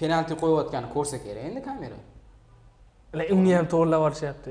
penalti 0.00 0.34
qo'yayotganini 0.42 0.90
ko'rsa 0.96 1.16
kerak 1.26 1.42
endi 1.50 1.60
kamera 1.68 1.98
uni 3.14 3.54
ham 3.54 3.66
to'g'irlab 3.66 4.02
yuborishyapti. 4.02 4.50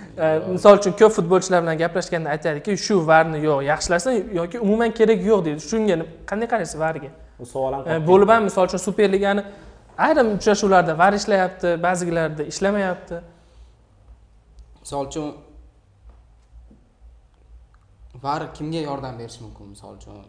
Misol 0.54 0.78
uchun 0.78 0.92
ko'p 1.00 1.12
futbolchilar 1.12 1.62
bilan 1.62 1.78
gaplashganda 1.78 2.30
aytadiki 2.34 2.76
shu 2.78 3.00
varni 3.06 3.40
yo'q 3.44 3.64
yaxshilasin 3.66 4.30
yoki 4.34 4.60
umuman 4.60 4.94
keragi 4.98 5.26
yo'q 5.32 5.44
deydi. 5.46 5.60
Shunga 5.70 5.96
qanday 6.30 6.48
qaraysiz 6.52 6.78
varga 6.80 7.10
bu 7.38 7.46
savol 7.46 7.72
ham 7.76 8.06
bo'lib 8.10 8.30
ham 8.34 8.46
misol 8.48 8.70
uchun 8.70 8.82
superligani 8.88 9.44
ayrim 10.06 10.30
uchrashuvlarda 10.36 10.98
var 11.02 11.12
ishlayapti 11.20 11.74
ba'zilarida 11.86 12.48
ishlamayapti. 12.52 13.20
Misol 14.80 15.10
uchun 15.10 15.34
var 18.22 18.54
kimga 18.54 18.86
yordam 18.88 19.18
berishi 19.18 19.42
mumkin? 19.42 19.74
Misol 19.74 19.98
uchun 19.98 20.24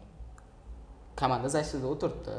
komanda 1.19 1.49
защитада 1.49 1.87
o'tiribdi. 1.93 2.35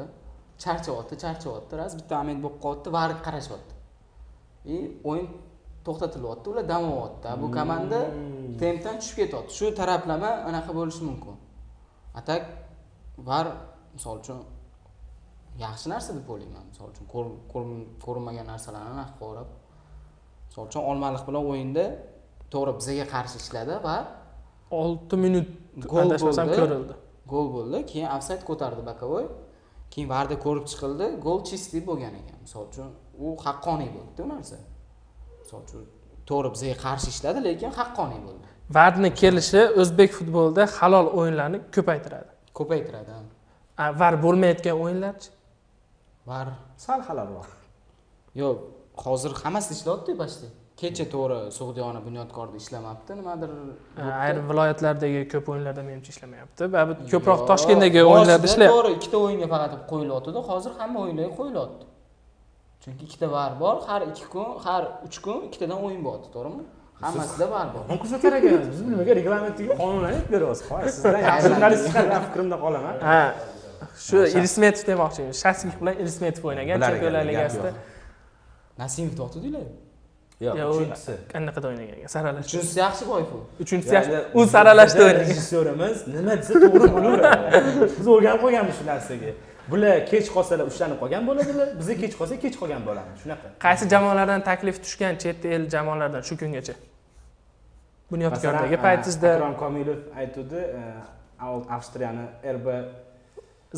Charchyapti 0.65 1.15
charchyapti 1.25 1.75
raz 1.79 1.93
bitta 1.99 2.15
moment 2.19 2.41
bo'lib 2.45 2.63
qolyapti 2.65 2.93
var 2.99 3.11
qarashyapti 3.27 3.78
и 4.65 4.77
o'yin 5.05 5.27
to'xtatilyapti. 5.87 6.47
Ular 6.51 6.65
dam 6.69 6.83
olyapti 6.93 7.29
bu 7.43 7.47
komanda 7.59 8.01
tempdan 8.61 8.97
tushib 9.01 9.17
ketyapti. 9.21 9.51
Shu 9.59 9.67
taraflama 9.81 10.31
anaqa 10.49 10.73
bo'lishi 10.79 11.03
mumkin. 11.09 11.37
A 12.19 12.21
tak 12.29 12.43
var 13.29 13.47
misol 13.95 14.17
uchun 14.23 14.39
yaxshi 15.65 15.87
narsa 15.93 16.11
deb 16.19 16.27
o'ylayman. 16.33 16.65
Misol 16.71 16.87
uchun 16.93 17.05
ko'r- 17.15 17.39
ko'r- 17.53 17.87
ko'rinmagan 18.05 18.47
narsalarni 18.53 18.91
aniq 18.97 19.13
ko'rib 19.23 19.49
misol 20.49 20.65
uchun 20.71 20.83
olmaliq 20.91 21.23
bilan 21.29 21.45
o'yinda 21.53 21.85
to'g'ri 22.53 22.73
bizaga 22.81 23.05
qarshi 23.15 23.37
ishladi 23.43 23.75
va 23.87 23.97
olti 24.83 25.17
minut 25.25 25.49
Gol 25.93 26.01
adashmasam 26.07 26.47
bo'ldi. 26.49 26.61
ko'rildi. 26.61 26.95
Gol 27.33 27.47
bo'ldi. 27.57 27.79
Keyin 27.91 28.09
ofsayd 28.17 28.43
ko'tardi 28.49 28.83
bokovой 28.91 29.25
keyin 29.93 30.09
varda 30.15 30.37
ko'rib 30.45 30.67
chiqildi 30.71 31.07
gol 31.27 31.39
чистый 31.49 31.81
bo'lgan 31.89 32.15
ekan. 32.21 32.39
Misol 32.47 32.63
uchun 32.71 32.91
u 33.25 33.27
haqqoniy 33.47 33.91
bo'ldi 33.97 34.19
u 34.27 34.29
narsa. 34.35 34.59
Misol 35.43 35.61
uchun 35.67 35.83
to'g'ri 36.29 36.49
bizaga 36.55 36.77
qarshi 36.85 37.09
ishladi 37.15 37.41
lekin 37.49 37.71
haqqoniy 37.81 38.21
bo'ldi. 38.27 38.47
Varni 38.77 39.11
kelishi 39.23 39.63
o'zbek 39.81 40.11
futbolida 40.19 40.65
halol 40.79 41.07
o'yinlarni 41.19 41.59
ko'paytiradi. 41.77 42.31
Ko'paytiradi 42.59 43.13
var 43.79 44.15
bo'lmayotgan 44.25 44.77
o'yinlarchi? 44.85 45.31
Var 46.27 46.47
sal 46.77 47.01
halolroq 47.09 47.51
yo'q 48.41 48.57
hozir 49.05 49.33
hammasi 49.43 49.71
ishlayapti 49.77 50.13
почти 50.23 50.47
kecha 50.81 51.05
to'g'ri 51.15 51.39
sug'diyona 51.59 52.01
bunyodkorda 52.07 52.57
ishlamabdi 52.63 53.11
nimadir 53.21 53.51
ayrim 54.25 54.45
viloyatlardagi 54.51 55.21
ko'p 55.33 55.47
o'yinlarda 55.53 55.83
menimcha 55.89 56.11
ishlamayapti 56.15 56.63
baribir 56.75 56.97
ko'proq 57.15 57.41
toshkentdagi 57.51 58.01
o'yinlarda 58.13 58.47
ishlayapti. 58.51 58.77
to'g'ri 58.77 58.91
ikkita 58.99 59.17
o'yinga 59.27 59.47
faqat 59.55 59.73
qo'yilyaptida 59.93 60.41
hozir 60.51 60.73
hamma 60.81 60.99
o'yinlarga 61.05 61.35
qo'yilyapti 61.41 61.85
chunki 62.83 63.03
ikkita 63.09 63.27
var 63.39 63.51
bor 63.63 63.77
har 63.89 64.01
ikki 64.11 64.27
kun 64.35 64.49
har 64.67 64.83
uch 65.07 65.19
kun 65.25 65.39
ikkitadan 65.49 65.79
o'yin 65.87 66.03
bo'lyapti 66.07 66.31
to'g'rimi? 66.37 66.65
Hammasida 67.05 67.47
var 67.51 67.67
bor. 67.75 67.83
Qonun 67.89 68.01
ko'rsatar 68.03 68.33
ekansiz 68.39 68.71
biz 68.73 68.81
nimaga 68.93 69.13
reglamentdagi 69.21 69.69
qonunlarni 69.81 70.17
aytib 70.19 70.33
beryapsiz 70.35 70.71
hoy 70.71 70.83
sizdan 70.95 71.21
yaxshi 71.29 71.51
jurnalistika 71.53 72.01
bilan 72.07 72.23
fikrimda 72.27 72.57
qolaman. 72.65 72.95
Ha 73.11 73.21
shu 74.07 74.17
irismetov 74.39 74.83
demoqchiman 74.91 75.37
shaskix 75.43 75.75
bilan 75.81 75.95
irismetov 76.03 76.49
o'ynagan 76.49 76.77
chempionlar 76.87 77.23
ekan, 77.23 77.31
ligasida. 77.31 77.71
nasimov 78.83 79.15
totdilar 79.21 79.63
yo'q 79.67 79.88
Yo'q, 80.41 80.55
uchinchisi. 80.71 81.15
qanaqada 81.35 81.67
o'ynagan 81.69 82.11
saralash 82.15 82.47
uchinchisi 82.47 82.79
yaxshi 82.85 83.05
boyfu 83.13 83.39
uchinchisi 83.65 83.95
yaxshi. 83.99 84.19
U 84.39 84.41
saralashda 84.55 85.03
o'ynagan. 85.07 85.21
rejissyorimiz 85.23 85.97
nima 86.17 86.35
desa 86.41 86.53
to'g'ri 86.63 86.91
bo'laveradi. 86.95 87.47
Biz 87.99 88.07
o'rganib 88.15 88.41
qolganmiz 88.45 88.75
shu 88.79 88.85
narsaga. 88.91 89.33
Bular 89.73 89.97
kech 90.11 90.29
qolsalar 90.37 90.67
ushlanib 90.71 90.99
qolgan 91.03 91.27
bo'ladilar 91.29 91.69
biza 91.81 91.95
kech 92.03 92.15
qolsa 92.21 92.39
kech 92.45 92.57
qolgan 92.61 92.83
bo'lamiz 92.89 93.17
shunaqa. 93.23 93.47
Qaysi 93.67 93.85
jamoalardan 93.95 94.47
taklif 94.51 94.77
tushgan 94.85 95.15
chet 95.23 95.45
el 95.55 95.65
jamoalardan 95.75 96.23
shu 96.29 96.35
kungacha? 96.43 96.75
Bunyodkordagi 98.13 98.77
paytingizda 98.87 99.29
akrom 99.35 99.55
komilov 99.65 100.01
aytuvdi 100.23 100.61
e, 100.79 100.83
avstriyani 101.77 102.25
rb 102.57 102.67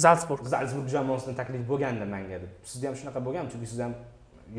zalsburg 0.04 0.44
zalsburg 0.54 0.88
jamoasidan 0.96 1.34
taklif 1.40 1.62
bo'lgandi 1.72 2.04
manga 2.14 2.38
deb. 2.42 2.52
Sizda 2.70 2.84
ham 2.88 2.96
shunaqa 3.00 3.20
bo'lganmi? 3.26 3.50
Chunki 3.52 3.66
siz 3.72 3.80
ham 3.86 3.94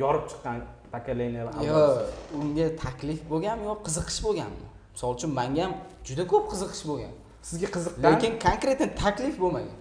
yorib 0.04 0.26
chiqqan 0.32 0.58
pokoleniya 0.94 1.44
yo'q 1.70 2.38
unga 2.40 2.68
taklif 2.84 3.20
bo'lganmi 3.32 3.64
yo 3.70 3.76
qiziqish 3.88 4.20
bo'lganmi 4.28 4.66
misol 4.94 5.16
uchun 5.16 5.32
manga 5.40 5.64
ham 5.66 5.74
juda 6.08 6.24
ko'p 6.32 6.46
qiziqish 6.52 6.84
bo'lgan. 6.90 7.14
Sizga 7.50 7.68
qiziqqan 7.76 8.04
lekin 8.14 8.32
konkretно 8.46 8.88
taklif 9.04 9.36
bo'lmagan. 9.44 9.78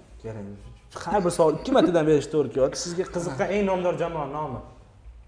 Har 1.05 1.25
bir 1.25 1.31
savol 1.31 1.55
ikki 1.61 1.73
martadan 1.77 2.05
berish 2.11 2.29
to'g'ri 2.33 2.51
kelyapti 2.55 2.79
sizga 2.87 3.05
qiziqqan 3.15 3.49
eng 3.55 3.65
nomdor 3.71 3.95
jamoa 4.03 4.27
nomi? 4.37 4.61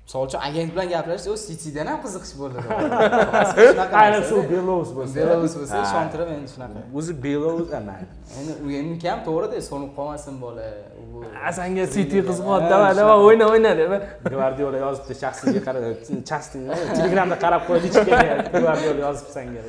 Misol 0.06 0.26
uchun 0.26 0.40
agent 0.48 0.70
bilan 0.74 0.88
gaplashish 0.94 1.30
u 1.32 1.36
sitidan 1.46 1.86
ham 1.90 1.98
qiziqish 2.04 2.34
bo'ldi. 2.40 2.58
Ayniqsa 4.02 4.34
u 4.40 4.42
belarus 4.52 4.90
bo'lsa. 4.96 5.14
Belarus 5.20 5.54
bo'lsa 5.60 5.82
ishontirib 5.86 6.28
endi 6.36 6.48
shunaqa. 6.54 6.80
O'zi 6.98 7.12
belarus 7.24 7.68
endi 7.78 8.54
uniki 8.80 9.06
ham 9.12 9.20
to'g'rida 9.28 9.62
so'nib 9.70 9.92
qolmasin 9.98 10.34
bola 10.44 10.66
sanga 11.58 11.86
siti 11.94 12.18
qiziqyapti 12.28 12.68
давай 12.74 12.92
давай 13.00 13.16
o'yna 13.28 13.46
o'yna 13.54 13.72
deb 13.80 13.92
gvardiola 14.34 14.78
yozibdi 14.84 15.14
shaxsiyga 15.22 15.60
qarab 15.66 15.84
chastinga 16.30 16.78
telegramda 16.98 17.36
qarab 17.44 17.62
qo'ydi 17.68 17.88
gvardiola 17.96 19.00
yozibdi 19.06 19.32
senga 19.38 19.62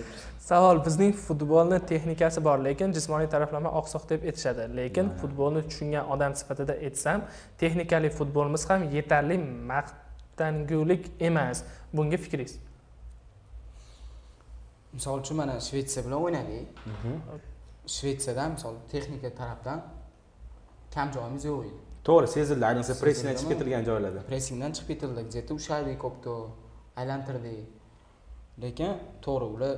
savol 0.49 0.77
bizning 0.87 1.13
futbolni 1.27 1.79
texnikasi 1.91 2.43
bor 2.47 2.57
lekin 2.67 2.93
jismoniy 2.97 3.29
taraflama 3.35 3.69
oqsoq 3.79 4.09
deb 4.09 4.27
aytishadi 4.29 4.67
lekin 4.79 5.11
futbolni 5.21 5.61
tushungan 5.69 6.11
odam 6.15 6.35
sifatida 6.41 6.73
aytsam 6.87 7.23
texnikali 7.61 8.09
futbolimiz 8.19 8.69
ham 8.69 8.83
yetarli 8.97 9.37
maqtangulik 9.71 11.03
emas 11.29 11.63
bunga 11.97 12.17
fikringiz 12.25 12.53
misol 14.93 15.19
uchun 15.23 15.37
mana 15.41 15.55
shvetsiya 15.67 16.05
bilan 16.05 16.19
o'ynadik 16.25 16.65
shvetsiyada 17.95 18.43
misol 18.55 18.75
texnika 18.91 19.29
tarafdan 19.39 19.79
kam 20.95 21.07
joyimiz 21.15 21.43
yo'q 21.49 21.59
edi. 21.67 21.79
To'g'ri 22.07 22.27
sezildi. 22.35 22.65
Ayniqsa 22.71 22.93
pressingdan 23.01 23.35
chiqib 23.39 23.51
ketilgan 23.53 23.83
joylarda. 23.89 24.21
Pressingdan 24.31 24.71
chiqib 24.75 24.87
ketildi. 24.93 25.21
Где 25.29 25.41
то 25.47 25.53
ushladik 25.59 25.97
ko'pto 26.05 26.33
aylantirdik 27.01 27.59
lekin 28.63 28.91
to'g'ri 29.25 29.47
ular 29.55 29.73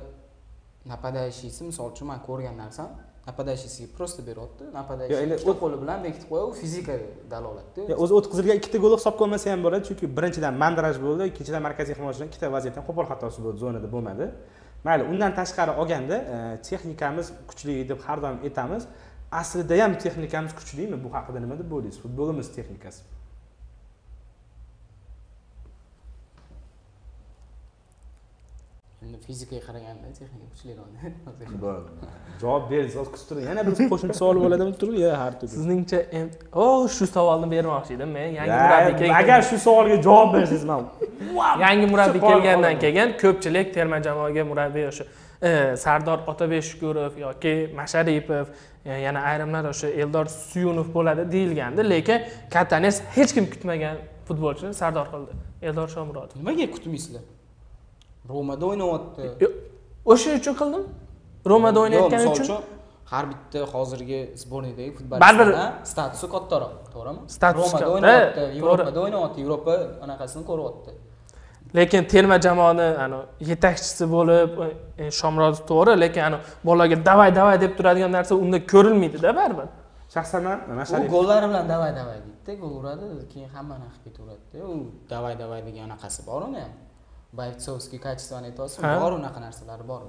нападающийsi 0.92 1.60
misol 1.70 1.86
uchun 1.92 2.06
man 2.10 2.20
ko'rgan 2.28 2.56
narsam 2.62 2.88
нападающийsiga 3.28 3.88
просто 3.96 4.22
beryapti 4.22 4.64
нападающий 4.78 5.26
ikkita 5.36 5.54
qo'li 5.62 5.76
bilan 5.82 5.98
bekitib 6.06 6.28
qo'yadi 6.30 6.46
u 6.50 6.54
fizika 6.62 6.94
dalolatda. 7.30 7.80
O'zi 8.02 8.12
o'tkazilgan 8.18 8.56
ikkita 8.60 8.78
gol 8.84 8.92
hisobga 8.98 9.22
olmasa 9.26 9.46
ham 9.52 9.60
bo'ladi. 9.66 9.82
Chunki 9.88 10.06
birinchidan 10.18 10.54
mandraj 10.62 10.96
bo'ldi 11.06 11.22
ikkinchidan 11.30 11.62
markaziy 11.66 11.94
himoyachidan 11.98 12.28
ikkita 12.30 12.46
vaziyatdan 12.56 12.84
qo'pol 12.88 13.06
xatosi 13.10 13.38
bo'ldi. 13.44 13.58
Zonada 13.64 13.88
bo'lmadi. 13.94 14.26
Mayli 14.86 15.02
undan 15.12 15.32
tashqari 15.40 15.72
olganda 15.80 16.16
e, 16.34 16.36
texnikamiz 16.68 17.26
kuchli 17.50 17.74
deb 17.90 17.98
har 18.06 18.18
doim 18.24 18.38
aytamiz 18.46 18.82
aslida 19.32 19.82
ham 19.82 19.98
texnikamiz 19.98 20.54
kuchlimi? 20.54 21.04
Bu 21.04 21.14
haqida 21.14 21.40
nima 21.40 21.58
deb 21.58 21.72
o'ylaysiz? 21.72 22.00
Futbolimiz 22.00 22.52
texnikasi. 22.56 23.02
Endi 29.06 29.18
fizikaga 29.26 29.62
qaraganda 29.66 30.08
texnika 30.18 30.46
kuchliroq 30.52 31.60
bo'ldi 31.64 31.90
javob 32.40 32.70
beringiz 32.70 32.94
hozir 32.98 33.12
kutib 33.12 33.28
turing 33.28 33.44
yana 33.50 33.62
bir 33.66 33.74
qo'shimcha 33.92 34.16
savol 34.20 34.40
bo'ladimi 34.44 34.72
turib 34.80 34.96
yo 35.02 35.10
har 35.22 35.36
turli 35.40 35.52
sizningcha 35.56 36.00
o 36.62 36.64
shu 36.96 37.06
savolni 37.16 37.50
bermoqchi 37.54 37.94
edim 37.98 38.10
men. 38.16 38.28
Yangi 38.38 38.56
murabbiy 38.62 39.12
agar 39.20 39.44
shu 39.50 39.58
savolga 39.66 40.00
javob 40.08 40.34
bersangiz 40.34 40.64
man 40.70 40.82
yangi 41.64 41.86
murabbiy 41.92 42.24
kelgandan 42.30 42.80
keyin 42.84 43.14
ko'pchilik 43.22 43.72
terma 43.76 44.02
jamoaga 44.08 44.44
murabbiy 44.50 44.88
o'sha 44.90 45.06
sardor 45.76 46.18
otabek 46.26 46.64
shukurov 46.64 47.18
yoki 47.18 47.70
masharipov 47.76 48.46
e, 48.84 48.92
yana 49.06 49.20
ayrimlar 49.30 49.64
o'sha 49.72 49.88
eldor 49.88 50.26
suyunov 50.26 50.92
bo'ladi 50.94 51.32
deyilgandi. 51.32 51.90
Lekin 51.90 52.22
kattanes 52.50 53.02
hech 53.16 53.34
kim 53.34 53.50
kutmagan 53.50 53.96
futbolchini 54.28 54.74
sardor 54.74 55.06
qildi. 55.12 55.32
Eldor 55.62 55.88
shomurodov. 55.88 56.36
Nimaga 56.36 56.70
kutmaysizlar? 56.76 57.24
Romada 58.28 58.66
o'ynayapti. 58.66 59.50
O'sha 60.04 60.38
uchun 60.40 60.54
qildim. 60.62 60.88
Romada 61.46 61.80
o'ynayotgani 61.80 62.32
uchun. 62.32 62.64
har 63.06 63.26
bitta 63.30 63.60
hozirgi 63.72 64.20
sborniydagi 64.42 65.04
baribir 65.22 65.50
statusi 65.90 66.26
kattaroq 66.34 66.72
to'g'rimi? 66.94 67.20
Status 67.36 67.62
romada 67.62 67.90
o'ynayapti 67.94 68.46
yevropada 68.58 69.02
o'ynayapti 69.04 69.44
yevropa 69.44 69.74
anaqasini 70.04 70.42
ko'ryapti 70.48 70.94
lekin 71.74 72.04
terma 72.04 72.40
jamoani 72.40 72.86
yetakchisi 73.40 74.04
bo'lib 74.14 74.50
e, 74.98 75.10
shomurodov 75.10 75.60
to'g'ri 75.70 76.00
lekin 76.00 76.36
bolaga 76.64 76.96
davay 77.10 77.34
davay 77.34 77.60
deb 77.60 77.76
turadigan 77.78 78.12
narsa 78.12 78.34
unda 78.34 78.58
ko'rilmaydida 78.72 79.36
baribir. 79.40 79.68
Shaxsan 80.14 80.42
man 80.42 80.58
u 81.04 81.08
gollari 81.16 81.46
bilan 81.50 81.68
davay 81.68 81.92
davay 82.00 82.18
deydida 82.26 82.52
gol 82.62 82.72
uradi 82.80 83.06
keyin 83.32 83.48
hammani 83.56 83.86
qilib 83.92 84.04
ketaveradida 84.04 84.66
u 84.74 84.76
davay 85.10 85.34
davay 85.42 85.60
degan 85.68 85.90
anaqasi 85.90 86.26
bor 86.26 86.42
uni. 86.48 86.62
Ham 86.66 86.74
бойцовский 87.36 87.98
качествоni 87.98 88.46
aytyapsizmi 88.50 89.00
bor 89.00 89.12
unaqa 89.18 89.40
narsalari 89.40 89.88
bor 89.88 90.02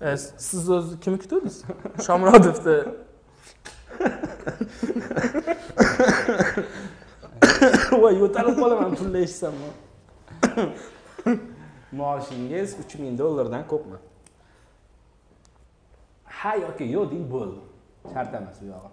e, 0.00 0.16
siz 0.16 0.70
o'zi 0.70 1.00
kimni 1.00 1.18
kutdingiz? 1.22 1.64
Shomurodovni 2.06 2.76
voy 8.00 8.14
yo'talib 8.22 8.56
qolaman 8.62 8.94
pulni 8.98 9.18
eshitsam 9.26 9.54
maoshingiz 12.00 12.76
uch 12.82 12.94
ming 13.02 13.18
dollardan 13.18 13.64
ko'pmi? 13.72 13.98
Ha 16.38 16.52
yoki 16.64 16.84
yo'q 16.96 17.06
deng 17.12 17.24
bo'ldi. 17.34 17.60
Shart 18.12 18.34
emas 18.34 18.56
bu 18.60 18.66
yog'i. 18.74 18.90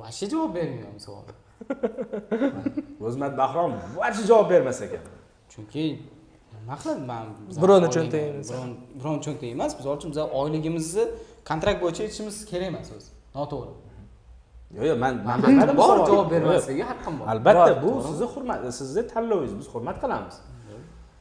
Вообще 0.00 0.26
javob 0.32 0.54
bermayman 0.54 0.98
savolga 1.06 1.34
o'zmat 3.06 3.32
bahrom 3.38 3.72
вообще 3.96 4.22
javob 4.30 4.50
bermas 4.50 4.80
ekan. 4.86 5.04
Chunki 5.52 5.84
nima 6.60 6.76
qiladi 6.80 7.02
man? 7.10 7.24
Birovni 7.62 7.88
cho'ntagi 7.96 8.28
birovni 8.98 9.20
cho'ntagi 9.26 9.50
emas 9.56 9.72
misol 9.78 9.96
uchun 9.98 10.10
biz 10.12 10.18
oyligimizni 10.40 11.04
kontrakt 11.48 11.78
bo'yicha 11.82 12.02
aytishimiz 12.06 12.36
kerak 12.50 12.68
emas 12.72 12.88
o'zi. 12.96 13.08
Noto'g'ri 13.38 13.85
yo'q 14.74 14.98
man 14.98 15.14
man 15.26 15.76
bor 15.76 15.96
javob 16.08 16.30
bermasligiga 16.30 16.86
haqqim 16.90 17.14
bor. 17.20 17.26
Albatta 17.32 17.82
bu 17.82 17.90
sizni 18.08 18.26
hurmat 18.34 18.58
sizni 18.80 19.02
tanlovingiz 19.12 19.54
biz 19.60 19.68
hurmat 19.74 19.96
qilamiz. 20.02 20.36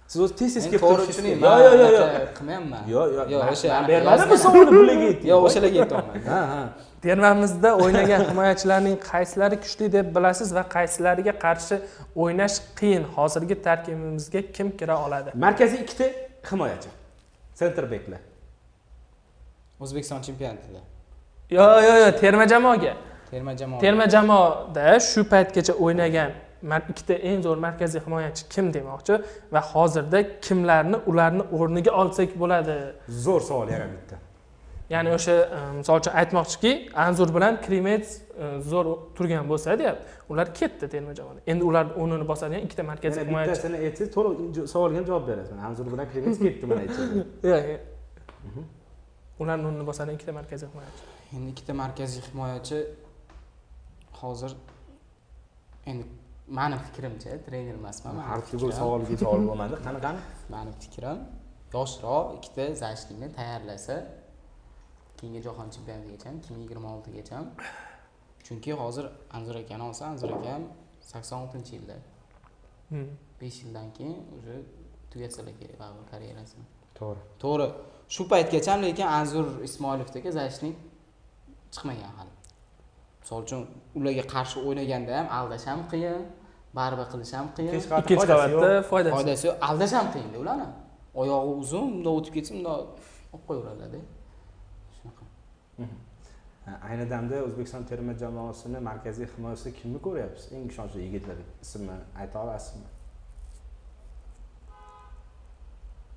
Siz 0.08 0.22
o'zi 0.22 0.36
tez 0.40 0.54
tez 0.54 0.66
kelib 0.72 0.82
to'g'ri 0.86 1.06
tushuning 1.10 1.34
yo'q 1.46 1.60
yo'q 1.66 1.94
yo'q 1.98 2.34
qilmayapman. 2.38 2.82
Yo'q 2.96 3.08
yo'q 3.18 3.28
yo'q 3.34 3.42
o'sha 3.54 3.88
bermadim 3.92 4.28
bu 4.32 4.38
savolni 4.46 4.72
bularga 4.80 5.06
ayting 5.12 5.30
yo'q 5.32 5.48
o'shalarga 5.48 5.80
aytyapman 5.86 6.20
ha 6.32 6.42
ha. 6.52 6.62
Termamizda 7.06 7.70
o'ynagan 7.84 8.22
himoyachilarning 8.30 8.98
qaysilari 9.12 9.58
kuchli 9.64 9.86
deb 9.96 10.06
bilasiz 10.16 10.50
va 10.58 10.64
qaysilariga 10.76 11.34
qarshi 11.46 11.76
o'ynash 12.24 12.56
qiyin? 12.80 13.04
Hozirgi 13.16 13.56
tarkibimizga 13.68 14.42
kim 14.56 14.68
kira 14.80 14.96
oladi? 15.06 15.30
Markaziy 15.46 15.80
ikkita 15.86 16.06
himoyachi. 16.50 16.90
Sentr 17.60 17.86
beklar 17.94 18.22
o'zbekiston 19.84 20.22
chempionatida. 20.28 20.82
Yo'q 21.58 21.76
yo'q 21.88 21.98
yo'q 22.04 22.14
terma 22.24 22.46
jamoaga 22.54 22.94
terma 23.32 23.58
jamoa. 23.58 23.80
Terma 23.80 24.10
jamoada 24.16 25.00
shu 25.00 25.24
paytgacha 25.34 25.74
o'ynagan 25.74 26.32
ikkita 26.92 27.14
eng 27.14 27.44
zo'r 27.46 27.58
markaziy 27.58 28.02
himoyachi 28.06 28.48
kim 28.50 28.72
demoqchi 28.74 29.22
va 29.54 29.62
hozirda 29.72 30.20
kimlarni 30.42 30.98
ularni 31.06 31.44
o'rniga 31.58 31.92
olsak 31.92 32.38
bo'ladi? 32.42 32.78
Zo'r 33.26 33.42
savol 33.42 33.70
yana 33.70 33.88
bitta. 33.92 34.18
Ya'ni 34.90 35.10
o'sha 35.18 35.34
e, 35.58 35.60
misol 35.78 36.00
uchun 36.00 36.14
aytmoqchiki 36.22 36.72
anzur 37.06 37.30
bilan 37.36 37.62
krimets 37.62 38.10
e, 38.18 38.50
zo'r 38.72 38.92
turgan 39.18 39.48
bo'lsa 39.50 39.78
deyapti. 39.80 40.06
Ular 40.30 40.54
ketdi 40.60 40.90
terma 40.90 41.14
jamoadan 41.18 41.42
endi 41.48 41.64
ular 41.70 41.86
o'rnini 42.02 42.28
bosadigan 42.28 42.68
ikkita 42.68 42.84
markaziy 42.92 43.26
himoyachi. 43.26 43.52
bittasini 43.52 43.78
aytsangiz 43.86 44.12
to'liq 44.16 44.68
savolga 44.74 44.98
ham 45.00 45.08
javob 45.10 45.28
berasiz 45.30 45.66
anzur 45.70 45.90
bilan 45.94 46.08
krimets 46.14 46.40
ketdi 46.46 46.66
mana 46.70 46.82
aytsangiz. 46.86 47.26
Yo'q 47.52 47.66
ularni 49.44 49.66
o'rnini 49.70 49.86
bosadigan 49.90 50.16
ikkita 50.20 50.34
markaziy 50.40 50.70
himoyachi. 50.74 51.02
Endi 51.36 51.50
ikkita 51.54 51.74
markaziy 51.84 52.22
himoyachi 52.30 52.78
hozir 54.28 54.52
endi 55.92 56.06
mani 56.60 56.78
fikrimcha 56.86 57.32
trener 57.46 57.76
emasman 57.82 58.16
har 58.30 58.40
turli 58.50 58.74
savolga 58.82 59.18
savol 59.24 59.48
bo'lmadi. 59.50 59.76
Qani 59.88 60.00
qani 60.06 60.20
mani 60.56 60.72
fikrim 60.84 61.20
yoshroq 61.76 62.26
ikkita 62.38 62.66
защитникni 62.84 63.30
tayyorlasa 63.40 63.96
keyingi 65.18 65.42
jahon 65.48 65.68
chempionatigacha 65.76 66.30
ikki 66.40 66.50
ming 66.54 66.64
yigirma 66.66 66.90
oltigacha. 66.96 67.38
Chunki 68.46 68.72
hozir 68.82 69.06
anzur 69.38 69.56
akani 69.64 69.84
olsa 69.90 70.04
anzur 70.14 70.30
aka 70.38 70.50
ham 70.56 70.64
sakson 71.12 71.38
oltinchi 71.44 71.74
yilda. 71.78 71.98
Hmm. 72.90 73.08
besh 73.42 73.58
yildan 73.64 73.94
keyin 73.98 74.20
уже 74.38 74.56
tugatsalar 75.12 75.54
kerak 75.60 75.80
baribir 75.80 76.06
karyerasini. 76.12 76.66
To'g'ri. 77.00 77.22
To'g'ri. 77.44 77.68
Shu 78.16 78.24
paytgacha 78.34 78.74
lekin 78.86 79.08
anzur 79.20 79.46
ismoilovdagi 79.68 80.30
защитник 80.40 80.76
chiqmagan 81.74 82.12
hali 82.18 82.35
misol 83.26 83.42
uchun 83.44 83.62
ularga 83.98 84.24
qarshi 84.34 84.58
o'ynaganda 84.68 85.14
ham 85.20 85.28
aldash 85.38 85.66
ham 85.70 85.80
qiyin 85.92 86.22
baribir 86.78 87.08
qilish 87.14 87.34
ham 87.38 87.48
qiyin. 87.58 87.72
Ikkinchi 87.80 88.28
qavatda 88.32 88.70
foydasi 88.92 89.16
foydasi. 89.16 89.48
Yo'q. 89.48 89.56
Aldash 89.70 89.94
ham 89.98 90.08
qiyinda 90.14 90.38
ularni. 90.44 90.68
Oyog'i 91.22 91.54
uzun 91.62 91.86
bundoq 91.94 92.20
o'tib 92.20 92.34
ketsa 92.38 92.52
bundoq 92.58 92.76
olib 93.34 93.44
qo'yaveradilarda 93.48 94.00
ayni 96.90 97.06
damda 97.14 97.36
o'zbekiston 97.48 97.84
terma 97.90 98.14
jamoasini 98.24 98.80
markaziy 98.90 99.28
himoyasida 99.34 99.72
kimni 99.80 100.00
ko'ryapsiz 100.06 100.46
eng 100.56 100.70
ishonchli 100.74 101.02
yigitlar 101.08 101.38
ismini 101.66 101.98
ayta 102.22 102.36
olasizmi? 102.44 102.88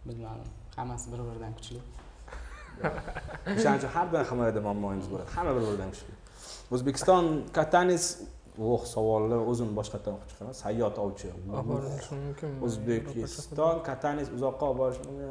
Bilmadim. 0.06 0.48
Hammasi 0.76 1.06
bir 1.12 1.20
biridan 1.28 1.52
kuchli. 1.58 1.80
O'shaning 3.56 3.78
uchun 3.80 3.92
har 3.96 4.06
doim 4.12 4.26
himoyada 4.30 4.60
muammoyimiz 4.66 5.08
bo'ladi. 5.12 5.30
Hamma 5.36 5.52
bir 5.56 5.64
biridan 5.68 5.90
kuchli 5.94 6.17
o'zbekiston 6.74 7.24
katanis 7.58 8.04
oh 8.70 8.82
savolni 8.94 9.38
o'zim 9.50 9.70
boshqatdan 9.78 10.12
o'qib 10.16 10.28
chiqaman. 10.32 10.54
Sayyod 10.64 10.96
ovchi. 11.04 11.28
Olib 11.52 11.68
borilishi 11.72 12.14
mumkinmi 12.24 12.58
o'zbekiston 12.66 13.76
katanis. 13.88 14.28
Uzoqqa 14.36 14.64
olib 14.70 14.78
borishi 14.82 15.02
mumkin 15.08 15.28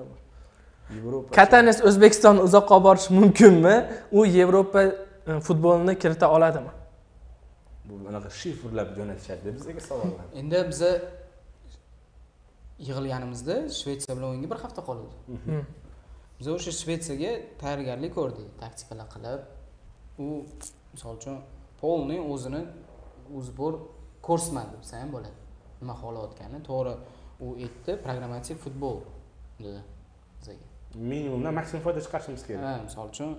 yevropa 0.96 1.30
katanes 1.40 1.78
o'zbekistonni 1.90 2.42
uzoqqa 2.48 2.74
olib 2.78 2.86
borishi 2.90 3.10
mumkinmi? 3.20 3.76
U 4.18 4.26
yevropa 4.38 4.82
e, 4.84 5.40
futbolini 5.48 5.94
kirita 6.04 6.28
oladimi? 6.36 6.72
Bu 7.88 7.94
bunaqa 8.06 8.30
shifrlab 8.42 8.90
jo'natishadi 8.98 9.50
bizga 9.58 9.82
savollar. 9.90 10.26
Endi 10.42 10.60
biza 10.72 10.92
yig'ilganimizda 12.88 13.56
shvetsiya 13.80 14.14
bilan 14.18 14.30
o'yinga 14.32 14.50
bir 14.54 14.60
hafta 14.64 14.82
qoldi 14.90 15.08
Hmm. 15.46 15.64
biz 16.40 16.48
o'sha 16.56 16.72
shvetsiyaga 16.82 17.32
tayyorgarlik 17.62 18.12
ko'rdik. 18.20 18.48
Taktikalar 18.64 19.08
qilib 19.14 19.42
u 20.26 20.28
misol 20.94 21.14
uchun 21.20 21.38
polniy 21.82 22.22
o'zini 22.34 22.62
uzbor 23.40 23.74
ko'rsatmadi 24.28 24.74
desa 24.82 24.96
ham 25.02 25.10
bo'ladi 25.16 25.38
nima 25.82 25.94
xohlayotganini 26.02 26.62
to'g'ri 26.70 26.94
u 27.46 27.48
aytdi 27.66 27.92
pragmatik 28.06 28.58
futbol 28.66 28.98
dedi 29.66 29.82
bizaga 30.40 30.68
minimumdan 30.96 31.54
maksimum 31.54 31.84
foyda 31.84 32.02
chiqarishimiz 32.06 32.44
kerak. 32.48 32.64
Ha 32.66 32.74
misol 32.88 33.08
uchun 33.14 33.30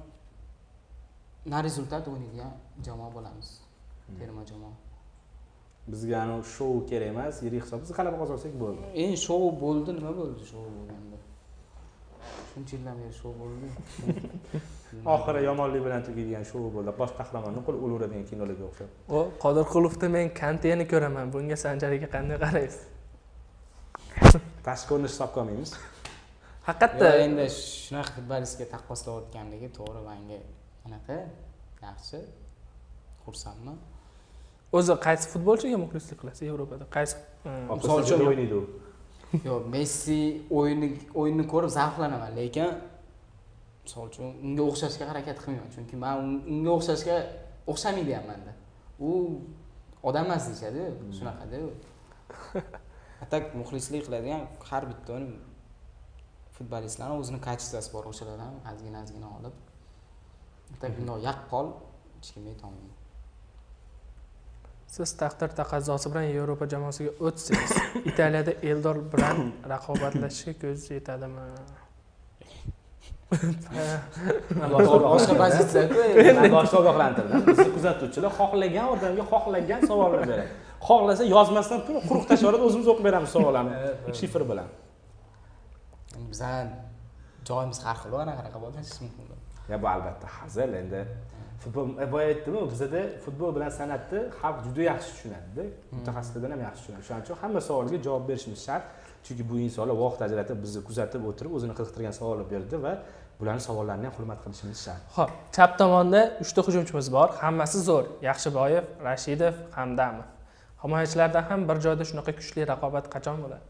na 1.53 1.59
rezultat 1.67 2.05
o'ynaydigan 2.09 2.53
jamoa 2.87 3.11
bo'lamiz. 3.17 3.49
Terma 4.19 4.43
jamoa. 4.51 4.75
Bizga 5.93 6.17
anavi 6.25 6.45
shou 6.57 6.75
kerak 6.91 7.09
emas 7.15 7.43
yirik 7.45 7.63
hisob 7.65 7.81
biz 7.85 7.93
g'alaba 7.99 8.17
qozonsak 8.23 8.53
bo'ldi. 8.63 8.85
Endi 9.03 9.17
shou 9.27 9.45
bo'ldi. 9.65 9.91
Nima 9.99 10.13
bo'ldi 10.21 10.43
shou 10.53 10.65
bo'lganda 10.77 11.18
shuncha 12.51 12.73
yildan 12.77 12.97
beri 13.03 13.15
shou 13.21 13.33
bo'ldi. 13.41 13.67
Oxiri 15.15 15.41
yomonlik 15.49 15.83
bilan 15.87 16.03
tugaydigan 16.07 16.45
shou 16.51 16.65
bo'ldi. 16.77 16.91
Bosh 17.01 17.13
qahramonni 17.19 17.61
qo'l 17.67 17.77
o'laveradigan 17.85 18.25
kinolarga 18.31 18.65
o'xshab. 18.71 18.89
O 19.17 19.19
qodirqulovda 19.45 20.07
men 20.17 20.27
kanteni 20.43 20.85
ko'raman. 20.93 21.27
Bunga 21.35 21.57
sanjariga 21.65 22.09
qanday 22.15 22.39
qaraysiz? 22.45 22.83
Tashqi 24.67 24.87
ko'rinish 24.91 25.13
hisobga 25.15 25.39
olmaymiz 25.43 25.73
haqiqatda 26.69 27.09
endi 27.25 27.45
shunaqa 27.57 28.11
futbolistga 28.17 28.65
taqqoslayotganligi 28.75 29.69
to'g'ri 29.79 30.01
manga 30.09 30.39
anaqa 30.87 31.17
yaxshi 31.87 32.19
xursandman. 33.25 33.79
O'zi 34.77 34.93
qaysi 35.07 35.25
futbolchiga 35.33 35.79
muxlislik 35.85 36.19
qilasiz 36.23 36.45
yevropada? 36.51 36.85
Qaysi 36.97 37.15
e, 37.49 37.51
Misol 37.71 38.03
uchun- 38.03 38.27
o'ynaydi 38.31 38.55
u 38.61 38.63
yo'q 39.33 39.65
messi 39.75 40.19
o'yini 40.59 40.89
o'yinini 41.21 41.45
ko'rib 41.53 41.71
zavqlanaman 41.79 42.33
lekin 42.41 42.71
misol 43.85 44.05
uchun 44.11 44.29
unga 44.47 44.63
o'xshashga 44.71 45.05
harakat 45.11 45.37
qilmayman 45.43 45.71
chunki 45.77 45.97
man 46.05 46.15
un- 46.25 46.43
unga 46.55 46.71
o'xshashga 46.79 47.17
o'xshamaydi 47.73 48.13
ham 48.19 48.25
manda 48.31 48.53
u 49.09 49.11
odam 50.09 50.25
emas 50.29 50.43
deyishadi 50.49 50.83
shunaqada 51.19 51.57
u 51.67 51.69
a 53.23 53.27
tak 53.33 53.43
muxlislik 53.61 54.03
qiladigan 54.07 54.43
har 54.71 54.83
bitta 54.91 55.15
futbolistlarni 56.57 57.15
o'zini 57.23 57.41
kачествоsi 57.49 57.89
bor 57.95 58.05
o'shalardan 58.13 58.53
ozgina 58.73 58.99
ozgina 59.05 59.29
olib 59.39 59.55
так 60.83 60.91
bundoq 60.99 61.19
yaqqol 61.29 61.67
hech 62.17 62.31
kim 62.35 62.45
aytolmaydi 62.53 62.98
siz 64.95 65.11
taqdir 65.23 65.51
taqozosi 65.61 66.11
bilan 66.13 66.27
yevropa 66.37 66.67
jamoasiga 66.73 67.13
o'tsangiz 67.27 67.73
italiyada 68.11 68.53
eldor 68.71 68.97
bilan 69.13 69.39
raqobatlashishga 69.73 70.55
ko'zingiz 70.63 70.91
yetadimi? 70.97 71.45
Boshqa 75.09 75.35
pozitsiyaku 75.43 75.99
boshqa 76.55 76.77
ogohlantirdim 76.83 77.43
bizni 77.49 77.69
kuzatuvchilar 77.77 78.33
xohlagan 78.39 78.87
odamga 78.95 79.25
xohlagan 79.33 79.81
savolni 79.91 80.19
beradi. 80.23 80.47
Xohlasa 80.89 81.25
yozmasdan 81.35 81.81
turib 81.87 82.05
quruq 82.09 82.25
tashlaveradi 82.31 82.65
o'zimiz 82.69 82.89
o'qib 82.93 83.05
beramiz 83.09 83.31
savollarni 83.37 83.75
shifr 84.21 84.43
bilan. 84.51 84.69
Bizani 86.33 86.73
joyimiz 87.51 87.79
har 87.85 87.97
xil 88.03 88.17
anaqa 88.25 88.41
raqobatlashish 88.49 89.01
mumkin 89.05 89.25
ya 89.69 89.77
bu 89.83 89.87
albatta 89.95 90.27
hazil 90.39 90.71
endi 90.81 91.01
futbol 91.63 91.87
e, 92.03 92.13
boya 92.13 92.27
aytdimu 92.33 92.61
bizada 92.71 93.01
futbol 93.25 93.55
bilan 93.57 93.71
san'atni 93.79 94.21
xalq 94.41 94.59
juda 94.67 94.83
yaxshi 94.91 95.11
tushunadida 95.15 95.65
mutaxassislardan 95.97 96.51
ham 96.55 96.63
yaxshi 96.69 96.81
tushunadi 96.83 97.05
shuning 97.09 97.23
uchun 97.27 97.37
hamma 97.43 97.61
savolga 97.69 97.99
javob 98.07 98.25
berishimiz 98.31 98.61
shart. 98.67 98.85
Chunki 99.27 99.45
bu 99.51 99.55
insonlar 99.67 99.97
vaqt 100.05 100.21
ajratib 100.27 100.59
bizni 100.65 100.81
kuzatib 100.89 101.23
o'tirib 101.31 101.53
o'zini 101.59 101.75
qiziqtirgan 101.79 102.15
savolni 102.21 102.45
berdi 102.53 102.77
va 102.85 102.93
bularni 103.41 103.63
savollarini 103.69 104.07
ham 104.09 104.15
hurmat 104.19 104.39
qilishimiz 104.45 104.79
shart. 104.87 105.03
Ho'p 105.17 105.33
chap 105.57 105.73
tomonda 105.81 106.21
uchta 106.45 106.61
hujumchimiz 106.67 107.09
bor. 107.17 107.29
Hammasi 107.43 107.79
zo'r. 107.89 108.05
Yaxshiboyev 108.29 108.85
rashidov 109.09 109.55
hamdamov. 109.79 110.29
Himoyachilarda 110.83 111.41
ham 111.51 111.61
bir 111.69 111.77
joyda 111.87 112.05
shunaqa 112.11 112.33
kuchli 112.39 112.61
raqobat 112.73 113.11
qachon 113.15 113.37
bo'ladi? 113.45 113.67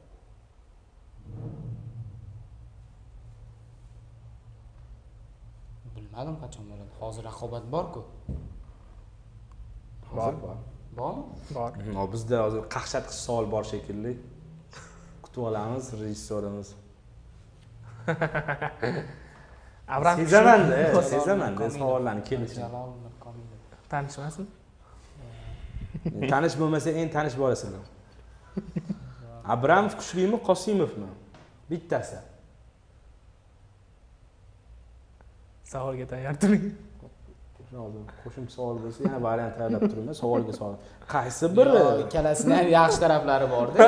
Bilmadim 5.97 6.37
qachon 6.45 6.65
bo'ladi 6.71 6.88
hozir 7.01 7.25
raqobat 7.25 7.65
borku? 7.73 8.05
Hozir? 10.11 10.43
bor. 10.43 10.57
Bormi? 10.99 11.23
Bor. 11.55 11.73
Bizda 12.13 12.45
hozir 12.45 12.61
qaqshatqich 12.75 13.19
savol 13.27 13.47
bor 13.55 13.65
shekilli. 13.73 14.13
Kutib 15.23 15.43
olamiz 15.51 15.93
rejissyorimiz. 16.01 16.69
Avram 19.89 20.17
sezamanda 20.17 21.03
sezamanda 21.03 21.71
savollarni 21.71 22.25
kelishini 22.25 22.65
tanishmasin? 23.91 24.47
Tanish 26.31 26.57
bo'lmasa 26.61 26.91
eng 26.91 27.11
tanish 27.13 27.37
bolasini. 27.39 27.81
Abramov 29.55 29.97
kuchlimi 30.01 30.39
qosimovmi? 30.49 31.09
Bittasi. 31.71 32.19
Savolga 35.65 36.07
tayyor 36.07 36.35
turing 36.43 36.65
hozir 37.83 38.03
qo'shimcha 38.25 38.53
savol 38.59 38.77
bo'lsa 38.85 39.01
yana 39.07 39.19
variant 39.29 39.55
tayyorlab 39.59 39.83
turibman 39.91 40.15
savolga 40.23 40.53
savol 40.61 40.75
qaysi 41.15 41.45
biri? 41.59 41.83
Ikkalasini 42.05 42.55
ham 42.59 42.69
yaxshi 42.79 42.99
taraflari 43.05 43.47
borda. 43.55 43.79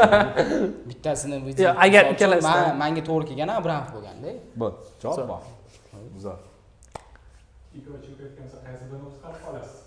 Bittasini 0.91 1.37
Yo, 1.67 1.71
agar 1.87 2.05
ikkalasidan- 2.13 2.67
man- 2.69 2.77
manga 2.83 3.03
to'g'ri 3.09 3.25
kelgani 3.31 3.53
abramov 3.61 3.89
bo'lganda 3.97 4.31
bu 4.61 4.67
javob 5.03 5.29
bor. 5.33 5.43
Qaysi 8.67 8.85
birini 8.91 9.05
o'zgartirib 9.11 9.45
qolasiz 9.47 9.79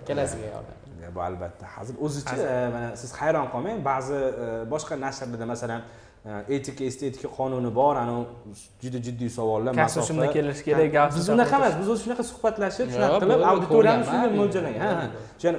ikkalasiga 0.00 0.46
yordam. 0.54 0.78
Bu 1.16 1.20
albatta 1.28 1.66
hazil 1.76 1.96
o'zicha 2.06 2.34
e, 2.36 2.68
mana 2.74 2.88
siz 3.00 3.10
hayron 3.20 3.46
qolmang. 3.52 3.78
Ba'zi 3.90 4.16
e, 4.44 4.46
boshqa 4.72 4.94
nashrlarda 5.04 5.46
masalan 5.52 5.80
etika 6.24 6.84
estetika 6.84 7.28
qonuni 7.28 7.70
bor 7.74 7.96
anavi 7.96 8.24
juda 8.82 8.98
jiddiy 9.06 9.30
savollar 9.38 9.74
kasb 9.76 10.06
shunda 10.08 10.30
kelish 10.36 10.62
kerak 10.68 10.92
gap 10.92 11.10
biz 11.16 11.28
unaqa 11.34 11.56
emas 11.60 11.74
biz 11.80 11.88
o'zi 11.92 12.02
shunaqa 12.04 12.24
suhbatlashib 12.30 12.88
shunaqa 12.94 13.18
qilib 13.24 13.66
ko'rganman. 13.74 14.06
shunga 14.10 14.30
mo'ljallangan. 14.38 14.80
Ha 14.84 14.90
ha. 15.00 15.06
O'shani 15.38 15.58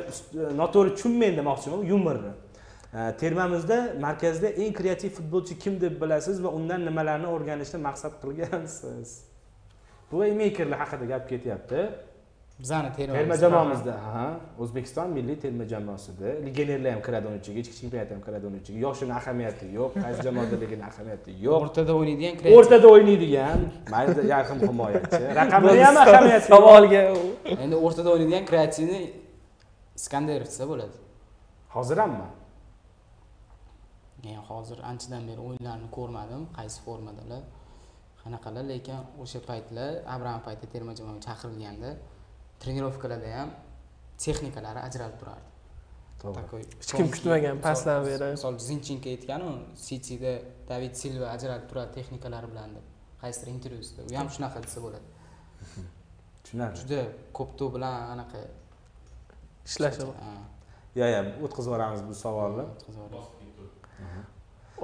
noto'g'ri 0.61 0.91
tushunmang 0.95 1.33
demoqchiman 1.39 1.85
yumorni 1.91 2.31
termamizda 3.21 3.77
markazda 4.05 4.47
eng 4.63 4.73
kreativ 4.79 5.11
futbolchi 5.17 5.53
kim 5.63 5.73
deb 5.83 5.93
bilasiz 6.01 6.43
va 6.45 6.49
undan 6.57 6.81
nimalarni 6.89 7.27
o'rganishni 7.35 7.79
maqsad 7.87 8.13
qilgansiz? 8.23 9.09
Playmakerlar 10.11 10.79
haqida 10.83 11.05
gap 11.13 11.23
ketyapti 11.31 11.79
bizani 12.59 12.89
terma 12.97 13.13
terma 13.17 13.35
jamoamizda. 13.43 13.93
ha 14.13 14.39
o'zbekiston 14.63 15.09
milliy 15.17 15.37
terma 15.43 15.65
jamoasida 15.73 16.27
legionerlar 16.47 16.91
ham 16.95 17.01
kiradi 17.07 17.27
uni 17.31 17.37
ichiga 17.41 17.59
ichki 17.63 17.75
chempionat 17.79 18.09
ham 18.13 18.21
kiradi 18.25 18.45
uni 18.49 18.57
ichiga. 18.61 18.77
Yoshini 18.85 19.13
ahamiyati 19.19 19.65
yo'q 19.77 19.91
qaysi 20.03 20.19
jamoadaligini 20.27 20.83
ahamiyati 20.91 21.31
yo'q. 21.45 21.57
O'rtada 21.59 21.91
o'ynaydigan 21.97 22.33
kreativ. 22.39 22.57
O'rtada 22.57 22.87
o'ynaydigan 22.93 23.59
mayli 23.93 24.21
yarqin 24.33 24.57
himoyachi. 24.69 25.21
Raqamlari 25.41 25.81
ham 25.87 25.97
ahamiyati 26.05 26.45
yo'q. 26.45 26.55
savolga 26.55 27.01
endi 27.63 27.75
o'rtada 27.85 28.09
o'ynaydigan 28.13 28.45
kreativni 28.51 29.01
iskanderov 29.99 30.47
desa 30.51 30.63
bo'ladi. 30.71 30.97
Hozir 31.75 31.97
hammi 32.03 32.27
men 34.25 34.39
hozir 34.49 34.79
anchadan 34.91 35.23
beri 35.29 35.41
o'yinlarini 35.47 35.89
ko'rmadim 35.97 36.41
qaysi 36.57 36.79
formadalar 36.85 37.43
qanaqalar 38.21 38.63
lekin 38.73 38.99
o'sha 39.23 39.39
paytlar 39.49 39.91
abramov 40.13 40.43
payti 40.47 40.65
terma 40.73 40.93
jamoaga 40.99 41.21
chaqirilganda 41.27 41.89
trenirovkalarda 42.61 43.29
ham 43.39 43.49
texnikalari 44.23 44.79
ajralib 44.87 45.17
turardi. 45.21 45.49
To'g'ri. 46.21 46.41
Такой 46.41 46.61
Hech 46.81 46.91
kim 46.97 47.07
kutmagan, 47.15 47.55
paslar 47.67 47.97
beradi. 48.07 48.31
misol 48.37 48.55
zinchenko 48.69 49.07
aytganu 49.15 49.49
sitida 49.85 50.33
david 50.69 50.93
silva 51.01 51.27
ajralib 51.35 51.65
turadi 51.69 51.91
texnikalari 51.97 52.47
bilan 52.53 52.69
deb. 52.75 52.85
Qaysidir 53.21 53.47
intervyusida. 53.55 54.01
U 54.11 54.17
ham 54.19 54.27
shunaqa 54.35 54.57
desa 54.65 54.79
bo'ladi. 54.85 55.07
Tushunarli. 56.43 56.77
Juda 56.81 57.01
ko'p 57.37 57.51
to'p 57.59 57.71
bilan 57.75 57.93
anaqa 58.13 58.39
ishlashi 59.69 60.01
yo 60.99 61.05
yo 61.15 61.19
o'tkazib 61.45 61.69
yuboramiz 61.71 62.01
bu 62.09 62.13
savolni. 62.23 62.65
O'tkazib 62.71 62.99
yuboramiz. 63.01 63.33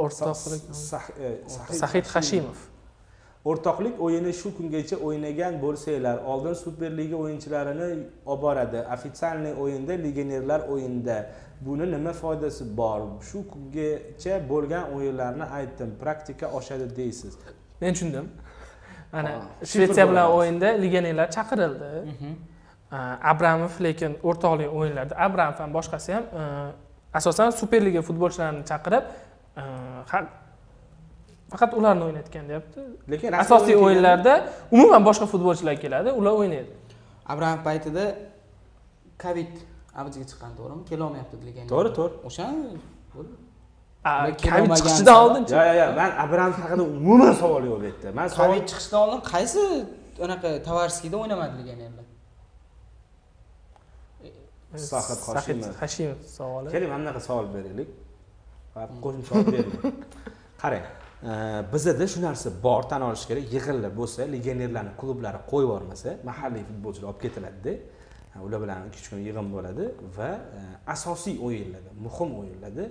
o'rtoqlik 0.03 0.63
Sah- 0.89 1.11
e, 1.25 1.27
Sahid 1.55 1.79
sahid 1.81 2.05
hashimov 2.13 2.59
o'rtoqlik 3.45 3.95
o'yini 4.05 4.33
shu 4.41 4.49
kungacha 4.57 4.97
o'ynagan 5.07 5.53
bo'lsanglar 5.63 6.17
oldin 6.31 6.53
superliga 6.63 7.17
o'yinchilarini 7.23 7.87
olib 8.25 8.41
boradi 8.45 8.79
ofitsialniy 8.95 9.53
o'yinda 9.63 9.93
legionerlar 10.05 10.61
o'yinida. 10.73 11.17
Buni 11.65 11.85
nima 11.91 12.13
foydasi 12.21 12.63
bor? 12.77 13.01
Shu 13.29 13.39
kungacha 13.53 14.33
bo'lgan 14.51 14.93
o'yinlarni 14.95 15.45
aytdim. 15.57 15.89
Praktika 16.01 16.47
oshadi 16.59 16.87
deysiz. 16.95 17.33
Men 17.81 17.93
tushundim. 17.93 18.25
Mana 19.13 19.31
shvetsiya 19.71 20.05
bilan 20.11 20.27
o'yinda 20.37 20.67
legionerlar 20.83 21.27
chaqirildi. 21.37 21.91
Mhm. 22.13 22.31
abramov 23.31 23.73
lekin 23.85 24.17
o'rtoqlik 24.29 24.69
o'yinlarda 24.77 25.15
abramov 25.25 25.59
ham 25.63 25.73
boshqasi 25.77 26.13
ham 26.15 26.25
asosan 27.19 27.53
superliga 27.59 28.01
futbolchilarini 28.07 28.63
chaqirib 28.71 29.05
ha- 30.11 30.27
faqat 31.51 31.71
ularni 31.79 32.03
o'ynatgan 32.07 32.43
deyapti. 32.49 32.79
Lekin 33.11 33.31
asosiy 33.43 33.75
o'yinlarda 33.85 34.33
umuman 34.75 35.01
boshqa 35.07 35.25
futbolchilar 35.33 35.75
keladi 35.83 36.09
ular 36.19 36.33
o'ynaydi. 36.41 36.71
Abramov 37.31 37.61
paytida 37.67 38.03
covid 39.23 39.51
avjiga 40.01 40.25
chiqqan 40.31 40.51
to'g'rimi? 40.59 40.83
Kelolmayapti 40.91 41.35
legioner 41.47 41.69
to'g'ri 41.73 41.89
to'g'ri. 41.97 42.13
O'sha 42.27 42.45
kelolmagan 44.43 44.77
chiqishidan 44.79 45.13
sabab- 45.13 45.25
oldinchi? 45.25 45.53
Yo 45.57 45.61
yo 45.69 45.73
yo 45.81 45.87
man 45.99 46.11
abramov 46.23 46.55
haqida 46.63 46.83
umuman 46.97 47.33
savol 47.41 47.63
yo'q 47.69 47.77
bu 47.81 47.85
yerda. 47.89 48.09
Man 48.19 48.27
covid 48.39 48.63
chiqishidan 48.71 48.99
oldin 49.05 49.21
qaysi 49.33 49.61
anaqa 50.25 50.49
tovarskiyda 50.67 51.15
o'ynamadi 51.21 51.53
legionerlar 51.61 52.05
Sahid 54.91 55.19
Hoshimov. 55.27 55.73
hashimov. 55.81 56.19
Savoli. 56.37 56.67
Keling 56.73 56.89
mana 56.93 56.99
bunaqa 57.03 57.21
savol 57.27 57.45
beraylik. 57.55 57.89
Faqat 58.73 58.89
qo'shimcha 59.03 59.29
savol 59.31 59.45
bermang 59.53 59.95
qarang 60.61 60.85
bizada 61.73 62.07
shu 62.07 62.21
narsa 62.21 62.49
bor 62.63 62.83
tan 62.89 63.01
olish 63.01 63.25
kerak. 63.29 63.45
Yig'inlar 63.55 63.91
bo'lsa 63.99 64.21
legionerlarni 64.35 64.93
klublari 65.01 65.39
qo'yib 65.51 65.67
yubormasa 65.67 66.09
mahalliy 66.29 66.63
futbolchilar 66.69 67.07
olib 67.11 67.21
ketiladida 67.25 67.73
ular 68.39 68.61
bilan 68.63 68.91
kichkina 68.95 69.19
yig'in 69.19 69.47
bo'ladi 69.55 69.85
va 70.17 70.29
e, 70.57 70.59
asosiy 70.95 71.35
o'yinlarda 71.47 71.91
muhim 72.05 72.29
o'yinlarda 72.39 72.85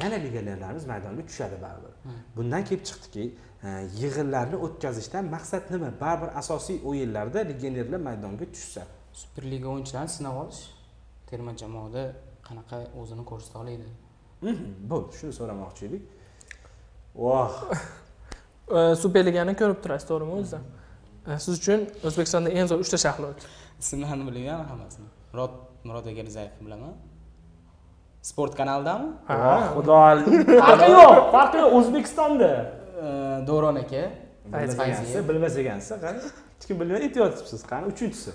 yana 0.00 0.16
legionerlarimiz 0.24 0.84
maydonga 0.92 1.22
tushadi 1.30 1.56
baribir. 1.64 1.92
Bundan 2.36 2.64
kelib 2.68 2.84
chiqdiki 2.88 3.24
e, 3.66 3.68
yig'inlarni 4.02 4.56
o'tkazishdan 4.66 5.24
maqsad 5.34 5.64
nima? 5.74 5.90
Baribir 6.04 6.30
asosiy 6.42 6.78
o'yinlarda 6.90 7.38
legionerlar 7.50 8.00
maydonga 8.08 8.46
tushsa. 8.54 8.82
Superliga 9.22 9.68
o'yinchilarini 9.74 10.12
sinab 10.18 10.36
olish 10.42 10.62
terma 11.30 11.52
jamoada 11.62 12.02
qanaqa 12.48 12.78
o'zini 13.00 13.24
ko'rsata 13.30 13.56
oladi? 13.62 13.88
Mhm, 14.48 14.68
bo'ldi. 14.90 15.10
Shuni 15.20 15.32
so'ramoqchi 15.40 15.82
edik 15.88 16.02
voh 17.18 17.52
E, 18.68 18.94
superligani 19.02 19.54
ko'rib 19.60 19.78
turasiz 19.84 20.06
to'g'rimi 20.10 20.34
o'zidan 20.40 20.64
E, 21.28 21.38
siz 21.44 21.52
uchun 21.60 21.80
o'zbekistonda 22.08 22.50
eng 22.58 22.66
zo'r 22.70 22.80
uchta 22.84 22.98
shahlo 23.04 23.28
ismlarini 23.82 24.24
bilmayman 24.28 24.64
hammasini. 24.72 25.08
Murod 25.32 25.54
murod 25.88 26.06
egalizayevni 26.12 26.66
bilaman. 26.66 26.94
Sport 28.30 28.52
kanalidami? 28.60 29.08
Voh 29.28 29.64
xudo 29.76 29.98
farqi 30.64 30.90
yo'q 30.96 31.14
farqi 31.34 31.62
yo'q 31.62 31.76
o'zbekistonda. 31.78 32.50
Davron 33.48 33.76
aka 33.84 34.02
bilmagansiz 34.52 35.28
bilmas 35.28 35.56
ekansiz 35.62 36.00
qani 36.04 36.20
hech 36.26 36.66
kim 36.68 36.80
bilmay 36.80 37.02
aytyapsiz 37.08 37.62
qani 37.72 37.92
uchinchisi. 37.92 38.32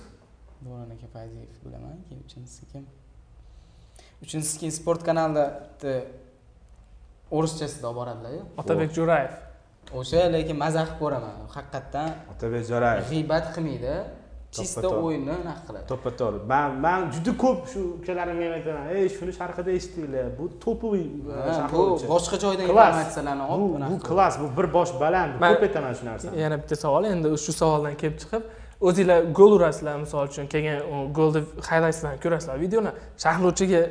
Davron 0.66 0.90
aka 0.96 1.08
fayziyev 1.16 1.58
bilaman 1.66 1.98
keyin 2.08 2.22
uchinchisi 2.28 2.64
kim? 2.72 2.84
Uchinchisi 4.26 4.56
keyin 4.60 4.74
sport 4.80 5.02
kanalida 5.10 5.46
bitta 5.64 5.94
o'rischasida 7.38 7.86
olib 7.90 7.98
boradilar 8.00 8.32
otabek 8.62 8.90
jo'rayev. 8.98 9.32
O'sha 10.00 10.20
lekin 10.36 10.58
maza 10.64 10.82
qilib 10.88 11.00
ko'raman. 11.04 11.36
Haqiqatdan 11.56 12.10
otabek 12.34 12.64
jo'rayev. 12.72 13.02
g'iybat 13.12 13.46
qilmaydi. 13.56 13.96
Chista 14.58 14.82
To'ppa-to'g'ri. 14.82 15.06
o'yinni 15.08 15.32
anaqa 15.42 15.62
qiladi. 15.68 15.86
To'ppa 15.92 16.10
to'g'ri 16.20 16.40
man 16.52 16.70
man 16.86 17.00
juda 17.14 17.32
ko'p 17.44 17.60
shu 17.72 17.80
ukalarimga 18.00 18.46
ham 18.48 18.54
aytaman 18.58 18.86
ey 18.98 19.06
shuni 19.16 19.32
sharhida 19.40 19.72
eshitinglar. 19.78 20.26
Bu 20.40 20.46
to'poviy 20.66 21.06
sharh 21.58 21.72
bu 21.78 21.86
boshqa 22.14 22.38
joydan 22.44 22.66
informatsiyalarni 22.70 23.46
olib 23.54 23.72
bu 23.94 23.98
klass 24.08 24.36
bu 24.42 24.48
bir 24.58 24.68
bosh 24.78 24.92
baland. 25.04 25.32
Ko'p 25.44 25.64
aytaman 25.68 25.94
shu 26.00 26.04
narsani. 26.10 26.36
Yana 26.44 26.56
bitta 26.62 26.76
savol 26.84 27.04
endi 27.14 27.28
shu 27.46 27.52
savoldan 27.62 27.96
kelib 28.02 28.18
chiqib 28.24 28.44
o'zinglar 28.88 29.20
gol 29.40 29.52
urasizlar 29.58 29.96
misol 30.06 30.24
uchun 30.30 30.46
kelgan 30.54 30.78
u 30.94 30.96
golni 31.18 31.42
haylaytlarni 31.70 32.20
ko'rasizlar. 32.26 32.56
Videoni 32.66 32.92
sharhlovchiga 33.24 33.82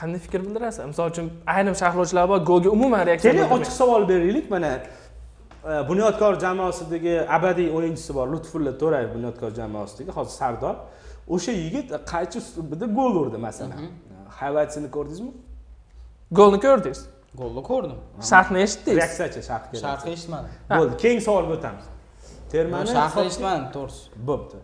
qanday 0.00 0.20
fikr 0.26 0.40
bildirasiz? 0.46 0.84
Misol 0.92 1.10
uchun 1.12 1.26
ayrim 1.54 1.74
sharhlovchilar 1.82 2.28
bor 2.32 2.40
golga 2.50 2.70
umuman 2.76 3.06
reaksiya 3.08 3.32
keling 3.32 3.52
ochiq 3.56 3.72
savol 3.80 4.08
beraylik 4.10 4.50
mana. 4.54 4.70
E, 5.70 5.88
bunyodkor 5.90 6.38
jamoasidagi 6.44 7.14
abadiy 7.36 7.68
o'yinchisi 7.76 8.14
bor 8.18 8.26
lutfulla 8.34 8.72
to'rayev 8.82 9.10
bunyodkor 9.16 9.50
jamoasidagi 9.60 10.10
hozir 10.18 10.34
sardor. 10.40 10.74
O'sha 11.34 11.52
yigit 11.52 11.92
qaychi 12.12 12.38
uslubida 12.42 12.86
gol 12.98 13.14
urdi 13.22 13.38
masalan? 13.46 13.78
Hayvaytsini 14.40 14.88
ko'rdingizmi? 14.96 15.32
Golni 16.38 16.60
ko'rdingiz. 16.66 17.00
Golni 17.40 17.62
ko'rdim. 17.70 17.98
Sharhni 18.30 18.58
eshitdingiz. 18.66 19.00
Reaksiyachi 19.02 19.40
sharh 19.50 19.64
kerak 19.70 19.82
sharhni 19.86 20.10
eshitmadim. 20.16 20.50
Bo'ldi 20.78 20.94
keyingi 21.02 21.24
savolga 21.28 21.54
o'tamiz. 21.58 21.86
Termani 22.52 22.94
sharhni 22.96 23.26
eshitmadim 23.30 23.66
to'g'risi. 23.76 24.22
Bo'pti. 24.30 24.62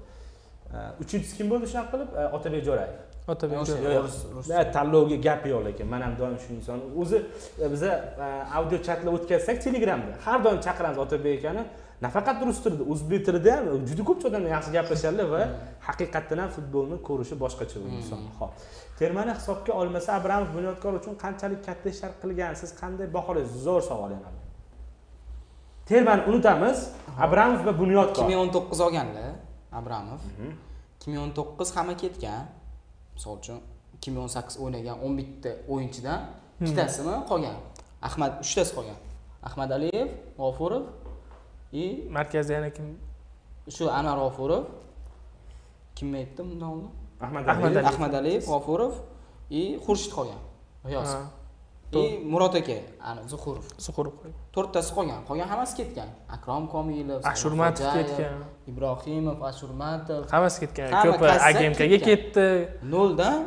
E, 0.76 0.78
uchinchisi 1.02 1.34
kim 1.38 1.50
bo'ldi 1.52 1.66
shunaqa 1.72 1.90
qilib? 1.92 2.10
E, 2.20 2.22
otabek 2.38 2.62
jo'rayev 2.68 3.13
otabek 3.28 4.72
tanlovga 4.72 5.16
gap 5.26 5.46
yo'q 5.46 5.62
lekin 5.68 5.86
man 5.92 6.02
ham 6.02 6.14
doim 6.18 6.36
shu 6.42 6.52
inson. 6.58 6.80
O'zi 7.00 7.18
e, 7.64 7.66
biza 7.72 7.90
e, 8.24 8.26
audio 8.58 8.78
chatlar 8.86 9.12
o'tkazsak 9.16 9.56
telegramda. 9.64 10.12
Har 10.24 10.38
doim 10.44 10.58
chaqiramiz 10.66 10.98
otabek 11.04 11.38
akani 11.40 11.62
nafaqat 12.04 12.42
rus 12.46 12.58
tilida 12.64 12.84
o'zbek 12.92 13.20
tilida 13.26 13.52
ham 13.56 13.86
juda 13.88 14.02
ko'pcha 14.08 14.26
odamlar 14.30 14.50
yaxshi 14.56 14.70
gaplashadilar 14.76 15.28
va 15.34 15.42
haqiqatdan 15.88 16.38
ham 16.42 16.50
futbolni 16.56 16.96
ko'rishi 17.08 17.34
boshqacha 17.44 17.76
u 17.84 17.86
inson. 17.98 18.20
Hop 18.38 18.50
termani 19.00 19.32
hisobga 19.38 19.72
olmasa 19.80 20.10
abramov 20.20 20.50
bunyodkor 20.56 20.92
uchun 21.00 21.14
qanchalik 21.24 21.60
katta 21.68 21.88
ishlar 21.94 22.12
qilgan? 22.22 22.52
Siz 22.62 22.70
qanday 22.80 23.06
baholaysiz? 23.16 23.56
Zo'r 23.66 23.82
savol 23.90 24.10
yana. 24.16 24.30
Termani 25.90 26.22
unutamiz. 26.30 26.78
Abramov 27.26 27.60
va 27.66 27.72
ikki 27.72 27.80
bunyodkor. 27.82 28.28
Ming 28.30 28.40
o'n 28.42 28.52
to'qqiz 28.56 28.80
olganlar? 28.86 29.32
Abramov 29.80 30.20
ikki 30.96 31.06
ming 31.10 31.20
o'n 31.24 31.32
to'qqiz 31.38 31.68
hamma 31.76 31.96
ketgan 32.04 32.44
misol 33.14 33.38
uchun 33.40 33.58
ikki 33.94 34.10
ming 34.10 34.22
o'n 34.26 34.32
sakkiz 34.36 34.56
o'ynagan 34.62 34.96
o'n 35.04 35.12
bitta 35.18 35.50
o'yinchidan 35.72 36.20
ikkitasimi 36.60 37.14
qolgan. 37.30 37.56
Ahmad 38.08 38.32
uchtasi 38.44 38.72
qolgan. 38.76 38.98
Ahmad 39.48 39.70
aliyev 39.76 40.08
g'ofurov 40.38 40.84
и 41.72 42.08
markazda 42.16 42.52
yana 42.58 42.70
kim? 42.76 42.86
Shu 43.74 43.84
anvar 43.98 44.18
g'ofurov. 44.24 44.64
Kimni 45.96 46.16
aytdim 46.22 46.48
oldin? 46.70 46.90
Ahmad 47.20 47.42
Ahmad 47.48 47.64
aliyev. 47.64 47.78
Aliyev. 47.78 47.94
ahmad 47.94 48.14
aliyev 48.20 48.42
g'ofurov 48.50 48.94
и 49.50 49.62
xurshid 49.86 50.12
qolgan. 50.16 50.40
G'iyos 50.84 51.12
Ha, 51.14 51.20
и 52.00 52.24
murod 52.32 52.54
aka 52.60 52.76
ani 53.08 53.20
zuhurov 53.32 53.66
qo'ygan. 53.96 54.32
to'rttasi 54.54 54.90
qolgan 54.96 55.20
qolgan 55.28 55.48
hammasi 55.52 55.74
ketgan. 55.80 56.08
Akrom 56.36 56.64
komilov 56.74 57.20
ashurmatov 57.32 57.86
ketgan. 57.96 58.38
Ibrohimov 58.70 59.38
ashurmatov. 59.50 60.22
Hammasi 60.34 60.58
ketgan. 60.62 60.88
Ko'pi 61.04 61.26
ketgan. 61.78 62.00
ketdi. 62.08 62.48
Noldan 62.94 63.38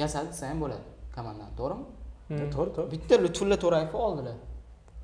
yasadi 0.00 0.28
desa 0.32 0.44
ham 0.50 0.58
bo'ladi. 0.64 0.86
Komandani 1.16 1.54
to'g'rimi? 1.60 1.84
Hmm, 2.28 2.48
to'g'ri 2.54 2.70
to'g'ri. 2.76 2.90
Bitta 2.94 3.14
lutfulla 3.24 3.56
to'rayevni 3.64 3.98
oldilar 4.06 4.36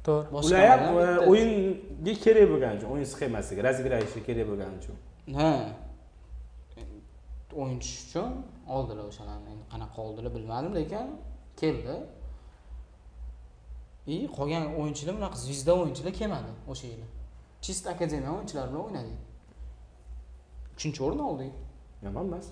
to'g'ri. 0.07 0.27
Ular 0.47 0.67
ham 0.73 0.99
e, 1.05 1.07
o'yinga 1.31 2.15
kerak 2.25 2.47
bo'lgani 2.53 2.75
uchun 2.79 2.89
o'yin 2.95 3.07
sxemasiga 3.13 3.61
razigрающий 3.69 4.23
kerak 4.29 4.47
bo'lgani 4.51 4.75
uchun. 4.81 4.97
Ha. 5.39 5.53
O'yinchi 7.63 7.93
uchun 8.05 8.31
oldilar 8.77 9.05
o'shalarni. 9.11 9.49
Endi 9.55 9.65
qanaqa 9.73 9.99
oldilar 10.07 10.31
bilmadim 10.37 10.73
lekin 10.81 11.07
keldi. 11.63 11.97
И 14.15 14.17
qolgan 14.37 14.65
o'yinchilar 14.81 15.15
bunaqa 15.19 15.37
звезда 15.45 15.73
o'yinchilar 15.81 16.13
kelmadi 16.21 16.53
o'sha 16.73 16.87
yili. 16.93 17.07
Чисто 17.65 17.87
akademiya 17.95 18.31
o'yinchilari 18.37 18.69
bilan 18.71 18.83
o'ynadik 18.87 19.19
uchinchi 20.77 21.01
o'rin 21.07 21.21
oldik 21.29 21.53
yomon 22.07 22.27
emas. 22.31 22.47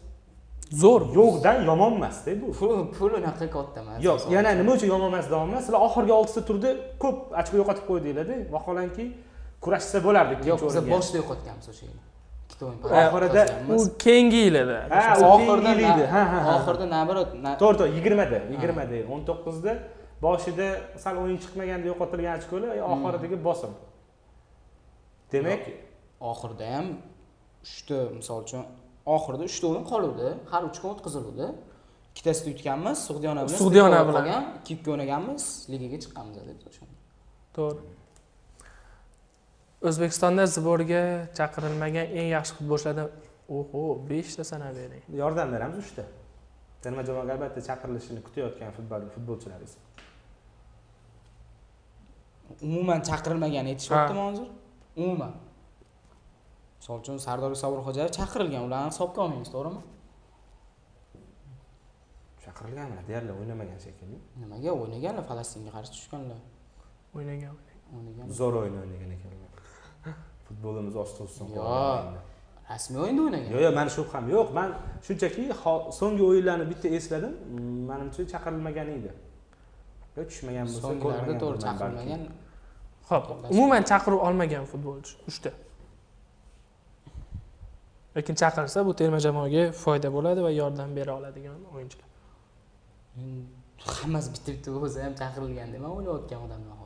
Zo'r. 0.83 1.03
Yo'qdan 1.19 1.57
yomon 1.71 1.93
emasda 1.99 2.31
bu. 2.41 2.47
Pul 2.59 2.71
pul 2.97 3.11
unaqa 3.21 3.47
katta 3.57 3.81
emas. 3.85 3.99
Yo'q 4.09 4.21
yana 4.37 4.51
nima 4.61 4.73
uchun 4.77 4.89
yomon 4.95 5.09
emas 5.13 5.27
deyapman 5.33 5.61
sizlar 5.65 5.81
oxirgi 5.89 6.13
oltita 6.21 6.41
turda 6.49 6.71
ko'p 7.03 7.19
ochko 7.41 7.55
yo'qotib 7.61 7.85
qo'ydinglarda. 7.91 8.37
Vaholanki 8.55 9.05
kurashsa 9.65 9.99
bo'lardi 10.07 10.35
yo'q 10.51 10.61
biz 10.69 10.77
boshida 10.95 11.17
yo'qotganmiz 11.23 11.67
o'sha 11.73 11.85
yili 11.89 12.01
Oxirida 12.53 13.43
u 13.77 13.79
keyingi 14.05 14.37
yilida. 14.47 14.79
Ha 14.91 15.03
u 15.21 15.25
oxirida 15.35 15.73
keyingi 15.75 15.83
yil 15.85 15.99
edi. 15.99 16.05
ha 16.15 16.23
ha. 16.33 16.39
Oxirida 16.57 16.87
naоборот 16.95 17.29
to'g'ri 17.63 17.77
to'g'ri 17.81 17.93
yigirmada 17.99 18.39
yigirmada 18.55 18.97
o'n 19.13 19.21
to'qqizda 19.29 19.73
boshida 20.27 20.67
sal 21.05 21.15
o'yin 21.23 21.39
chiqmaganda 21.45 21.87
yo'qotilgan 21.93 22.35
ochkolar 22.41 22.71
oxiridagi 22.95 23.37
bosim. 23.49 23.73
Demak 25.33 25.63
oxirida 26.31 26.67
ham 26.75 26.87
uchta 27.67 27.97
misol 28.19 28.39
uchun 28.45 28.63
oxirida 29.17 29.45
uchta 29.51 29.65
o'yin 29.71 29.85
qoluvdi. 29.93 30.29
Har 30.53 30.63
uch 30.69 30.79
kun 30.83 30.89
o'tkaziluvdi. 30.95 31.47
Ikkitasida 32.13 32.49
yutganmiz 32.55 32.97
sug'diyona 33.09 33.41
bilan 33.47 33.59
Sug'diyona 33.63 34.01
bilan. 34.09 34.15
qolgan 34.19 34.43
ikki 34.59 34.71
ikki 34.77 34.89
o'ynaganmiz 34.95 35.43
ligaga 35.73 35.99
chiqqanmiz 36.05 36.35
deb 36.49 36.61
o'shanda 36.71 36.97
to'g'ri 37.57 37.81
o'zbekistonda 39.87 40.47
sborga 40.57 41.03
chaqirilmagan 41.39 42.07
eng 42.19 42.29
yaxshi 42.37 42.53
futbolchilardan 42.59 43.09
oho 43.59 43.83
beshta 44.11 44.45
sanab 44.51 44.75
bering. 44.81 45.05
Yordam 45.23 45.49
beramiz 45.55 45.79
uchta. 45.85 46.05
Terma 46.83 47.03
jamoaga 47.09 47.33
albatta 47.37 47.61
chaqirilishini 47.69 48.21
kutayotgan 48.27 48.71
futbol 48.79 49.03
futbolchilaringiz 49.15 49.75
umuman 52.63 53.01
chaqirilmaganini 53.09 53.71
aytishyaptimi 53.75 54.21
hozir? 54.29 54.49
Umuman. 54.97 55.33
Misol 56.79 57.01
uchun 57.03 57.19
sardor 57.27 57.53
sobirxo'jayev 57.63 58.11
chaqirilgan 58.19 58.63
ularni 58.69 58.93
hisobga 58.93 59.21
olmaymiz 59.25 59.51
to'g'rimi? 59.55 59.83
Chaqirilganlar 62.45 63.03
deyarli 63.09 63.33
o'ynamagan 63.41 63.79
shekilli. 63.87 64.19
Nimaga 64.43 64.71
o'ynaganlar? 64.81 65.25
Falastinga 65.31 65.71
qarshi 65.77 65.93
tushganlar. 65.97 66.41
O'ynagan 67.17 67.55
o'ynagan. 67.97 68.27
Zo'r 68.41 68.55
o'yin 68.63 68.81
o'ynagan 68.83 69.13
ekanlar 69.19 69.48
futbolimiz 70.49 70.97
osti 71.05 71.21
ustun 71.29 71.47
Yo. 71.49 71.55
qolgan 71.55 72.19
rasmiy 72.71 73.01
o'yinda 73.05 73.23
o'ynagan. 73.27 73.49
Yo'q 73.55 73.63
yo'q 73.67 73.75
mani 73.79 73.91
shubham 73.97 74.25
yo'q. 74.35 74.49
Man 74.59 74.69
shunchaki 75.07 75.45
so'nggi 75.99 76.23
o'yinlarni 76.31 76.67
bitta 76.73 76.89
esladim. 76.99 77.33
Manimcha 77.91 78.23
chaqirilmagan 78.33 78.89
edi. 78.97 79.11
Yo 80.17 80.23
tushmagan 80.31 80.67
bo'lsa 80.73 80.83
so'nggilarda 80.87 81.35
to'g'ri 81.43 81.59
chaqirilmagan. 81.67 82.23
Ho'p 83.11 83.25
umuman 83.55 83.83
chaqiruv 83.91 84.21
olmagan 84.29 84.65
futbolchi 84.73 85.13
uchta. 85.31 85.51
Lekin 88.17 88.35
chaqirsa 88.43 88.79
bu 88.89 88.93
terma 89.01 89.19
jamoaga 89.27 89.63
foyda 89.83 90.09
bo'ladi 90.17 90.41
va 90.47 90.51
yordam 90.61 90.91
bera 90.99 91.13
oladigan 91.19 91.61
o'yinchilar. 91.75 92.09
Hammasi 93.99 94.29
bitta 94.35 94.51
bitta 94.57 94.69
bo'lsa 94.77 94.99
ham 95.07 95.15
chaqirilgan 95.21 95.69
deb 95.75 95.81
man 95.85 95.93
o'ylayotgan 95.99 96.41
odamlar 96.47 96.78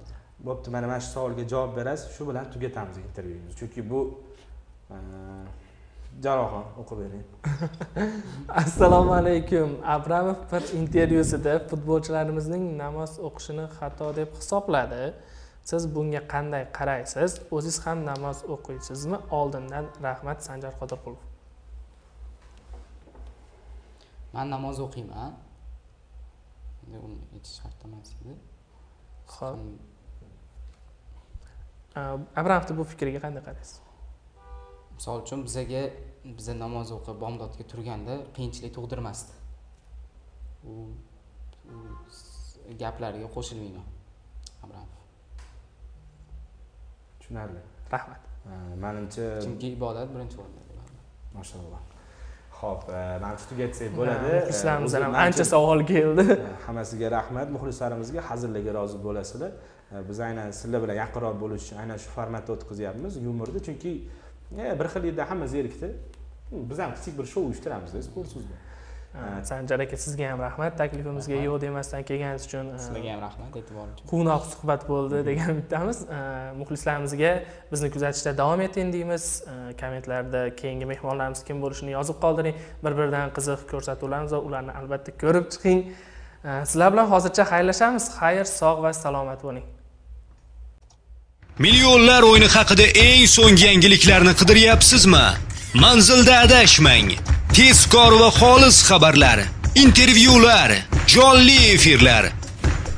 bo'pti 0.47 0.71
mana 0.71 0.87
mana 0.87 1.01
shu 1.01 1.11
savolga 1.17 1.45
javob 1.53 1.77
berasiz. 1.77 2.07
Shu 2.17 2.29
bilan 2.29 2.51
tugatamiz 2.53 2.97
intervyumizni 2.99 3.55
chunki 3.61 3.91
bu 3.91 4.01
e, 4.91 4.97
jalolxon 6.25 6.65
o'qib 6.81 6.99
bering. 7.03 7.27
Assalomu 8.63 9.13
alaykum. 9.21 9.71
Abramov 9.95 10.41
bir 10.53 10.63
intervyusida 10.81 11.53
futbolchilarimizning 11.69 12.65
namoz 12.83 13.13
o'qishini 13.29 13.67
xato 13.79 14.09
deb 14.17 14.31
hisobladi. 14.41 15.03
Siz 15.71 15.83
bunga 15.95 16.23
qanday 16.35 16.65
qaraysiz? 16.79 17.31
O'ziz 17.57 17.77
ham 17.87 17.99
namoz 18.11 18.39
o'qiysizmi? 18.55 19.19
Oldindan 19.39 19.87
rahmat 20.07 20.39
sanjar 20.47 20.73
qodirqulov. 20.81 21.23
Man 24.35 24.51
namoz 24.55 24.81
o'qiyman. 24.87 25.33
Endi 26.83 26.99
uni 27.07 27.19
aytish 27.35 27.55
shart 27.61 27.85
emas 27.87 28.11
edi 28.21 28.35
Xo'p. 29.35 29.92
Abramovni 32.41 32.75
bu 32.79 32.85
fikriga 32.93 33.21
qanday 33.25 33.43
qaraysiz? 33.49 33.77
Misol 34.97 35.17
uchun 35.25 35.41
bizaga 35.47 35.83
biza 36.39 36.55
namoz 36.65 36.89
o'qib 36.97 37.17
bomdodga 37.25 37.65
turganda 37.73 38.15
qiyinchilik 38.37 38.73
tug'dirmasdi. 38.77 39.33
U 40.71 40.73
gaplariga 42.83 43.29
qo'shilmayman 43.37 43.87
abramov 44.65 45.01
tushunarli. 47.21 47.61
Rahmat. 47.95 48.21
Manimcha 48.85 49.25
chunki 49.45 49.67
ibodat 49.77 50.09
birinchi 50.15 50.37
o'rinda 50.43 50.63
bo'ladi. 50.71 50.95
Mashalloh. 51.39 51.81
Ho'p 52.61 52.83
manimcha 53.25 53.47
tugatsak 53.51 53.91
bo'ladi. 53.99 54.31
Manimcha- 54.49 55.21
ancha 55.25 55.45
savol 55.55 55.81
keldi. 55.93 56.25
Hammasiga 56.67 57.09
rahmat. 57.19 57.47
Muxlislarimizga 57.57 58.21
hazillarga 58.29 58.73
rozi 58.79 58.99
bo'lasizlar 59.07 59.51
biz 60.09 60.21
aynan 60.21 60.51
sizlar 60.51 60.83
bilan 60.85 60.99
yaqinroq 61.03 61.39
bo'lish 61.43 61.63
uchun 61.67 61.79
aynan 61.85 61.99
shu 62.05 62.11
formatda 62.17 62.53
o'tkazyapmiz 62.57 63.17
yumorni 63.27 63.61
chunki 63.69 63.93
e, 64.59 64.65
bir 64.81 64.87
xil 64.95 65.09
yerda 65.11 65.31
hamma 65.31 65.47
zerikdi. 65.55 65.89
Biz 66.71 66.79
ham 66.85 66.95
kichik 66.99 67.19
bir 67.19 67.27
shou 67.33 67.43
uyushtiramizda 67.49 68.03
sport 68.09 68.29
so'zda 68.35 68.57
sanjar 69.45 69.81
aka 69.81 69.97
sizga 69.97 70.31
ham 70.31 70.41
rahmat. 70.41 70.77
Taklifimizga 70.79 71.37
yo'q 71.45 71.61
demasdan 71.61 72.05
kelganingiz 72.09 72.47
uchun 72.49 72.71
e, 72.73 72.79
sizlarga 72.85 73.11
ham 73.13 73.21
rahmat 73.27 73.57
e'tibor 73.61 73.89
uchun. 73.95 74.07
quvnoq 74.13 74.47
suhbat 74.53 74.87
bo'ldi 74.89 75.21
degan 75.27 75.53
umiddamiz. 75.55 75.99
E, 76.19 76.21
muxlislarimizga 76.61 77.33
bizni 77.73 77.91
kuzatishda 77.97 78.33
davom 78.39 78.61
eting 78.69 78.93
deymiz. 78.97 79.27
E, 79.53 79.57
kommentlarda 79.83 80.47
keyingi 80.63 80.89
mehmonlarimiz 80.93 81.45
kim 81.51 81.61
bo'lishini 81.65 81.93
yozib 81.97 82.19
qoldiring. 82.25 82.57
Bir 82.85 82.97
biridan 83.03 83.37
qiziq 83.37 83.69
ko'rsatuvlarimiz 83.75 84.33
va 84.37 84.41
ularni 84.49 84.73
albatta 84.81 85.17
ko'rib 85.25 85.53
chiqing. 85.53 85.85
E, 85.93 86.51
sizlar 86.71 86.97
bilan 86.97 87.13
hozircha 87.13 87.49
xayrlashamiz. 87.53 88.11
Xayr 88.19 88.49
sog' 88.57 88.83
va 88.87 88.97
salomat 89.05 89.49
bo'ling 89.49 89.69
Millionlar 91.59 92.23
o'yini 92.25 92.47
haqida 92.49 92.87
eng 93.07 93.27
so'nggi 93.29 93.65
yangiliklarni 93.67 94.33
qidiryapsizmi? 94.41 95.25
Manzilda 95.83 96.39
adashmang. 96.45 97.13
Tezkor 97.57 98.13
va 98.21 98.31
xolis 98.41 98.79
xabarlar, 98.89 99.45
intervyular, 99.85 100.73
jonli 101.07 101.59
efirlar. 101.75 102.33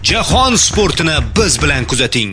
Jahon 0.03 0.57
sportini 0.57 1.17
biz 1.37 1.63
bilan 1.63 1.85
kuzating. 1.85 2.33